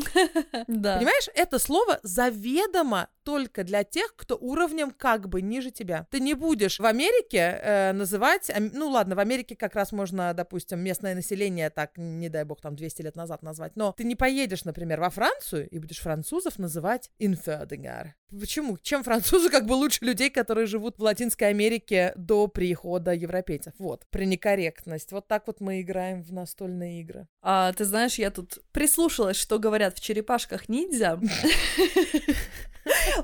Да. 0.67 0.97
Понимаешь, 0.97 1.29
это 1.35 1.59
слово 1.59 1.99
заведомо 2.03 3.09
только 3.29 3.63
для 3.63 3.85
тех, 3.85 4.17
кто 4.17 4.39
уровнем 4.41 4.91
как 4.91 5.29
бы 5.29 5.43
ниже 5.43 5.71
тебя. 5.71 6.07
Ты 6.11 6.19
не 6.19 6.33
будешь 6.33 6.79
в 6.79 6.87
Америке 6.87 7.61
э, 7.63 7.93
называть, 7.93 8.51
ну 8.73 8.89
ладно, 8.89 9.17
в 9.17 9.19
Америке 9.19 9.55
как 9.55 9.75
раз 9.75 9.93
можно, 9.93 10.33
допустим, 10.33 10.81
местное 10.81 11.15
население 11.15 11.69
так, 11.69 11.99
не 11.99 12.31
дай 12.31 12.45
бог, 12.45 12.63
там 12.63 12.75
200 12.75 13.03
лет 13.03 13.17
назад 13.17 13.43
назвать, 13.43 13.73
но 13.77 13.93
ты 13.93 14.05
не 14.05 14.17
поедешь, 14.17 14.65
например, 14.65 15.01
во 15.01 15.11
Францию 15.11 15.69
и 15.69 15.79
будешь 15.79 15.99
французов 15.99 16.59
называть 16.59 17.11
инфедингар. 17.19 18.15
Почему? 18.31 18.79
Чем 18.79 19.05
французы 19.05 19.51
как 19.51 19.67
бы 19.67 19.75
лучше 19.75 20.07
людей, 20.07 20.31
которые 20.31 20.67
живут 20.67 20.99
в 20.99 21.03
Латинской 21.03 21.49
Америке 21.49 22.15
до 22.17 22.49
прихода 22.49 23.13
европейцев? 23.13 23.75
Вот, 23.79 24.07
про 24.11 24.25
некорректность. 24.25 25.13
Вот 25.13 25.29
так 25.29 25.47
вот 25.47 25.61
мы 25.61 25.83
играем 25.83 26.23
в 26.23 26.33
настольные 26.33 27.03
игры. 27.03 27.29
А 27.43 27.75
ты 27.75 27.85
знаешь, 27.85 28.19
я 28.19 28.31
тут 28.31 28.59
прислушалась, 28.73 29.37
что 29.37 29.59
говорят 29.59 29.99
в 29.99 30.01
черепашках 30.01 30.71
ниндзя. 30.71 31.21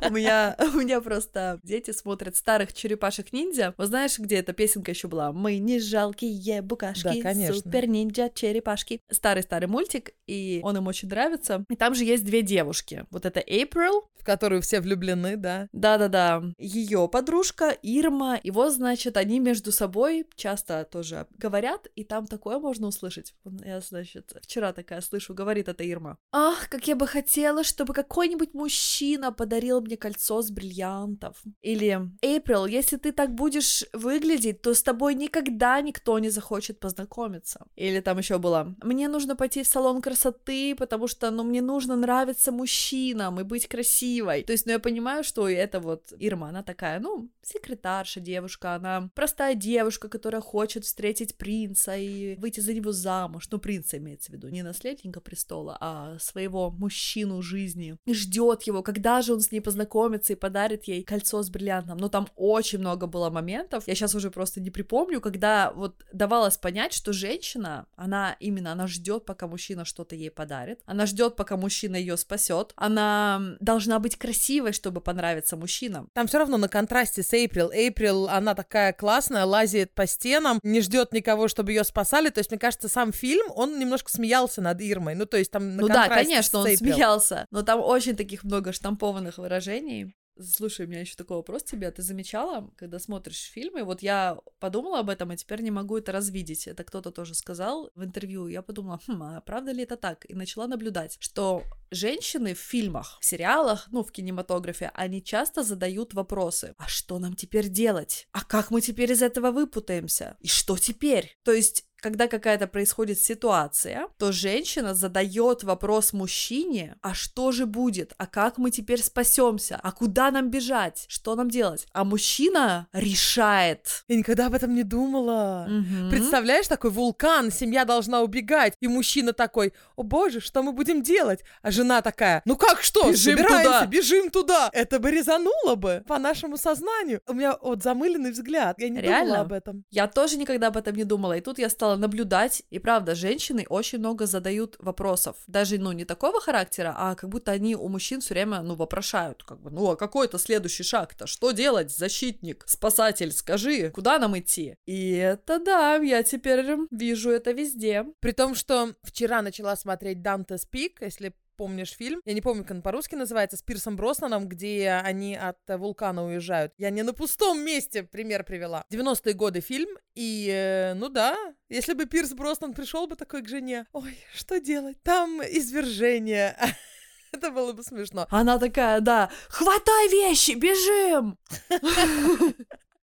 У 0.09 0.11
меня, 0.11 0.57
у 0.74 0.79
меня 0.79 1.00
просто 1.00 1.61
дети 1.62 1.90
смотрят 1.90 2.37
старых 2.37 2.72
черепашек 2.72 3.33
ниндзя. 3.33 3.74
Вот 3.77 3.88
знаешь, 3.88 4.18
где 4.18 4.37
эта 4.37 4.53
песенка 4.53 4.90
еще 4.90 5.09
была? 5.09 5.33
Мы 5.33 5.59
не 5.59 5.79
жалкие 5.79 6.62
букашки, 6.62 7.03
да, 7.05 7.14
конечно. 7.22 7.55
супер 7.55 7.87
ниндзя 7.88 8.31
черепашки. 8.35 9.00
Старый-старый 9.11 9.68
мультик, 9.68 10.11
и 10.27 10.61
он 10.62 10.77
им 10.77 10.87
очень 10.87 11.09
нравится. 11.09 11.64
И 11.68 11.77
там 11.77 11.94
же 11.94 12.05
есть 12.05 12.24
две 12.24 12.42
девушки. 12.42 13.07
Вот 13.11 13.27
это 13.27 13.40
April, 13.40 14.03
в 14.18 14.24
которую 14.24 14.62
все 14.62 14.81
влюблены, 14.81 15.37
да? 15.37 15.68
Да-да-да. 15.72 16.42
Ее 16.59 17.09
подружка 17.12 17.77
Ирма. 17.83 18.37
И 18.37 18.50
вот, 18.50 18.72
значит, 18.72 19.16
они 19.16 19.38
между 19.38 19.70
собой 19.70 20.27
часто 20.35 20.85
тоже 20.90 21.27
говорят, 21.37 21.88
и 21.94 22.05
там 22.05 22.27
такое 22.27 22.59
можно 22.59 22.87
услышать. 22.87 23.35
Я, 23.64 23.81
значит, 23.81 24.33
вчера 24.42 24.72
такая 24.72 25.00
слышу, 25.03 25.35
говорит 25.35 25.68
эта 25.68 25.85
Ирма. 25.85 26.16
Ах, 26.33 26.68
как 26.70 26.88
я 26.88 26.96
бы 26.96 27.07
хотела, 27.07 27.64
чтобы 27.64 27.92
какой-нибудь 27.92 28.55
мужчина 28.55 29.31
подарил 29.31 29.54
мне 29.61 29.97
кольцо 29.97 30.43
с 30.43 30.51
бриллиантов. 30.51 31.43
Или, 31.62 32.11
Эйприл, 32.23 32.67
если 32.67 32.97
ты 32.97 33.12
так 33.12 33.35
будешь 33.35 33.85
выглядеть, 33.93 34.62
то 34.62 34.75
с 34.75 34.83
тобой 34.83 35.14
никогда 35.14 35.81
никто 35.81 36.19
не 36.19 36.31
захочет 36.31 36.81
познакомиться. 36.81 37.67
Или 37.77 38.01
там 38.01 38.19
еще 38.19 38.38
было, 38.38 38.75
мне 38.83 39.09
нужно 39.09 39.37
пойти 39.37 39.62
в 39.62 39.67
салон 39.67 40.01
красоты, 40.01 40.75
потому 40.75 41.07
что, 41.07 41.31
ну, 41.31 41.43
мне 41.45 41.62
нужно 41.62 41.97
нравиться 41.97 42.53
мужчинам 42.53 43.40
и 43.40 43.45
быть 43.45 43.69
красивой. 43.69 44.43
То 44.43 44.53
есть, 44.53 44.67
ну, 44.67 44.73
я 44.73 44.79
понимаю, 44.79 45.25
что 45.25 45.49
это 45.49 45.81
вот 45.81 46.12
Ирма, 46.19 46.49
она 46.49 46.62
такая, 46.62 47.01
ну, 47.01 47.29
секретарша 47.43 48.21
девушка, 48.21 48.75
она 48.75 49.11
простая 49.14 49.55
девушка, 49.55 50.09
которая 50.09 50.40
хочет 50.40 50.85
встретить 50.85 51.37
принца 51.37 51.97
и 51.97 52.37
выйти 52.37 52.61
за 52.61 52.73
него 52.73 52.93
замуж. 52.93 53.49
Ну, 53.51 53.59
принца 53.59 53.99
имеется 53.99 54.31
в 54.31 54.35
виду, 54.35 54.49
не 54.49 54.62
наследника 54.62 55.21
престола, 55.21 55.77
а 55.81 56.19
своего 56.19 56.71
мужчину 56.71 57.43
жизни. 57.43 57.97
И 58.07 58.14
ждет 58.14 58.62
его, 58.64 58.83
когда 58.83 59.23
же 59.23 59.35
он 59.35 59.40
с 59.45 59.53
ней 59.53 59.61
познакомится 59.61 60.33
и 60.33 60.37
подарит 60.37 60.85
ей 60.85 61.05
кольцо 61.05 61.43
с 61.43 61.51
бриллиантом. 61.51 61.99
Но 61.99 62.09
там 62.09 62.29
очень 62.37 62.79
много 62.79 63.07
было 63.07 63.31
моментов, 63.31 63.85
я 63.87 63.95
сейчас 63.95 64.15
уже 64.15 64.31
просто 64.31 64.61
не 64.61 64.71
припомню, 64.71 65.21
когда 65.21 65.73
вот 65.73 66.05
давалось 66.13 66.57
понять, 66.57 66.93
что 66.93 67.13
женщина, 67.13 67.87
она 67.97 68.37
именно, 68.41 68.73
она 68.73 68.87
ждет, 68.87 69.25
пока 69.25 69.47
мужчина 69.47 69.85
что-то 69.85 70.15
ей 70.15 70.31
подарит, 70.31 70.81
она 70.87 71.07
ждет, 71.07 71.37
пока 71.37 71.57
мужчина 71.57 71.97
ее 71.97 72.17
спасет, 72.17 72.73
она 72.77 73.57
должна 73.61 73.99
быть 73.99 74.17
красивой, 74.17 74.73
чтобы 74.73 75.01
понравиться 75.01 75.57
мужчинам. 75.57 76.09
Там 76.13 76.27
все 76.27 76.39
равно 76.39 76.57
на 76.57 76.69
контрасте 76.69 77.23
с 77.23 77.33
Эйприл. 77.33 77.71
Эйприл, 77.71 78.29
она 78.29 78.55
такая 78.55 78.93
классная, 78.93 79.45
лазит 79.45 79.93
по 79.95 80.07
стенам, 80.07 80.59
не 80.63 80.81
ждет 80.81 81.13
никого, 81.13 81.49
чтобы 81.49 81.73
ее 81.73 81.85
спасали. 81.85 82.29
То 82.29 82.41
есть, 82.41 82.51
мне 82.51 82.59
кажется, 82.59 82.89
сам 82.89 83.13
фильм, 83.13 83.47
он 83.55 83.79
немножко 83.79 84.11
смеялся 84.11 84.61
над 84.61 84.81
Ирмой. 84.81 85.15
Ну, 85.15 85.27
то 85.27 85.37
есть 85.37 85.51
там 85.51 85.77
на 85.77 85.81
Ну 85.81 85.89
да, 85.89 86.09
конечно, 86.09 86.59
он 86.59 86.77
смеялся. 86.77 87.47
Но 87.51 87.63
там 87.63 87.81
очень 87.81 88.17
таких 88.17 88.45
много 88.45 88.73
штампованных 88.73 89.24
выражений. 89.33 90.15
Слушай, 90.41 90.87
у 90.87 90.89
меня 90.89 91.01
еще 91.01 91.15
такой 91.15 91.37
вопрос 91.37 91.63
тебе. 91.63 91.91
Ты 91.93 92.03
замечала, 92.03 92.69
когда 92.77 92.99
смотришь 92.99 93.51
фильмы? 93.53 93.85
Вот 93.85 94.03
я 94.03 94.39
подумала 94.59 94.99
об 94.99 95.11
этом, 95.11 95.33
и 95.33 95.37
теперь 95.37 95.63
не 95.63 95.71
могу 95.71 95.97
это 95.97 96.11
развидеть. 96.11 96.67
Это 96.67 96.83
кто-то 96.83 97.13
тоже 97.13 97.35
сказал 97.35 97.91
в 97.95 98.03
интервью. 98.03 98.49
Я 98.49 98.63
подумала, 98.63 99.01
хм, 99.07 99.23
а 99.23 99.41
правда 99.43 99.71
ли 99.71 99.85
это 99.85 99.97
так? 99.97 100.29
И 100.29 100.35
начала 100.35 100.67
наблюдать, 100.67 101.17
что 101.21 101.63
женщины 101.93 102.55
в 102.55 102.59
фильмах, 102.59 103.19
в 103.21 103.25
сериалах, 103.25 103.87
ну, 103.93 104.03
в 104.03 104.11
кинематографе, 104.11 104.91
они 104.95 105.23
часто 105.23 105.63
задают 105.63 106.15
вопросы. 106.15 106.75
А 106.79 106.89
что 106.89 107.21
нам 107.21 107.37
теперь 107.37 107.69
делать? 107.69 108.27
А 108.33 108.43
как 108.43 108.73
мы 108.73 108.81
теперь 108.81 109.13
из 109.13 109.23
этого 109.23 109.53
выпутаемся? 109.53 110.37
И 110.41 110.49
что 110.49 110.77
теперь? 110.77 111.39
То 111.45 111.53
есть 111.53 111.87
когда 112.05 112.29
какая-то 112.29 112.67
происходит 112.67 113.19
ситуация, 113.19 114.09
то 114.19 114.31
женщина 114.31 114.93
задает 114.93 115.64
вопрос 115.64 116.12
мужчине, 116.12 116.97
а 117.01 117.14
что 117.14 117.51
же 117.51 117.64
будет, 117.64 118.12
а 118.19 118.27
как 118.27 118.59
мы 118.59 118.71
теперь 118.71 119.03
спасемся, 119.03 119.81
а 119.83 119.90
куда 119.90 120.31
нам 120.31 120.51
бежать, 120.51 121.07
что 121.09 121.35
нам 121.35 121.49
делать, 121.49 121.87
а 121.95 122.05
мужчина 122.05 122.88
решает. 122.93 124.05
Я 124.07 124.17
никогда 124.17 124.49
об 124.49 124.55
этом 124.55 124.75
не 124.75 124.83
думала. 124.83 125.64
Мгм. 125.67 126.11
Представляешь, 126.11 126.69
такой 126.69 126.90
вулкан, 126.90 127.51
семья 127.51 127.87
должна 127.87 128.21
убегать, 128.21 128.75
и 128.81 128.87
мужчина 128.87 129.33
такой, 129.33 129.73
о 129.97 130.03
боже, 130.03 130.40
что 130.40 130.62
мы 130.62 130.73
будем 130.73 131.03
делать? 131.03 131.40
А 131.62 131.71
жена 131.71 132.03
такая, 132.03 132.43
ну 132.45 132.59
как 132.59 132.83
что, 132.83 133.09
Бежим 133.09 133.38
собираемся, 133.38 133.64
туда». 133.64 133.87
бежим 133.87 134.29
туда. 134.29 134.69
Это 134.75 134.99
бы 134.99 135.11
резануло 135.11 135.75
бы 135.75 136.05
по 136.07 136.19
нашему 136.19 136.59
сознанию. 136.59 137.23
У 137.27 137.33
меня 137.33 137.57
вот 137.62 137.83
замыленный 137.83 138.33
взгляд, 138.33 138.79
я 138.79 138.90
не 138.90 139.01
думала 139.01 139.11
Реально? 139.11 139.40
об 139.40 139.53
этом. 139.53 139.85
Я 139.90 140.07
тоже 140.07 140.37
никогда 140.37 140.67
об 140.67 140.77
этом 140.77 140.95
не 140.95 141.05
думала, 141.05 141.38
и 141.38 141.40
тут 141.40 141.59
я 141.59 141.71
стала 141.71 141.94
наблюдать, 141.97 142.63
и 142.71 142.79
правда, 142.79 143.15
женщины 143.15 143.67
очень 143.69 143.99
много 143.99 144.27
задают 144.27 144.77
вопросов, 144.79 145.37
даже, 145.47 145.79
ну, 145.79 145.93
не 145.93 146.05
такого 146.05 146.41
характера, 146.41 146.95
а 146.97 147.15
как 147.15 147.31
будто 147.31 147.53
они 147.53 147.77
у 147.77 147.89
мужчин 147.89 148.21
все 148.21 148.35
время, 148.35 148.63
ну, 148.63 148.75
вопрошают, 148.75 149.43
как 149.45 149.61
бы, 149.61 149.71
ну, 149.71 149.91
а 149.91 149.97
какой 149.97 150.27
это 150.27 150.39
следующий 150.39 150.83
шаг-то, 150.83 151.27
что 151.27 151.53
делать, 151.53 151.91
защитник, 151.91 152.65
спасатель, 152.67 153.33
скажи, 153.33 153.91
куда 153.91 154.19
нам 154.19 154.39
идти? 154.39 154.77
И 154.87 155.13
это 155.13 155.59
да, 155.59 155.97
я 155.97 156.23
теперь 156.23 156.65
вижу 156.91 157.31
это 157.31 157.53
везде. 157.53 158.07
При 158.21 158.33
том, 158.33 158.55
что 158.55 158.95
вчера 159.03 159.43
начала 159.43 159.77
смотреть 159.77 160.19
Dante's 160.19 160.63
Peak, 160.73 160.93
если 161.01 161.35
помнишь 161.57 161.93
фильм, 161.93 162.21
я 162.25 162.35
не 162.35 162.40
помню, 162.40 162.62
как 162.62 162.73
он 162.73 162.83
по-русски 162.83 163.14
называется, 163.14 163.57
с 163.57 163.62
Пирсом 163.62 163.97
Броснаном, 163.97 164.49
где 164.49 164.90
они 165.05 165.37
от 165.37 165.59
вулкана 165.69 166.25
уезжают. 166.25 166.73
Я 166.79 166.90
не 166.90 167.03
на 167.03 167.12
пустом 167.12 167.64
месте 167.64 168.03
пример 168.03 168.45
привела. 168.45 168.85
90-е 168.90 169.35
годы 169.35 169.61
фильм, 169.61 169.88
и, 170.14 170.49
э, 170.51 170.95
ну 170.95 171.09
да, 171.09 171.37
если 171.69 171.95
бы 171.95 172.07
Пирс 172.07 172.33
Броснан 172.33 172.73
пришел 172.73 173.07
бы 173.07 173.17
такой 173.17 173.43
к 173.43 173.49
жене, 173.49 173.87
ой, 173.93 174.19
что 174.35 174.61
делать? 174.61 175.03
Там 175.03 175.43
извержение. 175.43 176.57
Это 177.33 177.51
было 177.51 177.73
бы 177.73 177.83
смешно. 177.83 178.27
Она 178.31 178.59
такая, 178.59 179.01
да, 179.01 179.31
хватай 179.49 180.09
вещи, 180.09 180.53
бежим! 180.53 181.38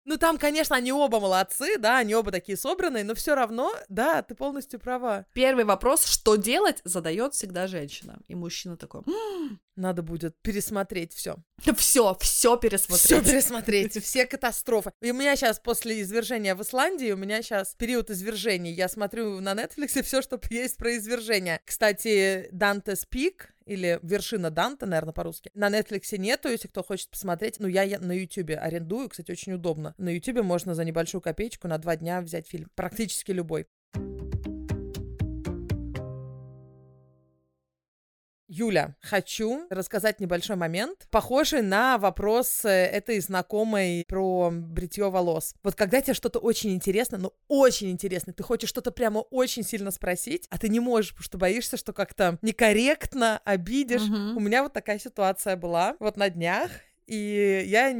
Ну, 0.05 0.17
там, 0.17 0.37
конечно, 0.37 0.75
они 0.75 0.91
оба 0.91 1.19
молодцы, 1.19 1.77
да, 1.77 1.97
они 1.99 2.13
оба 2.13 2.31
такие 2.31 2.57
собранные, 2.57 3.03
но 3.03 3.15
все 3.15 3.35
равно, 3.35 3.73
да, 3.87 4.21
ты 4.21 4.35
полностью 4.35 4.79
права. 4.79 5.25
Первый 5.33 5.63
вопрос, 5.65 6.05
что 6.05 6.35
делать, 6.35 6.81
задает 6.83 7.33
всегда 7.33 7.67
женщина. 7.67 8.19
И 8.27 8.35
мужчина 8.35 8.75
такой, 8.75 9.01
«М, 9.07 9.59
Надо 9.75 10.03
будет 10.03 10.35
пересмотреть 10.41 11.13
все. 11.13 11.37
все, 11.77 12.15
все 12.19 12.19
Все 12.19 12.57
пересмотреть. 12.57 13.23
пересмотреть, 13.25 14.03
все 14.03 14.25
катастрофы. 14.27 14.91
И 15.01 15.11
у 15.11 15.13
меня 15.15 15.35
сейчас 15.35 15.59
после 15.59 16.01
извержения 16.01 16.53
в 16.55 16.61
Исландии, 16.61 17.11
у 17.11 17.17
меня 17.17 17.41
сейчас 17.41 17.73
период 17.75 18.09
извержений. 18.09 18.71
Я 18.73 18.87
смотрю 18.89 19.39
на 19.39 19.54
Netflix 19.54 20.04
все, 20.04 20.21
что 20.21 20.39
есть 20.49 20.77
про 20.77 20.95
извержения. 20.97 21.62
Кстати, 21.65 22.49
Dante's 22.54 23.08
Peak 23.12 23.45
или 23.65 23.99
вершина 24.01 24.49
Данте, 24.49 24.85
наверное, 24.85 25.13
по-русски. 25.13 25.51
На 25.53 25.69
Netflix 25.69 26.17
нету, 26.17 26.49
если 26.49 26.67
кто 26.67 26.83
хочет 26.83 27.09
посмотреть. 27.09 27.59
Ну, 27.59 27.67
я, 27.67 27.83
я 27.83 27.99
на 27.99 28.13
Ютубе 28.13 28.57
арендую, 28.57 29.09
кстати, 29.09 29.31
очень 29.31 29.53
удобно. 29.53 29.93
На 29.97 30.09
Ютубе 30.09 30.41
можно 30.41 30.75
за 30.75 30.83
небольшую 30.83 31.21
копеечку 31.21 31.67
на 31.67 31.77
два 31.77 31.95
дня 31.95 32.21
взять 32.21 32.47
фильм. 32.47 32.69
Практически 32.75 33.31
любой. 33.31 33.67
Юля, 38.56 38.95
хочу 39.01 39.65
рассказать 39.71 40.19
небольшой 40.19 40.58
момент, 40.58 41.08
похожий 41.10 41.63
на 41.63 41.97
вопрос 41.97 42.63
э, 42.63 42.69
этой 42.69 43.19
знакомой 43.19 44.06
про 44.08 44.51
бритье 44.51 45.10
волос. 45.10 45.56
Вот 45.63 45.73
когда 45.73 46.01
тебе 46.01 46.13
что-то 46.13 46.37
очень 46.37 46.71
интересно, 46.71 47.17
ну 47.17 47.33
очень 47.47 47.89
интересно, 47.89 48.31
ты 48.31 48.43
хочешь 48.43 48.69
что-то 48.69 48.91
прямо 48.91 49.19
очень 49.19 49.63
сильно 49.63 49.89
спросить, 49.89 50.45
а 50.51 50.60
ты 50.60 50.69
не 50.69 50.79
можешь, 50.79 51.13
потому 51.13 51.23
что 51.23 51.37
боишься, 51.39 51.77
что 51.77 51.93
как-то 51.93 52.37
некорректно 52.43 53.41
обидишь. 53.43 54.04
Мгм. 54.04 54.37
У 54.37 54.39
меня 54.39 54.62
вот 54.62 54.71
такая 54.71 54.99
ситуация 54.99 55.56
была 55.56 55.95
вот 55.99 56.15
на 56.15 56.29
днях, 56.29 56.69
и 57.08 57.63
я 57.67 57.93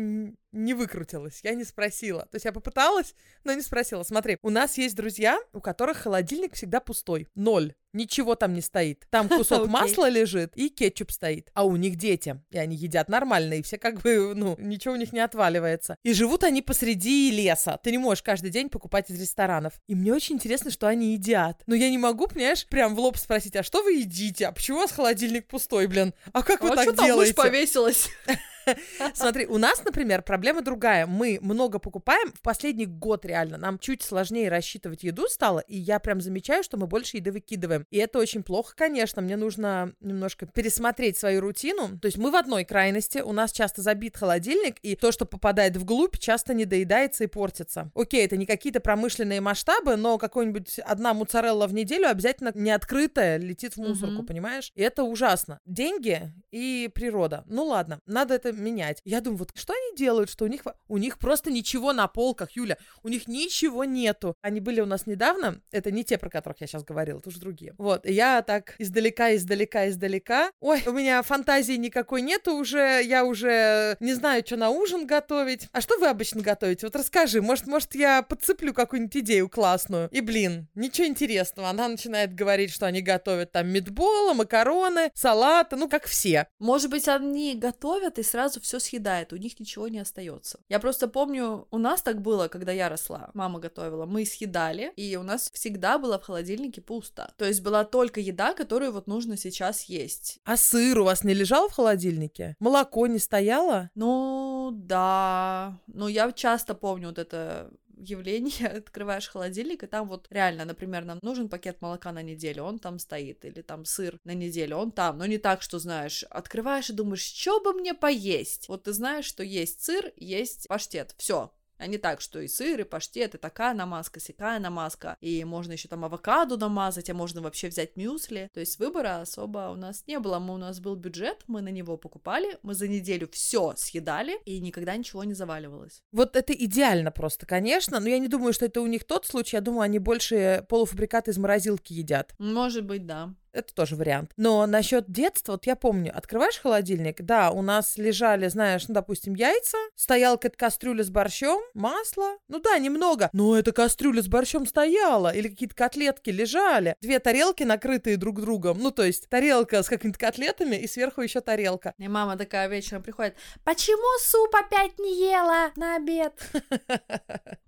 не 0.54 0.74
выкрутилась, 0.74 1.40
я 1.44 1.54
не 1.56 1.64
спросила. 1.64 2.22
То 2.24 2.36
есть 2.36 2.46
я 2.46 2.52
попыталась, 2.52 3.16
но 3.44 3.54
не 3.54 3.62
спросила. 3.62 4.04
Смотри, 4.04 4.38
у 4.42 4.50
нас 4.50 4.78
есть 4.78 4.96
друзья, 4.96 5.40
у 5.52 5.60
которых 5.60 5.98
холодильник 5.98 6.54
всегда 6.54 6.80
пустой. 6.80 7.28
Ноль. 7.36 7.74
Ничего 7.92 8.36
там 8.36 8.54
не 8.54 8.62
стоит. 8.62 9.06
Там 9.10 9.30
кусок 9.30 9.68
масла 9.68 10.10
лежит 10.10 10.54
и 10.56 10.70
кетчуп 10.70 11.12
стоит. 11.12 11.50
А 11.54 11.66
у 11.66 11.76
них 11.76 11.96
дети. 11.96 12.42
И 12.52 12.58
они 12.58 12.76
едят 12.76 13.10
нормально, 13.10 13.56
и 13.56 13.62
все 13.62 13.78
как 13.78 14.02
бы, 14.02 14.34
ну, 14.36 14.56
ничего 14.60 14.94
у 14.94 14.98
них 14.98 15.12
не 15.12 15.20
отваливается. 15.20 15.98
И 16.04 16.14
живут 16.14 16.44
они 16.44 16.62
посреди 16.62 17.32
леса. 17.32 17.80
Ты 17.84 17.92
не 17.92 17.98
можешь 17.98 18.24
каждый 18.24 18.52
день 18.52 18.70
покупать 18.70 19.10
из 19.10 19.20
ресторанов. 19.20 19.74
И 19.88 19.96
мне 19.96 20.14
очень 20.14 20.36
интересно, 20.36 20.72
что 20.72 20.88
они 20.88 21.14
едят. 21.14 21.64
Но 21.66 21.76
я 21.76 21.90
не 21.90 21.98
могу, 21.98 22.28
понимаешь, 22.28 22.68
прям 22.68 22.96
в 22.96 23.00
лоб 23.00 23.18
спросить, 23.18 23.56
а 23.56 23.64
что 23.64 23.84
вы 23.84 23.94
едите? 23.94 24.48
А 24.48 24.52
почему 24.52 24.78
у 24.78 24.82
вас 24.82 24.92
холодильник 24.92 25.48
пустой, 25.48 25.88
блин? 25.88 26.14
А 26.32 26.44
как 26.44 26.62
вы 26.62 26.70
а 26.70 26.76
так 26.76 26.84
что 26.84 26.94
там 26.94 27.06
делаете? 27.06 27.34
повесилась? 27.34 28.10
Смотри, 29.14 29.46
у 29.46 29.58
нас, 29.58 29.84
например, 29.84 30.22
проблема 30.22 30.62
другая. 30.62 31.06
Мы 31.06 31.40
много 31.42 31.80
покупаем. 31.80 32.32
В 32.34 32.42
последний 32.42 32.86
год 32.86 33.26
реально 33.26 33.58
нам 33.58 33.80
чуть 33.80 34.02
сложнее 34.02 34.50
рассчитывать 34.50 35.04
еду 35.04 35.28
стало, 35.28 35.60
и 35.60 35.78
я 35.78 36.00
прям 36.00 36.22
замечаю, 36.22 36.64
что 36.64 36.78
мы 36.78 36.88
больше 36.88 37.18
еды 37.18 37.32
выкидываем. 37.32 37.86
И 37.92 37.98
это 37.98 38.20
очень 38.20 38.44
плохо, 38.44 38.74
конечно. 38.76 39.22
Мне 39.22 39.36
нужно 39.38 39.94
немножко 40.00 40.46
пересмотреть 40.46 41.18
свою 41.18 41.42
рутину. 41.42 42.00
То 42.00 42.06
есть 42.08 42.18
мы 42.18 42.32
в 42.32 42.36
одной 42.36 42.64
крайности, 42.66 43.20
у 43.20 43.32
нас 43.32 43.52
часто 43.52 43.82
забит 43.82 44.18
холодильник, 44.18 44.78
и 44.82 44.96
то, 44.96 45.12
что 45.12 45.26
попадает 45.26 45.78
вглубь, 45.78 46.18
часто 46.18 46.54
не 46.54 46.66
доедается 46.66 47.24
и 47.24 47.28
портится. 47.28 47.92
Окей, 47.96 48.26
это 48.26 48.38
не 48.38 48.46
какие-то 48.46 48.80
промышленные 48.80 49.42
масштабы, 49.42 49.96
но 49.96 50.18
какой-нибудь 50.18 50.80
одна 50.80 51.14
моцарелла 51.14 51.68
в 51.68 51.74
неделю 51.74 52.08
обязательно 52.10 52.52
не 52.56 52.72
открытая 52.72 53.38
летит 53.38 53.74
в 53.76 53.78
мусорку, 53.78 54.18
Мгм. 54.18 54.26
понимаешь? 54.28 54.72
И 54.76 54.82
это 54.82 55.04
ужасно. 55.04 55.60
Деньги 55.66 56.32
и 56.52 56.90
природа. 56.94 57.44
Ну 57.48 57.66
ладно, 57.66 58.00
надо 58.06 58.36
это 58.36 58.53
менять. 58.60 59.02
Я 59.04 59.22
думаю, 59.22 59.40
вот 59.40 59.52
что 59.56 59.74
они 59.74 59.98
делают, 59.98 60.30
что 60.30 60.46
у 60.46 60.48
них, 60.48 60.62
у 60.88 60.98
них 60.98 61.18
просто 61.20 61.52
ничего 61.52 61.94
на 61.94 62.08
полках, 62.08 62.52
Юля, 62.52 62.78
у 63.04 63.10
них 63.10 63.28
ничего 63.28 63.84
нету. 63.84 64.36
Они 64.42 64.60
были 64.60 64.82
у 64.82 64.86
нас 64.86 65.06
недавно, 65.08 65.62
это 65.72 65.92
не 65.92 66.04
те, 66.04 66.18
про 66.18 66.30
которых 66.30 66.62
я 66.62 66.68
сейчас 66.68 66.84
говорила, 66.84 67.20
это 67.20 67.30
уже 67.30 67.40
другие. 67.40 67.74
Вот, 67.78 68.06
я 68.06 68.42
так 68.42 68.76
издалека, 68.78 69.36
издалека, 69.36 69.90
издалека. 69.90 70.52
Ой, 70.60 70.84
у 70.86 70.92
меня 70.92 71.22
фантазии 71.24 71.74
никакой 71.74 72.22
нету 72.22 72.54
уже, 72.54 73.02
я 73.04 73.26
уже 73.26 73.98
не 74.00 74.14
знаю, 74.14 74.44
что 74.46 74.58
на 74.58 74.70
ужин 74.70 75.08
готовить. 75.08 75.70
А 75.72 75.82
что 75.82 75.98
вы 75.98 76.08
обычно 76.08 76.42
готовите? 76.42 76.86
Вот 76.86 76.96
расскажи, 76.96 77.42
может, 77.42 77.68
может 77.68 77.96
я 77.96 78.22
подцеплю 78.22 78.74
какую-нибудь 78.74 79.18
идею 79.18 79.50
классную. 79.50 80.10
И, 80.12 80.22
блин, 80.22 80.68
ничего 80.76 81.08
интересного. 81.08 81.70
Она 81.70 81.88
начинает 81.88 82.36
говорить, 82.36 82.72
что 82.72 82.86
они 82.86 83.02
готовят 83.02 83.52
там 83.52 83.68
мидболы, 83.68 84.34
макароны, 84.34 85.12
салаты, 85.14 85.76
ну, 85.76 85.90
как 85.90 86.06
все. 86.06 86.48
Может 86.60 86.90
быть, 86.90 87.08
они 87.08 87.56
готовят 87.56 88.20
и 88.20 88.24
сразу 88.24 88.43
все 88.50 88.80
съедают, 88.80 89.34
у 89.34 89.38
них 89.38 89.60
ничего 89.60 89.88
не 89.88 90.00
остается. 90.00 90.60
Я 90.70 90.80
просто 90.80 91.08
помню, 91.08 91.68
у 91.72 91.78
нас 91.78 92.02
так 92.02 92.22
было, 92.22 92.48
когда 92.48 92.72
я 92.72 92.90
росла. 92.90 93.30
Мама 93.34 93.60
готовила, 93.60 94.06
мы 94.06 94.26
съедали, 94.26 94.92
и 94.96 95.16
у 95.16 95.24
нас 95.24 95.52
всегда 95.54 95.98
было 95.98 96.20
в 96.20 96.24
холодильнике 96.24 96.82
пусто. 96.82 97.34
То 97.38 97.46
есть 97.46 97.62
была 97.62 97.84
только 97.84 98.20
еда, 98.20 98.54
которую 98.54 98.92
вот 98.92 99.08
нужно 99.08 99.38
сейчас 99.38 99.84
есть. 99.84 100.40
А 100.44 100.58
сыр 100.58 101.00
у 101.00 101.04
вас 101.04 101.24
не 101.24 101.34
лежал 101.34 101.70
в 101.70 101.74
холодильнике? 101.74 102.56
Молоко 102.60 103.08
не 103.08 103.20
стояло? 103.20 103.90
Ну, 103.96 104.72
да. 104.74 105.80
Ну, 105.88 106.08
я 106.08 106.32
часто 106.32 106.76
помню 106.76 107.10
вот 107.10 107.20
это 107.20 107.72
явление, 108.10 108.68
открываешь 108.78 109.28
холодильник, 109.28 109.84
и 109.84 109.88
там 109.88 110.08
вот 110.08 110.28
реально, 110.30 110.66
например, 110.66 111.06
нам 111.06 111.20
нужен 111.22 111.50
пакет 111.50 111.82
молока 111.82 112.12
на 112.12 112.22
неделю, 112.22 112.64
он 112.64 112.80
там 112.80 113.00
стоит, 113.00 113.46
или 113.46 113.62
там 113.62 113.86
сыр 113.86 114.20
на 114.24 114.34
неделю, 114.34 114.78
он 114.78 114.92
там, 114.92 115.18
но 115.18 115.26
не 115.26 115.38
так, 115.38 115.62
что, 115.62 115.80
знаешь, 115.80 116.24
открываешь 116.30 116.90
и 116.90 116.94
думаешь, 116.94 117.24
что 117.24 117.60
бы 117.60 117.74
мне 117.74 117.94
поесть? 117.94 118.68
Вот 118.70 118.84
ты 118.84 118.94
знаешь, 118.94 119.26
что 119.26 119.44
есть 119.44 119.84
сыр, 119.84 120.12
есть 120.16 120.68
паштет, 120.68 121.16
все. 121.18 121.52
А 121.84 121.88
не 121.88 121.98
так, 121.98 122.22
что 122.22 122.40
и 122.40 122.48
сыр, 122.48 122.80
и 122.80 122.84
паштет, 122.86 123.36
и 123.36 123.38
такая 123.38 123.74
намазка, 123.74 124.22
сякая 124.22 124.58
намазка, 124.58 125.18
и 125.20 125.44
можно 125.44 125.74
еще 125.74 125.90
там 125.90 126.06
авокадо 126.06 126.56
намазать, 126.56 127.10
а 127.10 127.14
можно 127.14 127.42
вообще 127.42 127.68
взять 127.68 127.98
мюсли. 127.98 128.50
То 128.54 128.62
есть 128.62 128.80
выбора 128.80 129.20
особо 129.20 129.70
у 129.70 129.76
нас 129.76 130.06
не 130.08 130.18
было. 130.20 130.40
Мы, 130.40 130.54
у 130.54 130.58
нас 130.58 130.80
был 130.80 130.96
бюджет, 130.96 131.44
мы 131.48 131.60
на 131.62 131.68
него 131.68 131.98
покупали, 131.98 132.58
мы 132.64 132.74
за 132.74 132.88
неделю 132.88 133.28
все 133.34 133.74
съедали, 133.76 134.40
и 134.46 134.62
никогда 134.62 134.96
ничего 134.96 135.26
не 135.26 135.34
заваливалось. 135.34 136.02
Вот 136.14 136.38
это 136.38 136.54
идеально 136.54 137.12
просто, 137.12 137.46
конечно, 137.46 138.00
но 138.00 138.08
я 138.08 138.20
не 138.20 138.30
думаю, 138.30 138.54
что 138.54 138.66
это 138.66 138.80
у 138.80 138.88
них 138.88 139.04
тот 139.04 139.26
случай, 139.26 139.58
я 139.58 139.62
думаю, 139.62 139.82
они 139.82 140.00
больше 140.00 140.66
полуфабрикаты 140.70 141.32
из 141.32 141.38
морозилки 141.38 141.92
едят. 141.92 142.34
Может 142.40 142.86
быть, 142.86 143.06
да. 143.06 143.36
Это 143.54 143.74
тоже 143.74 143.96
вариант. 143.96 144.32
Но 144.38 144.66
насчет 144.66 145.12
детства, 145.12 145.54
вот 145.54 145.66
я 145.66 145.76
помню, 145.76 146.12
открываешь 146.16 146.60
холодильник, 146.60 147.22
да, 147.22 147.52
у 147.52 147.62
нас 147.62 147.98
лежали, 147.98 148.48
знаешь, 148.48 148.88
ну, 148.88 148.96
допустим, 148.96 149.36
яйца, 149.36 149.78
стояла 149.96 150.36
какая-то 150.36 150.58
кастрюля 150.58 151.04
с 151.04 151.10
борщом, 151.10 151.62
масло, 151.74 152.38
ну 152.48 152.60
да, 152.60 152.78
немного, 152.78 153.30
но 153.34 153.58
эта 153.58 153.72
кастрюля 153.72 154.22
с 154.22 154.28
борщом 154.28 154.66
стояла, 154.66 155.34
или 155.34 155.48
какие-то 155.50 155.76
котлетки 155.76 156.30
лежали, 156.30 156.96
две 157.02 157.20
тарелки 157.20 157.64
накрытые 157.64 158.18
друг 158.18 158.42
другом, 158.42 158.80
ну 158.80 158.92
то 158.92 159.04
есть 159.04 159.30
тарелка 159.30 159.84
с 159.84 159.88
какими-то 159.88 160.20
котлетами 160.20 160.76
и 160.76 160.88
сверху 160.88 161.22
еще 161.22 161.42
тарелка. 161.42 161.94
И 161.98 162.08
мама 162.08 162.38
такая 162.38 162.68
вечером 162.68 163.04
приходит, 163.04 163.36
почему 163.64 164.20
суп 164.20 164.56
опять 164.56 164.98
не 165.00 165.30
ела 165.30 165.72
на 165.76 165.96
обед? 165.96 166.34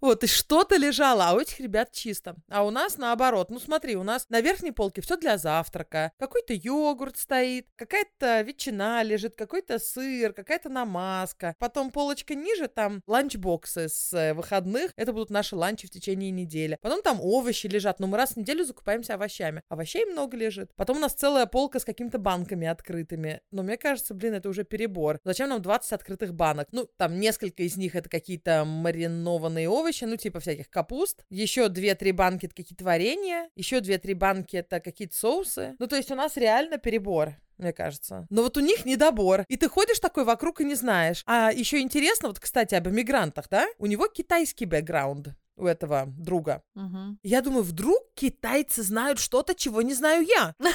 Вот, 0.02 0.24
и 0.24 0.28
что-то 0.28 0.76
лежало, 0.76 1.30
а 1.30 1.34
у 1.34 1.40
этих 1.40 1.60
ребят 1.60 1.92
чисто. 1.92 2.36
А 2.50 2.64
у 2.64 2.70
нас 2.70 2.98
наоборот. 2.98 3.50
Ну 3.50 3.60
смотри, 3.60 3.96
у 3.96 4.04
нас 4.04 4.28
на 4.30 4.40
верхней 4.40 4.72
полке 4.72 5.02
все 5.02 5.18
для 5.18 5.38
завтрака. 5.38 5.75
Какой-то 6.18 6.54
йогурт 6.54 7.18
стоит, 7.18 7.68
какая-то 7.76 8.42
ветчина 8.42 9.04
лежит, 9.04 9.36
какой-то 9.36 9.80
сыр, 9.80 10.34
какая-то 10.34 10.70
намазка. 10.70 11.56
Потом 11.60 11.92
полочка 11.92 12.36
ниже, 12.36 12.68
там 12.68 13.02
ланчбоксы 13.08 13.90
с 13.90 14.14
э, 14.14 14.34
выходных. 14.34 14.92
Это 14.96 15.14
будут 15.14 15.30
наши 15.30 15.56
ланчи 15.56 15.88
в 15.88 15.92
течение 15.92 16.32
недели. 16.32 16.78
Потом 16.82 17.02
там 17.02 17.20
овощи 17.22 17.68
лежат. 17.68 18.00
Но 18.00 18.08
мы 18.08 18.18
раз 18.18 18.34
в 18.34 18.38
неделю 18.38 18.66
закупаемся 18.66 19.16
овощами. 19.16 19.62
Овощей 19.70 20.06
много 20.06 20.38
лежит. 20.38 20.72
Потом 20.76 20.98
у 20.98 21.00
нас 21.00 21.14
целая 21.14 21.46
полка 21.46 21.80
с 21.80 21.86
какими-то 21.86 22.20
банками 22.20 22.68
открытыми. 22.68 23.42
Но 23.52 23.64
мне 23.64 23.78
кажется, 23.78 24.14
блин, 24.14 24.34
это 24.36 24.50
уже 24.50 24.64
перебор. 24.64 25.20
Зачем 25.24 25.50
нам 25.50 25.62
20 25.62 25.92
открытых 25.92 26.34
банок? 26.34 26.68
Ну, 26.72 26.88
там 26.98 27.20
несколько 27.20 27.64
из 27.64 27.78
них 27.78 27.96
это 27.96 28.10
какие-то 28.10 28.66
маринованные 28.66 29.70
овощи, 29.70 30.04
ну, 30.06 30.18
типа 30.18 30.40
всяких 30.40 30.70
капуст. 30.70 31.26
Еще 31.30 31.68
2-3 31.68 32.14
банки 32.14 32.46
это 32.46 32.56
какие-то 32.56 32.84
варенья. 32.84 33.50
Еще 33.56 33.80
2-3 33.80 34.16
банки 34.16 34.58
это 34.58 34.80
какие-то 34.80 35.16
соусы. 35.16 35.65
Ну, 35.80 35.88
то 35.88 35.96
есть 35.96 36.12
у 36.12 36.16
нас 36.16 36.38
реально 36.38 36.78
перебор 36.78 37.36
мне 37.58 37.74
кажется. 37.74 38.28
Но 38.30 38.44
вот 38.44 38.58
у 38.58 38.60
них 38.60 38.86
недобор. 38.86 39.46
И 39.48 39.58
ты 39.58 39.70
ходишь 39.70 40.00
такой 40.00 40.26
вокруг 40.26 40.62
и 40.62 40.66
не 40.66 40.76
знаешь. 40.76 41.24
А 41.26 41.52
еще 41.52 41.80
интересно, 41.80 42.28
вот, 42.28 42.40
кстати, 42.40 42.76
об 42.76 42.88
иммигрантах, 42.88 43.48
да? 43.50 43.66
У 43.78 43.86
него 43.86 44.08
китайский 44.08 44.66
бэкграунд 44.66 45.30
у 45.58 45.66
этого 45.66 46.06
друга. 46.08 46.64
Угу. 46.76 47.20
Я 47.24 47.42
думаю, 47.42 47.64
вдруг 47.64 48.00
китайцы 48.14 48.84
знают 48.84 49.20
что-то, 49.20 49.56
чего 49.56 49.82
не 49.82 49.94
знаю 49.94 50.26
я. 50.26 50.54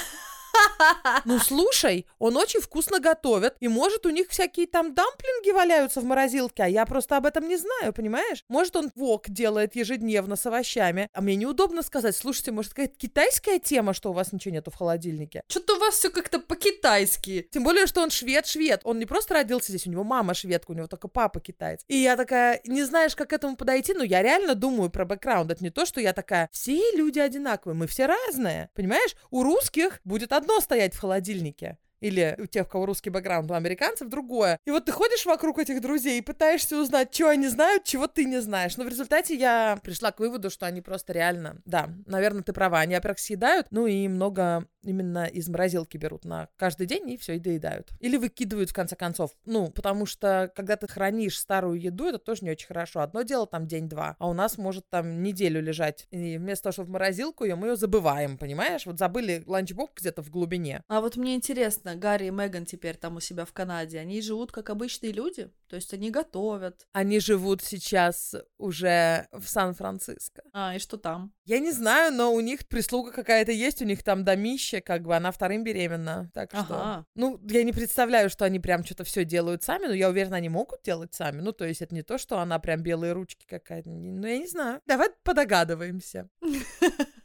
Ну, 1.24 1.38
слушай, 1.38 2.06
он 2.18 2.36
очень 2.36 2.60
вкусно 2.60 3.00
готовит, 3.00 3.54
и 3.60 3.68
может 3.68 4.06
у 4.06 4.10
них 4.10 4.28
всякие 4.28 4.66
там 4.66 4.94
дамплинги 4.94 5.50
валяются 5.50 6.00
в 6.00 6.04
морозилке, 6.04 6.62
а 6.64 6.66
я 6.66 6.86
просто 6.86 7.16
об 7.16 7.26
этом 7.26 7.48
не 7.48 7.56
знаю, 7.56 7.92
понимаешь? 7.92 8.44
Может 8.48 8.76
он 8.76 8.90
вок 8.94 9.28
делает 9.28 9.76
ежедневно 9.76 10.36
с 10.36 10.46
овощами, 10.46 11.08
а 11.12 11.20
мне 11.20 11.36
неудобно 11.36 11.82
сказать, 11.82 12.16
слушайте, 12.16 12.52
может 12.52 12.70
какая-то 12.72 12.96
китайская 12.96 13.58
тема, 13.58 13.94
что 13.94 14.10
у 14.10 14.12
вас 14.12 14.32
ничего 14.32 14.54
нету 14.54 14.70
в 14.70 14.76
холодильнике? 14.76 15.42
Что-то 15.48 15.76
у 15.76 15.78
вас 15.78 15.94
все 15.94 16.10
как-то 16.10 16.38
по-китайски. 16.40 17.48
Тем 17.50 17.64
более, 17.64 17.86
что 17.86 18.02
он 18.02 18.10
швед-швед, 18.10 18.80
он 18.84 18.98
не 18.98 19.06
просто 19.06 19.34
родился 19.34 19.72
здесь, 19.72 19.86
у 19.86 19.90
него 19.90 20.04
мама 20.04 20.34
шведка, 20.34 20.70
у 20.70 20.74
него 20.74 20.86
только 20.86 21.08
папа 21.08 21.40
китаец. 21.40 21.84
И 21.88 21.96
я 21.96 22.16
такая, 22.16 22.60
не 22.64 22.82
знаешь, 22.82 23.14
как 23.14 23.30
к 23.30 23.32
этому 23.32 23.56
подойти, 23.56 23.94
но 23.94 24.02
я 24.02 24.22
реально 24.22 24.56
думаю 24.56 24.90
про 24.90 25.04
бэкграунд, 25.04 25.52
это 25.52 25.62
не 25.62 25.70
то, 25.70 25.86
что 25.86 26.00
я 26.00 26.12
такая, 26.12 26.48
все 26.52 26.80
люди 26.96 27.20
одинаковые, 27.20 27.76
мы 27.76 27.86
все 27.86 28.06
разные, 28.06 28.70
понимаешь? 28.74 29.14
У 29.30 29.44
русских 29.44 30.00
будет 30.04 30.32
одно 30.32 30.49
стоять 30.58 30.94
в 30.94 30.98
холодильнике. 30.98 31.78
Или 32.00 32.34
у 32.38 32.46
тех, 32.46 32.66
у 32.66 32.70
кого 32.70 32.86
русский 32.86 33.10
бэкграунд, 33.10 33.50
у 33.50 33.54
американцев 33.54 34.08
другое. 34.08 34.58
И 34.64 34.70
вот 34.70 34.86
ты 34.86 34.92
ходишь 34.92 35.26
вокруг 35.26 35.58
этих 35.58 35.80
друзей 35.82 36.18
и 36.18 36.22
пытаешься 36.22 36.80
узнать, 36.80 37.14
что 37.14 37.28
они 37.28 37.48
знают, 37.48 37.84
чего 37.84 38.06
ты 38.06 38.24
не 38.24 38.40
знаешь. 38.40 38.76
Но 38.76 38.84
в 38.84 38.88
результате 38.88 39.34
я 39.34 39.78
пришла 39.82 40.10
к 40.10 40.18
выводу, 40.18 40.50
что 40.50 40.66
они 40.66 40.80
просто 40.80 41.12
реально, 41.12 41.60
да, 41.66 41.90
наверное, 42.06 42.42
ты 42.42 42.52
права, 42.52 42.80
они, 42.80 42.94
во-первых, 42.94 43.18
съедают, 43.18 43.66
ну 43.70 43.86
и 43.86 44.08
много 44.08 44.66
именно 44.82 45.26
из 45.26 45.48
морозилки 45.48 45.96
берут 45.96 46.24
на 46.24 46.48
каждый 46.56 46.86
день 46.86 47.10
и 47.10 47.16
все, 47.16 47.34
и 47.34 47.38
доедают. 47.38 47.90
Или 48.00 48.16
выкидывают, 48.16 48.70
в 48.70 48.74
конце 48.74 48.96
концов. 48.96 49.32
Ну, 49.44 49.70
потому 49.70 50.06
что, 50.06 50.52
когда 50.54 50.76
ты 50.76 50.88
хранишь 50.88 51.38
старую 51.38 51.80
еду, 51.80 52.06
это 52.06 52.18
тоже 52.18 52.44
не 52.44 52.50
очень 52.50 52.66
хорошо. 52.66 53.00
Одно 53.00 53.22
дело 53.22 53.46
там 53.46 53.66
день-два, 53.66 54.16
а 54.18 54.28
у 54.28 54.32
нас 54.32 54.58
может 54.58 54.88
там 54.88 55.22
неделю 55.22 55.62
лежать. 55.62 56.06
И 56.10 56.38
вместо 56.38 56.64
того, 56.64 56.72
чтобы 56.72 56.88
в 56.88 56.92
морозилку 56.92 57.44
ее, 57.44 57.54
мы 57.54 57.68
ее 57.68 57.76
забываем, 57.76 58.38
понимаешь? 58.38 58.86
Вот 58.86 58.98
забыли 58.98 59.42
ланчбок 59.46 59.92
где-то 59.96 60.22
в 60.22 60.30
глубине. 60.30 60.82
А 60.88 61.00
вот 61.00 61.16
мне 61.16 61.34
интересно, 61.34 61.96
Гарри 61.96 62.26
и 62.26 62.30
Меган 62.30 62.64
теперь 62.64 62.96
там 62.96 63.16
у 63.16 63.20
себя 63.20 63.44
в 63.44 63.52
Канаде, 63.52 63.98
они 63.98 64.20
живут 64.22 64.52
как 64.52 64.70
обычные 64.70 65.12
люди? 65.12 65.50
То 65.70 65.76
есть 65.76 65.94
они 65.94 66.10
готовят? 66.10 66.88
Они 66.92 67.20
живут 67.20 67.62
сейчас 67.62 68.34
уже 68.58 69.28
в 69.30 69.46
Сан-Франциско. 69.46 70.42
А, 70.52 70.74
и 70.74 70.80
что 70.80 70.96
там? 70.96 71.32
Я 71.44 71.60
не 71.60 71.70
знаю, 71.70 72.12
но 72.12 72.34
у 72.34 72.40
них 72.40 72.66
прислуга 72.66 73.12
какая-то 73.12 73.52
есть, 73.52 73.80
у 73.80 73.84
них 73.84 74.02
там 74.02 74.24
домище, 74.24 74.80
как 74.80 75.02
бы 75.04 75.14
она 75.14 75.30
вторым 75.30 75.62
беременна. 75.62 76.28
Так 76.34 76.50
что, 76.50 76.60
Ага. 76.74 77.06
ну, 77.14 77.40
я 77.48 77.62
не 77.62 77.72
представляю, 77.72 78.30
что 78.30 78.44
они 78.44 78.58
прям 78.58 78.84
что-то 78.84 79.04
все 79.04 79.24
делают 79.24 79.62
сами, 79.62 79.86
но 79.86 79.94
я 79.94 80.08
уверена, 80.08 80.38
они 80.38 80.48
могут 80.48 80.82
делать 80.82 81.14
сами. 81.14 81.40
Ну, 81.40 81.52
то 81.52 81.64
есть 81.64 81.82
это 81.82 81.94
не 81.94 82.02
то, 82.02 82.18
что 82.18 82.40
она 82.40 82.58
прям 82.58 82.82
белые 82.82 83.12
ручки 83.12 83.46
какая-то. 83.46 83.90
Ну, 83.90 84.26
я 84.26 84.38
не 84.38 84.48
знаю. 84.48 84.80
Давай 84.86 85.10
подогадываемся. 85.22 86.28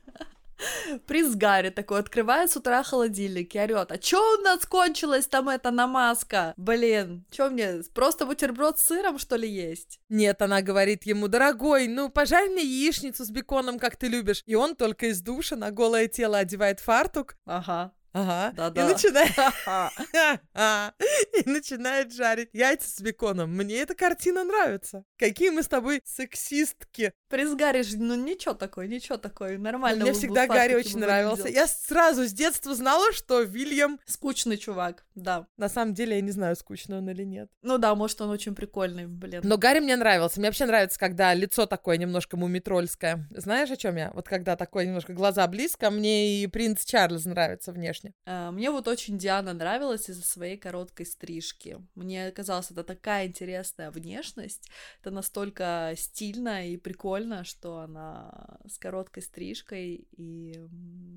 Принц 1.07 1.35
Гарри 1.35 1.69
такой 1.69 1.99
открывает 1.99 2.51
с 2.51 2.57
утра 2.57 2.83
холодильник 2.83 3.55
и 3.55 3.59
орет, 3.59 3.91
а 3.91 3.97
чё 3.97 4.19
у 4.37 4.41
нас 4.41 4.65
кончилась 4.65 5.27
там 5.27 5.49
эта 5.49 5.71
намазка? 5.71 6.53
Блин, 6.57 7.25
чё 7.31 7.49
мне, 7.49 7.81
просто 7.93 8.25
бутерброд 8.25 8.79
с 8.79 8.87
сыром, 8.87 9.19
что 9.19 9.35
ли, 9.35 9.49
есть? 9.49 9.99
Нет, 10.09 10.41
она 10.41 10.61
говорит 10.61 11.03
ему, 11.05 11.27
дорогой, 11.27 11.87
ну, 11.87 12.09
пожарь 12.09 12.49
мне 12.49 12.63
яичницу 12.63 13.25
с 13.25 13.29
беконом, 13.29 13.79
как 13.79 13.95
ты 13.95 14.07
любишь. 14.07 14.43
И 14.45 14.55
он 14.55 14.75
только 14.75 15.07
из 15.07 15.21
душа 15.21 15.55
на 15.55 15.71
голое 15.71 16.07
тело 16.07 16.37
одевает 16.37 16.79
фартук. 16.79 17.37
Ага, 17.45 17.93
Ага. 18.15 18.53
Да-да. 18.55 18.81
И 18.81 18.93
начинает... 18.93 19.31
И 21.45 21.49
начинает 21.49 22.13
жарить 22.13 22.49
яйца 22.53 22.89
с 22.89 23.01
беконом. 23.01 23.51
Мне 23.51 23.75
эта 23.75 23.93
картина 23.93 24.45
нравится. 24.45 25.03
Какие 25.17 25.49
мы 25.49 25.63
с 25.63 25.67
тобой 25.67 26.01
сексистки. 26.05 27.11
Принц 27.29 27.55
Гарри 27.55 27.81
же, 27.81 27.97
ну 27.97 28.15
ничего 28.15 28.53
такой, 28.53 28.87
ничего 28.87 29.17
такой, 29.17 29.57
нормально. 29.57 30.05
Мне 30.05 30.13
всегда 30.13 30.47
Гарри 30.47 30.75
очень 30.75 30.99
нравился. 30.99 31.49
Я 31.49 31.67
сразу 31.67 32.25
с 32.25 32.31
детства 32.31 32.73
знала, 32.73 33.11
что 33.11 33.41
Вильям... 33.41 33.99
Скучный 34.05 34.57
чувак, 34.57 35.05
да. 35.15 35.47
На 35.57 35.67
самом 35.67 35.93
деле, 35.93 36.15
я 36.15 36.21
не 36.21 36.31
знаю, 36.31 36.55
скучный 36.55 36.99
он 36.99 37.09
или 37.09 37.23
нет. 37.23 37.49
Ну 37.63 37.77
да, 37.77 37.95
может, 37.95 38.21
он 38.21 38.29
очень 38.29 38.55
прикольный, 38.55 39.07
блин. 39.07 39.41
Но 39.43 39.57
Гарри 39.57 39.81
мне 39.81 39.97
нравился. 39.97 40.39
Мне 40.39 40.47
вообще 40.47 40.65
нравится, 40.65 40.97
когда 40.97 41.33
лицо 41.33 41.65
такое 41.65 41.97
немножко 41.97 42.37
мумитрольское. 42.37 43.27
Знаешь, 43.31 43.71
о 43.71 43.75
чем 43.75 43.97
я? 43.97 44.11
Вот 44.13 44.29
когда 44.29 44.55
такое 44.55 44.85
немножко 44.85 45.11
глаза 45.11 45.45
близко, 45.47 45.89
мне 45.89 46.41
и 46.41 46.47
принц 46.47 46.85
Чарльз 46.85 47.25
нравится 47.25 47.73
внешне. 47.73 48.04
А, 48.25 48.51
Мне 48.51 48.71
вот 48.71 48.87
очень 48.87 49.17
Диана 49.17 49.53
нравилась 49.53 50.09
из-за 50.09 50.23
своей 50.23 50.57
короткой 50.57 51.05
стрижки. 51.05 51.77
Мне 51.95 52.31
казалось, 52.31 52.71
это 52.71 52.83
такая 52.83 53.27
интересная 53.27 53.91
внешность, 53.91 54.69
это 55.01 55.11
настолько 55.11 55.93
стильно 55.95 56.67
и 56.67 56.77
прикольно, 56.77 57.43
что 57.43 57.79
она 57.79 58.59
с 58.67 58.77
короткой 58.77 59.23
стрижкой 59.23 60.07
и 60.11 60.59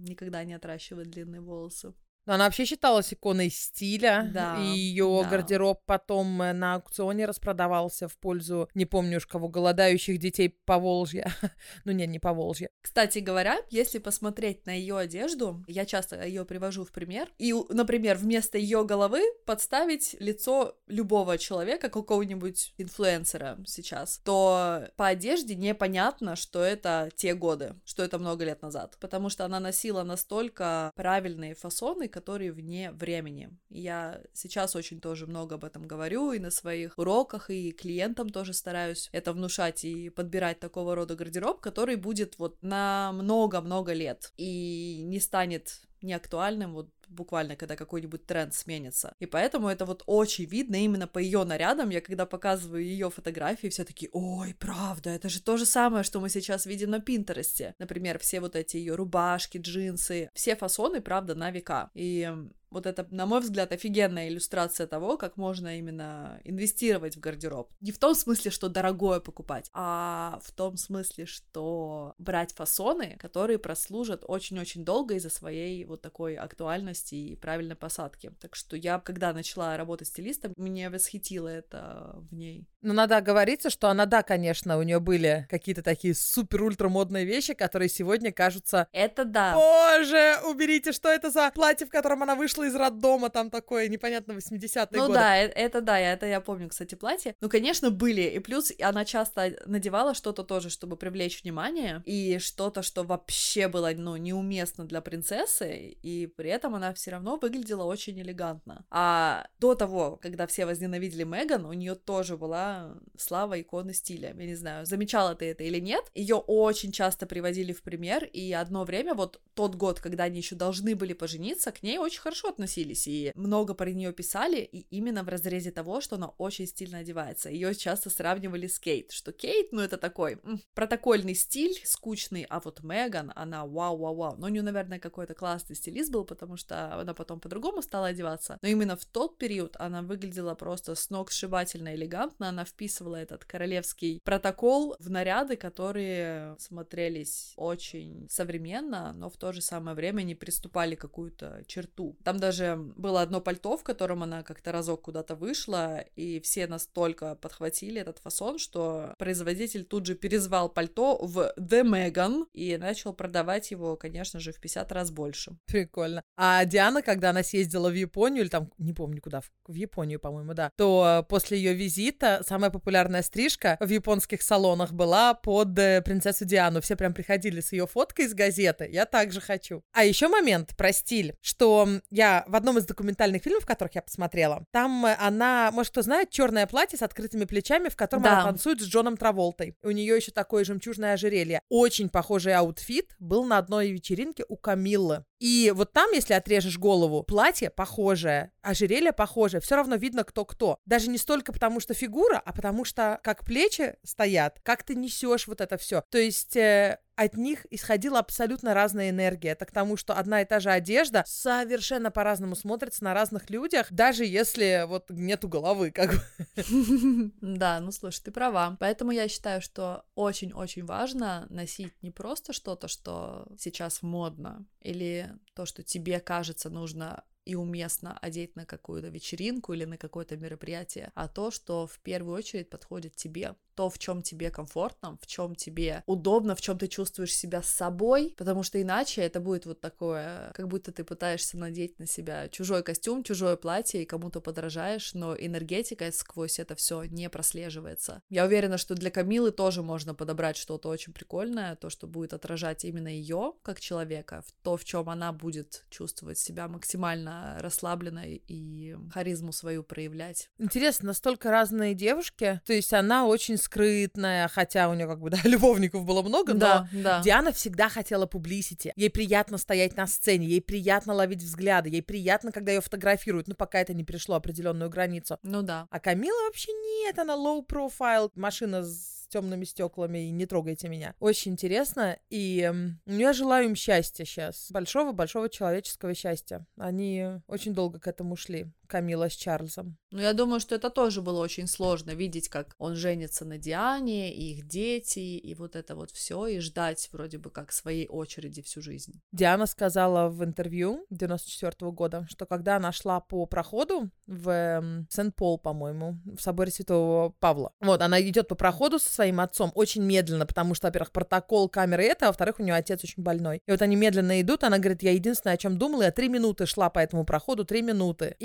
никогда 0.02 0.44
не 0.44 0.54
отращивает 0.54 1.10
длинные 1.10 1.40
волосы. 1.40 1.94
Но 2.28 2.34
она 2.34 2.44
вообще 2.44 2.66
считалась 2.66 3.14
иконой 3.14 3.48
стиля, 3.48 4.30
Да, 4.34 4.58
и 4.60 4.78
ее 4.78 5.20
да. 5.22 5.30
гардероб 5.30 5.80
потом 5.86 6.42
э, 6.42 6.52
на 6.52 6.74
аукционе 6.74 7.24
распродавался 7.24 8.06
в 8.06 8.18
пользу, 8.18 8.68
не 8.74 8.84
помню 8.84 9.16
уж 9.16 9.26
кого, 9.26 9.48
голодающих 9.48 10.18
детей 10.18 10.50
по 10.66 10.78
Волжье. 10.78 11.26
ну 11.86 11.92
нет, 11.92 12.10
не 12.10 12.18
по 12.18 12.34
Волжье. 12.34 12.68
Кстати 12.82 13.20
говоря, 13.20 13.56
если 13.70 13.98
посмотреть 13.98 14.66
на 14.66 14.72
ее 14.72 14.98
одежду, 14.98 15.64
я 15.66 15.86
часто 15.86 16.22
ее 16.22 16.44
привожу 16.44 16.84
в 16.84 16.92
пример, 16.92 17.32
и, 17.38 17.54
например, 17.70 18.18
вместо 18.18 18.58
ее 18.58 18.84
головы 18.84 19.22
подставить 19.46 20.14
лицо 20.20 20.76
любого 20.86 21.38
человека, 21.38 21.88
какого-нибудь 21.88 22.74
инфлюенсера 22.76 23.58
сейчас, 23.66 24.18
то 24.18 24.82
по 24.96 25.06
одежде 25.06 25.54
непонятно, 25.54 26.36
что 26.36 26.62
это 26.62 27.08
те 27.16 27.34
годы, 27.34 27.76
что 27.86 28.02
это 28.02 28.18
много 28.18 28.44
лет 28.44 28.60
назад, 28.60 28.98
потому 29.00 29.30
что 29.30 29.46
она 29.46 29.60
носила 29.60 30.02
настолько 30.02 30.92
правильные 30.94 31.54
фасоны, 31.54 32.06
которые 32.18 32.50
вне 32.52 32.90
времени. 32.90 33.50
Я 33.70 34.20
сейчас 34.32 34.74
очень 34.74 35.00
тоже 35.00 35.26
много 35.26 35.54
об 35.54 35.64
этом 35.64 35.86
говорю 35.86 36.32
и 36.32 36.40
на 36.40 36.50
своих 36.50 36.98
уроках, 36.98 37.48
и 37.50 37.70
клиентам 37.70 38.30
тоже 38.30 38.52
стараюсь 38.52 39.08
это 39.12 39.32
внушать 39.32 39.84
и 39.84 40.10
подбирать 40.10 40.58
такого 40.58 40.96
рода 40.96 41.14
гардероб, 41.14 41.60
который 41.60 41.94
будет 41.94 42.38
вот 42.38 42.60
на 42.62 43.12
много-много 43.12 43.92
лет 43.92 44.32
и 44.36 45.02
не 45.04 45.20
станет 45.20 45.80
неактуальным 46.02 46.74
вот 46.74 46.90
буквально, 47.08 47.56
когда 47.56 47.76
какой-нибудь 47.76 48.26
тренд 48.26 48.54
сменится. 48.54 49.14
И 49.18 49.26
поэтому 49.26 49.68
это 49.68 49.86
вот 49.86 50.02
очень 50.06 50.44
видно 50.44 50.76
именно 50.76 51.06
по 51.06 51.18
ее 51.18 51.44
нарядам. 51.44 51.90
Я 51.90 52.00
когда 52.00 52.26
показываю 52.26 52.84
ее 52.84 53.10
фотографии, 53.10 53.68
все 53.68 53.84
такие, 53.84 54.10
ой, 54.12 54.54
правда, 54.58 55.10
это 55.10 55.28
же 55.28 55.42
то 55.42 55.56
же 55.56 55.66
самое, 55.66 56.04
что 56.04 56.20
мы 56.20 56.28
сейчас 56.28 56.66
видим 56.66 56.90
на 56.90 57.00
Пинтересте. 57.00 57.74
Например, 57.78 58.18
все 58.18 58.40
вот 58.40 58.56
эти 58.56 58.76
ее 58.76 58.94
рубашки, 58.94 59.58
джинсы, 59.58 60.30
все 60.34 60.56
фасоны, 60.56 61.00
правда, 61.00 61.34
на 61.34 61.50
века. 61.50 61.90
И 61.94 62.30
вот 62.70 62.86
это, 62.86 63.06
на 63.10 63.26
мой 63.26 63.40
взгляд, 63.40 63.72
офигенная 63.72 64.28
иллюстрация 64.28 64.86
того, 64.86 65.16
как 65.16 65.36
можно 65.36 65.78
именно 65.78 66.40
инвестировать 66.44 67.16
в 67.16 67.20
гардероб. 67.20 67.70
Не 67.80 67.92
в 67.92 67.98
том 67.98 68.14
смысле, 68.14 68.50
что 68.50 68.68
дорогое 68.68 69.20
покупать, 69.20 69.70
а 69.72 70.40
в 70.42 70.52
том 70.52 70.76
смысле, 70.76 71.26
что 71.26 72.14
брать 72.18 72.52
фасоны, 72.54 73.16
которые 73.18 73.58
прослужат 73.58 74.24
очень-очень 74.26 74.84
долго 74.84 75.14
из-за 75.14 75.30
своей 75.30 75.84
вот 75.84 76.02
такой 76.02 76.36
актуальности 76.36 77.14
и 77.14 77.36
правильной 77.36 77.76
посадки. 77.76 78.32
Так 78.40 78.54
что 78.54 78.76
я, 78.76 78.98
когда 78.98 79.32
начала 79.32 79.76
работать 79.76 80.08
стилистом, 80.08 80.52
меня 80.56 80.90
восхитило 80.90 81.48
это 81.48 82.14
в 82.30 82.34
ней. 82.34 82.66
Ну, 82.80 82.92
надо 82.94 83.16
оговориться, 83.16 83.70
что 83.70 83.88
она, 83.88 84.06
да, 84.06 84.22
конечно, 84.22 84.78
у 84.78 84.82
нее 84.82 85.00
были 85.00 85.46
какие-то 85.50 85.82
такие 85.82 86.14
супер-ультра 86.14 86.88
модные 86.88 87.24
вещи, 87.24 87.54
которые 87.54 87.88
сегодня 87.88 88.32
кажутся... 88.32 88.86
Это 88.92 89.24
да. 89.24 89.54
Боже, 89.54 90.36
уберите, 90.48 90.92
что 90.92 91.08
это 91.08 91.30
за 91.30 91.50
платье, 91.50 91.86
в 91.86 91.90
котором 91.90 92.22
она 92.22 92.36
вышла 92.36 92.64
из 92.64 92.74
роддома, 92.76 93.30
там 93.30 93.50
такое 93.50 93.88
непонятно 93.88 94.32
80-е 94.32 94.86
ну, 94.92 94.98
годы. 94.98 95.08
Ну 95.08 95.14
да, 95.14 95.36
это, 95.36 95.58
это 95.58 95.80
да, 95.80 95.98
это 95.98 96.26
я 96.26 96.40
помню, 96.40 96.68
кстати, 96.68 96.94
платье. 96.94 97.34
Ну, 97.40 97.48
конечно, 97.48 97.90
были. 97.90 98.22
И 98.22 98.38
плюс 98.38 98.72
она 98.80 99.04
часто 99.04 99.58
надевала 99.66 100.14
что-то 100.14 100.44
тоже, 100.44 100.70
чтобы 100.70 100.96
привлечь 100.96 101.42
внимание, 101.42 102.02
и 102.04 102.38
что-то, 102.38 102.82
что 102.82 103.02
вообще 103.02 103.66
было, 103.66 103.90
ну, 103.94 104.16
неуместно 104.16 104.84
для 104.84 105.00
принцессы, 105.00 105.96
и 106.00 106.26
при 106.28 106.50
этом 106.50 106.76
она 106.76 106.94
все 106.94 107.10
равно 107.10 107.38
выглядела 107.38 107.82
очень 107.82 108.20
элегантно. 108.20 108.84
А 108.90 109.48
до 109.58 109.74
того, 109.74 110.16
когда 110.22 110.46
все 110.46 110.64
возненавидели 110.64 111.24
Меган, 111.24 111.64
у 111.64 111.72
нее 111.72 111.96
тоже 111.96 112.36
была 112.36 112.67
слава 113.16 113.60
иконы 113.60 113.92
стиля. 113.94 114.34
Я 114.38 114.46
не 114.46 114.54
знаю, 114.54 114.86
замечала 114.86 115.34
ты 115.34 115.46
это 115.46 115.64
или 115.64 115.80
нет. 115.80 116.04
Ее 116.14 116.36
очень 116.36 116.92
часто 116.92 117.26
приводили 117.26 117.72
в 117.72 117.82
пример, 117.82 118.24
и 118.24 118.52
одно 118.52 118.84
время, 118.84 119.14
вот 119.14 119.40
тот 119.54 119.74
год, 119.74 120.00
когда 120.00 120.24
они 120.24 120.38
еще 120.38 120.54
должны 120.54 120.94
были 120.94 121.12
пожениться, 121.12 121.72
к 121.72 121.82
ней 121.82 121.98
очень 121.98 122.20
хорошо 122.20 122.48
относились, 122.48 123.06
и 123.08 123.32
много 123.34 123.74
про 123.74 123.90
нее 123.90 124.12
писали, 124.12 124.60
и 124.60 124.86
именно 124.90 125.22
в 125.22 125.28
разрезе 125.28 125.70
того, 125.70 126.00
что 126.00 126.16
она 126.16 126.28
очень 126.38 126.66
стильно 126.66 126.98
одевается. 126.98 127.50
Ее 127.50 127.74
часто 127.74 128.10
сравнивали 128.10 128.66
с 128.66 128.78
Кейт, 128.78 129.12
что 129.12 129.32
Кейт, 129.32 129.72
ну 129.72 129.80
это 129.80 129.96
такой 129.96 130.38
м, 130.44 130.60
протокольный 130.74 131.34
стиль, 131.34 131.80
скучный, 131.84 132.46
а 132.48 132.60
вот 132.60 132.82
Меган, 132.82 133.32
она 133.34 133.64
вау-вау-вау. 133.66 134.36
Но 134.36 134.46
у 134.46 134.50
нее, 134.50 134.62
наверное, 134.62 134.98
какой-то 134.98 135.34
классный 135.34 135.76
стилист 135.76 136.10
был, 136.10 136.24
потому 136.24 136.56
что 136.56 136.94
она 136.94 137.14
потом 137.14 137.40
по-другому 137.40 137.82
стала 137.82 138.08
одеваться. 138.08 138.58
Но 138.62 138.68
именно 138.68 138.96
в 138.96 139.04
тот 139.04 139.38
период 139.38 139.76
она 139.78 140.02
выглядела 140.02 140.54
просто 140.54 140.94
с 140.94 141.10
ног 141.10 141.30
сшибательно 141.30 141.94
элегантно, 141.94 142.48
она 142.58 142.64
вписывала 142.64 143.14
этот 143.14 143.44
королевский 143.44 144.20
протокол 144.24 144.96
в 144.98 145.10
наряды, 145.10 145.56
которые 145.56 146.56
смотрелись 146.58 147.52
очень 147.56 148.26
современно, 148.28 149.12
но 149.12 149.30
в 149.30 149.36
то 149.36 149.52
же 149.52 149.62
самое 149.62 149.94
время 149.94 150.22
не 150.22 150.34
приступали 150.34 150.96
какую-то 150.96 151.62
черту. 151.68 152.16
Там 152.24 152.38
даже 152.38 152.74
было 152.96 153.22
одно 153.22 153.40
пальто, 153.40 153.76
в 153.76 153.84
котором 153.84 154.24
она 154.24 154.42
как-то 154.42 154.72
разок 154.72 155.02
куда-то 155.02 155.36
вышла, 155.36 156.00
и 156.16 156.40
все 156.40 156.66
настолько 156.66 157.36
подхватили 157.36 158.00
этот 158.00 158.18
фасон, 158.18 158.58
что 158.58 159.14
производитель 159.18 159.84
тут 159.84 160.06
же 160.06 160.16
переназвал 160.16 160.68
пальто 160.68 161.16
в 161.22 161.52
The 161.56 161.84
Megan 161.84 162.46
и 162.52 162.76
начал 162.76 163.12
продавать 163.12 163.70
его, 163.70 163.96
конечно 163.96 164.40
же, 164.40 164.50
в 164.50 164.60
50 164.60 164.90
раз 164.90 165.12
больше. 165.12 165.56
Прикольно. 165.66 166.22
А 166.36 166.64
Диана, 166.64 167.02
когда 167.02 167.30
она 167.30 167.44
съездила 167.44 167.88
в 167.88 167.94
Японию, 167.94 168.42
или 168.42 168.48
там, 168.48 168.72
не 168.78 168.92
помню 168.92 169.22
куда, 169.22 169.42
в 169.68 169.74
Японию, 169.74 170.18
по-моему, 170.18 170.54
да, 170.54 170.72
то 170.76 171.24
после 171.28 171.58
ее 171.58 171.74
визита 171.74 172.42
самая 172.48 172.70
популярная 172.70 173.22
стрижка 173.22 173.76
в 173.80 173.88
японских 173.88 174.42
салонах 174.42 174.92
была 174.92 175.34
под 175.34 175.78
э, 175.78 176.02
принцессу 176.02 176.44
Диану. 176.44 176.80
Все 176.80 176.96
прям 176.96 177.14
приходили 177.14 177.60
с 177.60 177.72
ее 177.72 177.86
фоткой 177.86 178.24
из 178.24 178.34
газеты. 178.34 178.88
Я 178.90 179.04
также 179.04 179.40
хочу. 179.40 179.82
А 179.92 180.04
еще 180.04 180.28
момент 180.28 180.76
про 180.76 180.92
стиль, 180.92 181.34
что 181.40 181.88
я 182.10 182.44
в 182.48 182.56
одном 182.56 182.78
из 182.78 182.86
документальных 182.86 183.42
фильмов, 183.42 183.66
которых 183.66 183.94
я 183.94 184.02
посмотрела, 184.02 184.64
там 184.72 185.04
э, 185.06 185.14
она, 185.18 185.70
может, 185.72 185.92
кто 185.92 186.02
знает, 186.02 186.30
черное 186.30 186.66
платье 186.66 186.98
с 186.98 187.02
открытыми 187.02 187.44
плечами, 187.44 187.88
в 187.88 187.96
котором 187.96 188.22
да. 188.22 188.34
она 188.34 188.44
танцует 188.44 188.80
с 188.80 188.84
Джоном 188.84 189.16
Траволтой. 189.16 189.76
У 189.82 189.90
нее 189.90 190.16
еще 190.16 190.32
такое 190.32 190.64
жемчужное 190.64 191.12
ожерелье. 191.12 191.60
Очень 191.68 192.08
похожий 192.08 192.54
outfit 192.54 193.14
был 193.18 193.44
на 193.44 193.58
одной 193.58 193.90
вечеринке 193.90 194.44
у 194.48 194.56
Камиллы. 194.56 195.24
И 195.38 195.72
вот 195.74 195.92
там, 195.92 196.10
если 196.12 196.34
отрежешь 196.34 196.78
голову, 196.78 197.22
платье 197.22 197.70
похожее, 197.70 198.52
ожерелье 198.60 199.12
похожее, 199.12 199.60
все 199.60 199.76
равно 199.76 199.96
видно, 199.96 200.24
кто 200.24 200.44
кто. 200.44 200.78
Даже 200.84 201.08
не 201.08 201.18
столько 201.18 201.52
потому, 201.52 201.80
что 201.80 201.94
фигура, 201.94 202.42
а 202.44 202.52
потому 202.52 202.84
что 202.84 203.20
как 203.22 203.44
плечи 203.44 203.96
стоят, 204.02 204.60
как 204.62 204.82
ты 204.82 204.94
несешь 204.94 205.46
вот 205.46 205.60
это 205.60 205.76
все. 205.76 206.02
То 206.10 206.18
есть 206.18 206.56
э, 206.56 206.98
от 207.18 207.36
них 207.36 207.66
исходила 207.70 208.20
абсолютно 208.20 208.74
разная 208.74 209.10
энергия. 209.10 209.50
Это 209.50 209.66
к 209.66 209.72
тому, 209.72 209.96
что 209.96 210.14
одна 210.14 210.42
и 210.42 210.44
та 210.44 210.60
же 210.60 210.70
одежда 210.70 211.24
совершенно 211.26 212.12
по-разному 212.12 212.54
смотрится 212.54 213.02
на 213.02 213.12
разных 213.12 213.50
людях, 213.50 213.88
даже 213.90 214.24
если 214.24 214.84
вот 214.86 215.10
нету 215.10 215.48
головы, 215.48 215.90
как 215.90 216.12
бы. 216.12 216.20
Да, 217.40 217.80
ну 217.80 217.90
слушай, 217.90 218.22
ты 218.22 218.30
права. 218.30 218.76
Поэтому 218.78 219.10
я 219.10 219.26
считаю, 219.26 219.60
что 219.60 220.04
очень-очень 220.14 220.84
важно 220.84 221.46
носить 221.50 221.92
не 222.02 222.12
просто 222.12 222.52
что-то, 222.52 222.86
что 222.86 223.48
сейчас 223.58 224.02
модно, 224.02 224.64
или 224.80 225.34
то, 225.54 225.66
что 225.66 225.82
тебе 225.82 226.20
кажется 226.20 226.70
нужно 226.70 227.24
и 227.44 227.56
уместно 227.56 228.16
одеть 228.18 228.54
на 228.54 228.64
какую-то 228.64 229.08
вечеринку 229.08 229.72
или 229.72 229.86
на 229.86 229.96
какое-то 229.96 230.36
мероприятие, 230.36 231.10
а 231.14 231.26
то, 231.26 231.50
что 231.50 231.86
в 231.86 231.98
первую 232.00 232.36
очередь 232.36 232.70
подходит 232.70 233.16
тебе 233.16 233.56
то, 233.78 233.88
в 233.88 233.96
чем 233.96 234.22
тебе 234.22 234.50
комфортно, 234.50 235.16
в 235.22 235.26
чем 235.28 235.54
тебе 235.54 236.02
удобно, 236.06 236.56
в 236.56 236.60
чем 236.60 236.76
ты 236.76 236.88
чувствуешь 236.88 237.32
себя 237.32 237.62
с 237.62 237.68
собой, 237.68 238.34
потому 238.36 238.64
что 238.64 238.82
иначе 238.82 239.20
это 239.20 239.38
будет 239.38 239.66
вот 239.66 239.80
такое, 239.80 240.50
как 240.54 240.66
будто 240.66 240.90
ты 240.90 241.04
пытаешься 241.04 241.56
надеть 241.56 241.96
на 242.00 242.06
себя 242.08 242.48
чужой 242.48 242.82
костюм, 242.82 243.22
чужое 243.22 243.54
платье 243.54 244.02
и 244.02 244.04
кому-то 244.04 244.40
подражаешь, 244.40 245.14
но 245.14 245.36
энергетика 245.36 246.10
сквозь 246.10 246.58
это 246.58 246.74
все 246.74 247.04
не 247.04 247.30
прослеживается. 247.30 248.20
Я 248.28 248.46
уверена, 248.46 248.78
что 248.78 248.96
для 248.96 249.12
Камилы 249.12 249.52
тоже 249.52 249.82
можно 249.82 250.12
подобрать 250.12 250.56
что-то 250.56 250.88
очень 250.88 251.12
прикольное, 251.12 251.76
то, 251.76 251.88
что 251.88 252.08
будет 252.08 252.32
отражать 252.32 252.84
именно 252.84 253.06
ее 253.06 253.52
как 253.62 253.78
человека, 253.78 254.42
в 254.44 254.52
то, 254.64 254.76
в 254.76 254.84
чем 254.84 255.08
она 255.08 255.32
будет 255.32 255.84
чувствовать 255.88 256.40
себя 256.40 256.66
максимально 256.66 257.58
расслабленной 257.60 258.42
и 258.48 258.96
харизму 259.12 259.52
свою 259.52 259.84
проявлять. 259.84 260.50
Интересно, 260.58 261.06
настолько 261.06 261.52
разные 261.52 261.94
девушки, 261.94 262.60
то 262.66 262.72
есть 262.72 262.92
она 262.92 263.24
очень 263.24 263.56
скрытная, 263.68 264.48
хотя 264.48 264.88
у 264.88 264.94
нее 264.94 265.06
как 265.06 265.20
бы, 265.20 265.30
да, 265.30 265.38
любовников 265.44 266.04
было 266.04 266.22
много, 266.22 266.54
да, 266.54 266.88
но 266.92 267.02
да. 267.02 267.20
Диана 267.22 267.52
всегда 267.52 267.88
хотела 267.88 268.26
публисити. 268.26 268.92
Ей 268.96 269.10
приятно 269.10 269.58
стоять 269.58 269.96
на 269.96 270.06
сцене, 270.06 270.46
ей 270.46 270.62
приятно 270.62 271.12
ловить 271.14 271.42
взгляды, 271.42 271.90
ей 271.90 272.02
приятно, 272.02 272.52
когда 272.52 272.72
ее 272.72 272.80
фотографируют, 272.80 273.48
ну, 273.48 273.54
пока 273.54 273.80
это 273.80 273.94
не 273.94 274.04
пришло 274.04 274.36
определенную 274.36 274.90
границу. 274.90 275.38
Ну 275.42 275.62
да. 275.62 275.86
А 275.90 276.00
Камила 276.00 276.46
вообще 276.46 276.72
нет, 276.72 277.18
она 277.18 277.34
low 277.34 277.64
profile, 277.66 278.30
машина 278.34 278.82
с 278.82 279.18
темными 279.28 279.64
стеклами 279.64 280.26
и 280.26 280.30
не 280.30 280.46
трогайте 280.46 280.88
меня. 280.88 281.14
Очень 281.20 281.52
интересно. 281.52 282.18
И 282.30 282.72
я 283.06 283.32
желаю 283.32 283.66
им 283.66 283.74
счастья 283.74 284.24
сейчас. 284.24 284.68
Большого-большого 284.70 285.48
человеческого 285.48 286.14
счастья. 286.14 286.66
Они 286.78 287.26
очень 287.46 287.74
долго 287.74 288.00
к 288.00 288.06
этому 288.06 288.36
шли. 288.36 288.66
Камила 288.88 289.28
с 289.28 289.34
Чарльзом. 289.34 289.96
Ну, 290.10 290.20
я 290.20 290.32
думаю, 290.32 290.58
что 290.58 290.74
это 290.74 290.90
тоже 290.90 291.20
было 291.20 291.40
очень 291.40 291.66
сложно 291.66 292.12
видеть, 292.12 292.48
как 292.48 292.74
он 292.78 292.96
женится 292.96 293.44
на 293.44 293.58
Диане, 293.58 294.34
и 294.34 294.54
их 294.54 294.66
дети, 294.66 295.18
и 295.18 295.54
вот 295.54 295.76
это 295.76 295.94
вот 295.94 296.10
все, 296.10 296.46
и 296.46 296.58
ждать 296.60 297.08
вроде 297.12 297.38
бы 297.38 297.50
как 297.50 297.72
своей 297.72 298.08
очереди 298.08 298.62
всю 298.62 298.80
жизнь. 298.80 299.20
Диана 299.32 299.66
сказала 299.66 300.30
в 300.30 300.42
интервью 300.42 301.06
94 301.10 301.72
-го 301.80 301.92
года, 301.92 302.26
что 302.30 302.46
когда 302.46 302.76
она 302.76 302.90
шла 302.92 303.20
по 303.20 303.46
проходу 303.46 304.10
в 304.26 305.06
Сент-Пол, 305.10 305.58
по-моему, 305.58 306.18
в 306.24 306.40
соборе 306.40 306.70
Святого 306.70 307.34
Павла, 307.38 307.72
вот, 307.80 308.00
она 308.00 308.20
идет 308.22 308.48
по 308.48 308.54
проходу 308.54 308.98
со 308.98 309.10
своим 309.10 309.40
отцом 309.40 309.70
очень 309.74 310.02
медленно, 310.02 310.46
потому 310.46 310.74
что, 310.74 310.86
во-первых, 310.86 311.12
протокол 311.12 311.68
камеры 311.68 312.04
это, 312.04 312.26
а 312.26 312.28
во-вторых, 312.28 312.58
у 312.58 312.62
нее 312.62 312.74
отец 312.74 313.04
очень 313.04 313.22
больной. 313.22 313.60
И 313.66 313.70
вот 313.70 313.82
они 313.82 313.96
медленно 313.96 314.40
идут, 314.40 314.64
она 314.64 314.78
говорит, 314.78 315.02
я 315.02 315.12
единственное, 315.12 315.54
о 315.54 315.58
чем 315.58 315.78
думала, 315.78 316.04
я 316.04 316.12
три 316.12 316.28
минуты 316.28 316.64
шла 316.64 316.88
по 316.88 316.98
этому 316.98 317.24
проходу, 317.24 317.64
три 317.64 317.82
минуты. 317.82 318.36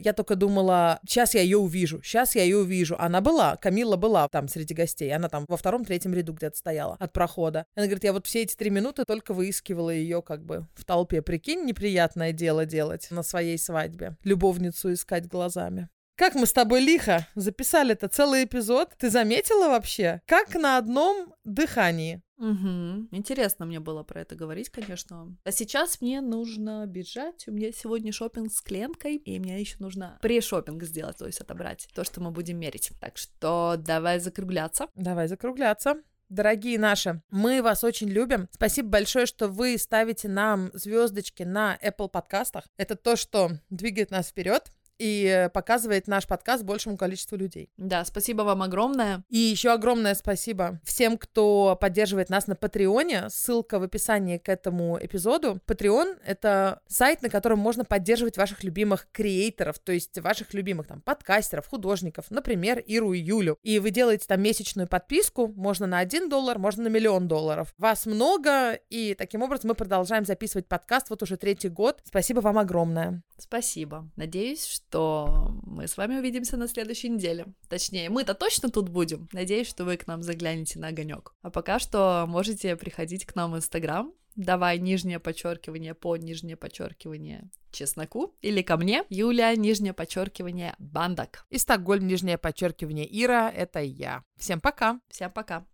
Я 0.00 0.12
только 0.12 0.36
думала, 0.36 1.00
сейчас 1.06 1.34
я 1.34 1.42
ее 1.42 1.58
увижу, 1.58 2.02
сейчас 2.02 2.34
я 2.34 2.42
ее 2.42 2.58
увижу. 2.58 2.96
Она 2.98 3.20
была, 3.20 3.56
Камила 3.56 3.96
была 3.96 4.28
там 4.28 4.48
среди 4.48 4.74
гостей, 4.74 5.14
она 5.14 5.28
там 5.28 5.44
во 5.48 5.56
втором-третьем 5.56 6.14
ряду 6.14 6.32
где-то 6.32 6.56
стояла 6.56 6.96
от 6.98 7.12
прохода. 7.12 7.66
Она 7.74 7.86
говорит, 7.86 8.04
я 8.04 8.12
вот 8.12 8.26
все 8.26 8.42
эти 8.42 8.54
три 8.54 8.70
минуты 8.70 9.04
только 9.04 9.34
выискивала 9.34 9.90
ее 9.90 10.22
как 10.22 10.44
бы 10.44 10.66
в 10.74 10.84
толпе. 10.84 11.22
Прикинь, 11.22 11.64
неприятное 11.64 12.32
дело 12.32 12.66
делать 12.66 13.08
на 13.10 13.22
своей 13.22 13.58
свадьбе. 13.58 14.16
Любовницу 14.24 14.92
искать 14.92 15.26
глазами. 15.28 15.88
Как 16.16 16.34
мы 16.34 16.46
с 16.46 16.52
тобой 16.52 16.80
лихо 16.80 17.26
записали 17.34 17.92
это 17.92 18.06
целый 18.06 18.44
эпизод. 18.44 18.90
Ты 18.98 19.10
заметила 19.10 19.68
вообще? 19.68 20.20
Как 20.26 20.54
на 20.54 20.76
одном 20.76 21.34
дыхании. 21.44 22.22
Угу. 22.42 23.06
Интересно 23.12 23.66
мне 23.66 23.78
было 23.78 24.02
про 24.02 24.22
это 24.22 24.34
говорить, 24.34 24.68
конечно. 24.68 25.36
А 25.44 25.52
сейчас 25.52 26.00
мне 26.00 26.20
нужно 26.20 26.84
бежать. 26.86 27.46
У 27.46 27.52
меня 27.52 27.70
сегодня 27.70 28.12
шопинг 28.12 28.52
с 28.52 28.60
клиенткой, 28.60 29.14
и 29.14 29.38
мне 29.38 29.60
еще 29.60 29.76
нужно 29.78 30.18
пре-шопинг 30.20 30.82
сделать, 30.82 31.18
то 31.18 31.26
есть 31.26 31.40
отобрать 31.40 31.88
то, 31.94 32.02
что 32.02 32.20
мы 32.20 32.32
будем 32.32 32.58
мерить. 32.58 32.90
Так 33.00 33.16
что 33.16 33.76
давай 33.78 34.18
закругляться. 34.18 34.88
Давай 34.96 35.28
закругляться. 35.28 36.02
дорогие 36.28 36.78
наши, 36.80 37.22
мы 37.30 37.62
вас 37.62 37.84
очень 37.84 38.08
любим. 38.08 38.48
Спасибо 38.50 38.88
большое, 38.88 39.26
что 39.26 39.46
вы 39.48 39.78
ставите 39.78 40.28
нам 40.28 40.70
звездочки 40.72 41.44
на 41.44 41.78
Apple 41.80 42.08
подкастах. 42.08 42.64
Это 42.76 42.96
то, 42.96 43.14
что 43.14 43.52
двигает 43.70 44.10
нас 44.10 44.28
вперед 44.28 44.72
и 45.02 45.48
показывает 45.52 46.06
наш 46.06 46.28
подкаст 46.28 46.62
большему 46.62 46.96
количеству 46.96 47.36
людей. 47.36 47.72
Да, 47.76 48.04
спасибо 48.04 48.42
вам 48.42 48.62
огромное. 48.62 49.24
И 49.30 49.36
еще 49.36 49.72
огромное 49.72 50.14
спасибо 50.14 50.80
всем, 50.84 51.18
кто 51.18 51.76
поддерживает 51.80 52.30
нас 52.30 52.46
на 52.46 52.54
Патреоне. 52.54 53.28
Ссылка 53.28 53.80
в 53.80 53.82
описании 53.82 54.38
к 54.38 54.48
этому 54.48 54.98
эпизоду. 55.00 55.58
Patreon— 55.66 56.18
это 56.24 56.82
сайт, 56.86 57.20
на 57.22 57.30
котором 57.30 57.58
можно 57.58 57.84
поддерживать 57.84 58.36
ваших 58.36 58.62
любимых 58.62 59.08
креаторов, 59.10 59.80
то 59.80 59.90
есть 59.90 60.16
ваших 60.20 60.54
любимых 60.54 60.86
там 60.86 61.00
подкастеров, 61.00 61.66
художников, 61.66 62.26
например, 62.30 62.78
Иру 62.78 63.12
и 63.12 63.18
Юлю. 63.18 63.58
И 63.64 63.80
вы 63.80 63.90
делаете 63.90 64.26
там 64.28 64.40
месячную 64.40 64.86
подписку, 64.86 65.48
можно 65.48 65.88
на 65.88 65.98
1 65.98 66.28
доллар, 66.28 66.60
можно 66.60 66.84
на 66.84 66.88
миллион 66.88 67.26
долларов. 67.26 67.74
Вас 67.76 68.06
много, 68.06 68.74
и 68.88 69.14
таким 69.14 69.42
образом 69.42 69.70
мы 69.70 69.74
продолжаем 69.74 70.24
записывать 70.24 70.68
подкаст 70.68 71.10
вот 71.10 71.24
уже 71.24 71.36
третий 71.36 71.70
год. 71.70 72.00
Спасибо 72.04 72.38
вам 72.38 72.58
огромное. 72.58 73.22
Спасибо. 73.42 74.08
Надеюсь, 74.14 74.64
что 74.64 75.50
мы 75.64 75.88
с 75.88 75.96
вами 75.96 76.16
увидимся 76.16 76.56
на 76.56 76.68
следующей 76.68 77.08
неделе. 77.08 77.46
Точнее, 77.68 78.08
мы-то 78.08 78.34
точно 78.34 78.70
тут 78.70 78.88
будем. 78.88 79.28
Надеюсь, 79.32 79.68
что 79.68 79.84
вы 79.84 79.96
к 79.96 80.06
нам 80.06 80.22
заглянете 80.22 80.78
на 80.78 80.88
огонек. 80.88 81.34
А 81.42 81.50
пока 81.50 81.80
что 81.80 82.24
можете 82.28 82.76
приходить 82.76 83.26
к 83.26 83.34
нам 83.34 83.50
в 83.50 83.56
Инстаграм. 83.56 84.12
Давай 84.36 84.78
нижнее 84.78 85.18
подчеркивание 85.18 85.92
по 85.92 86.16
нижнее 86.16 86.56
подчеркивание 86.56 87.50
чесноку 87.72 88.34
или 88.42 88.62
ко 88.62 88.76
мне 88.76 89.04
Юля 89.10 89.54
нижнее 89.56 89.92
подчеркивание 89.92 90.74
бандак. 90.78 91.44
И 91.50 91.58
Стокгольм 91.58 92.06
нижнее 92.06 92.38
подчеркивание 92.38 93.06
Ира 93.24 93.50
это 93.50 93.80
я. 93.80 94.22
Всем 94.38 94.60
пока. 94.60 95.00
Всем 95.08 95.32
пока. 95.32 95.66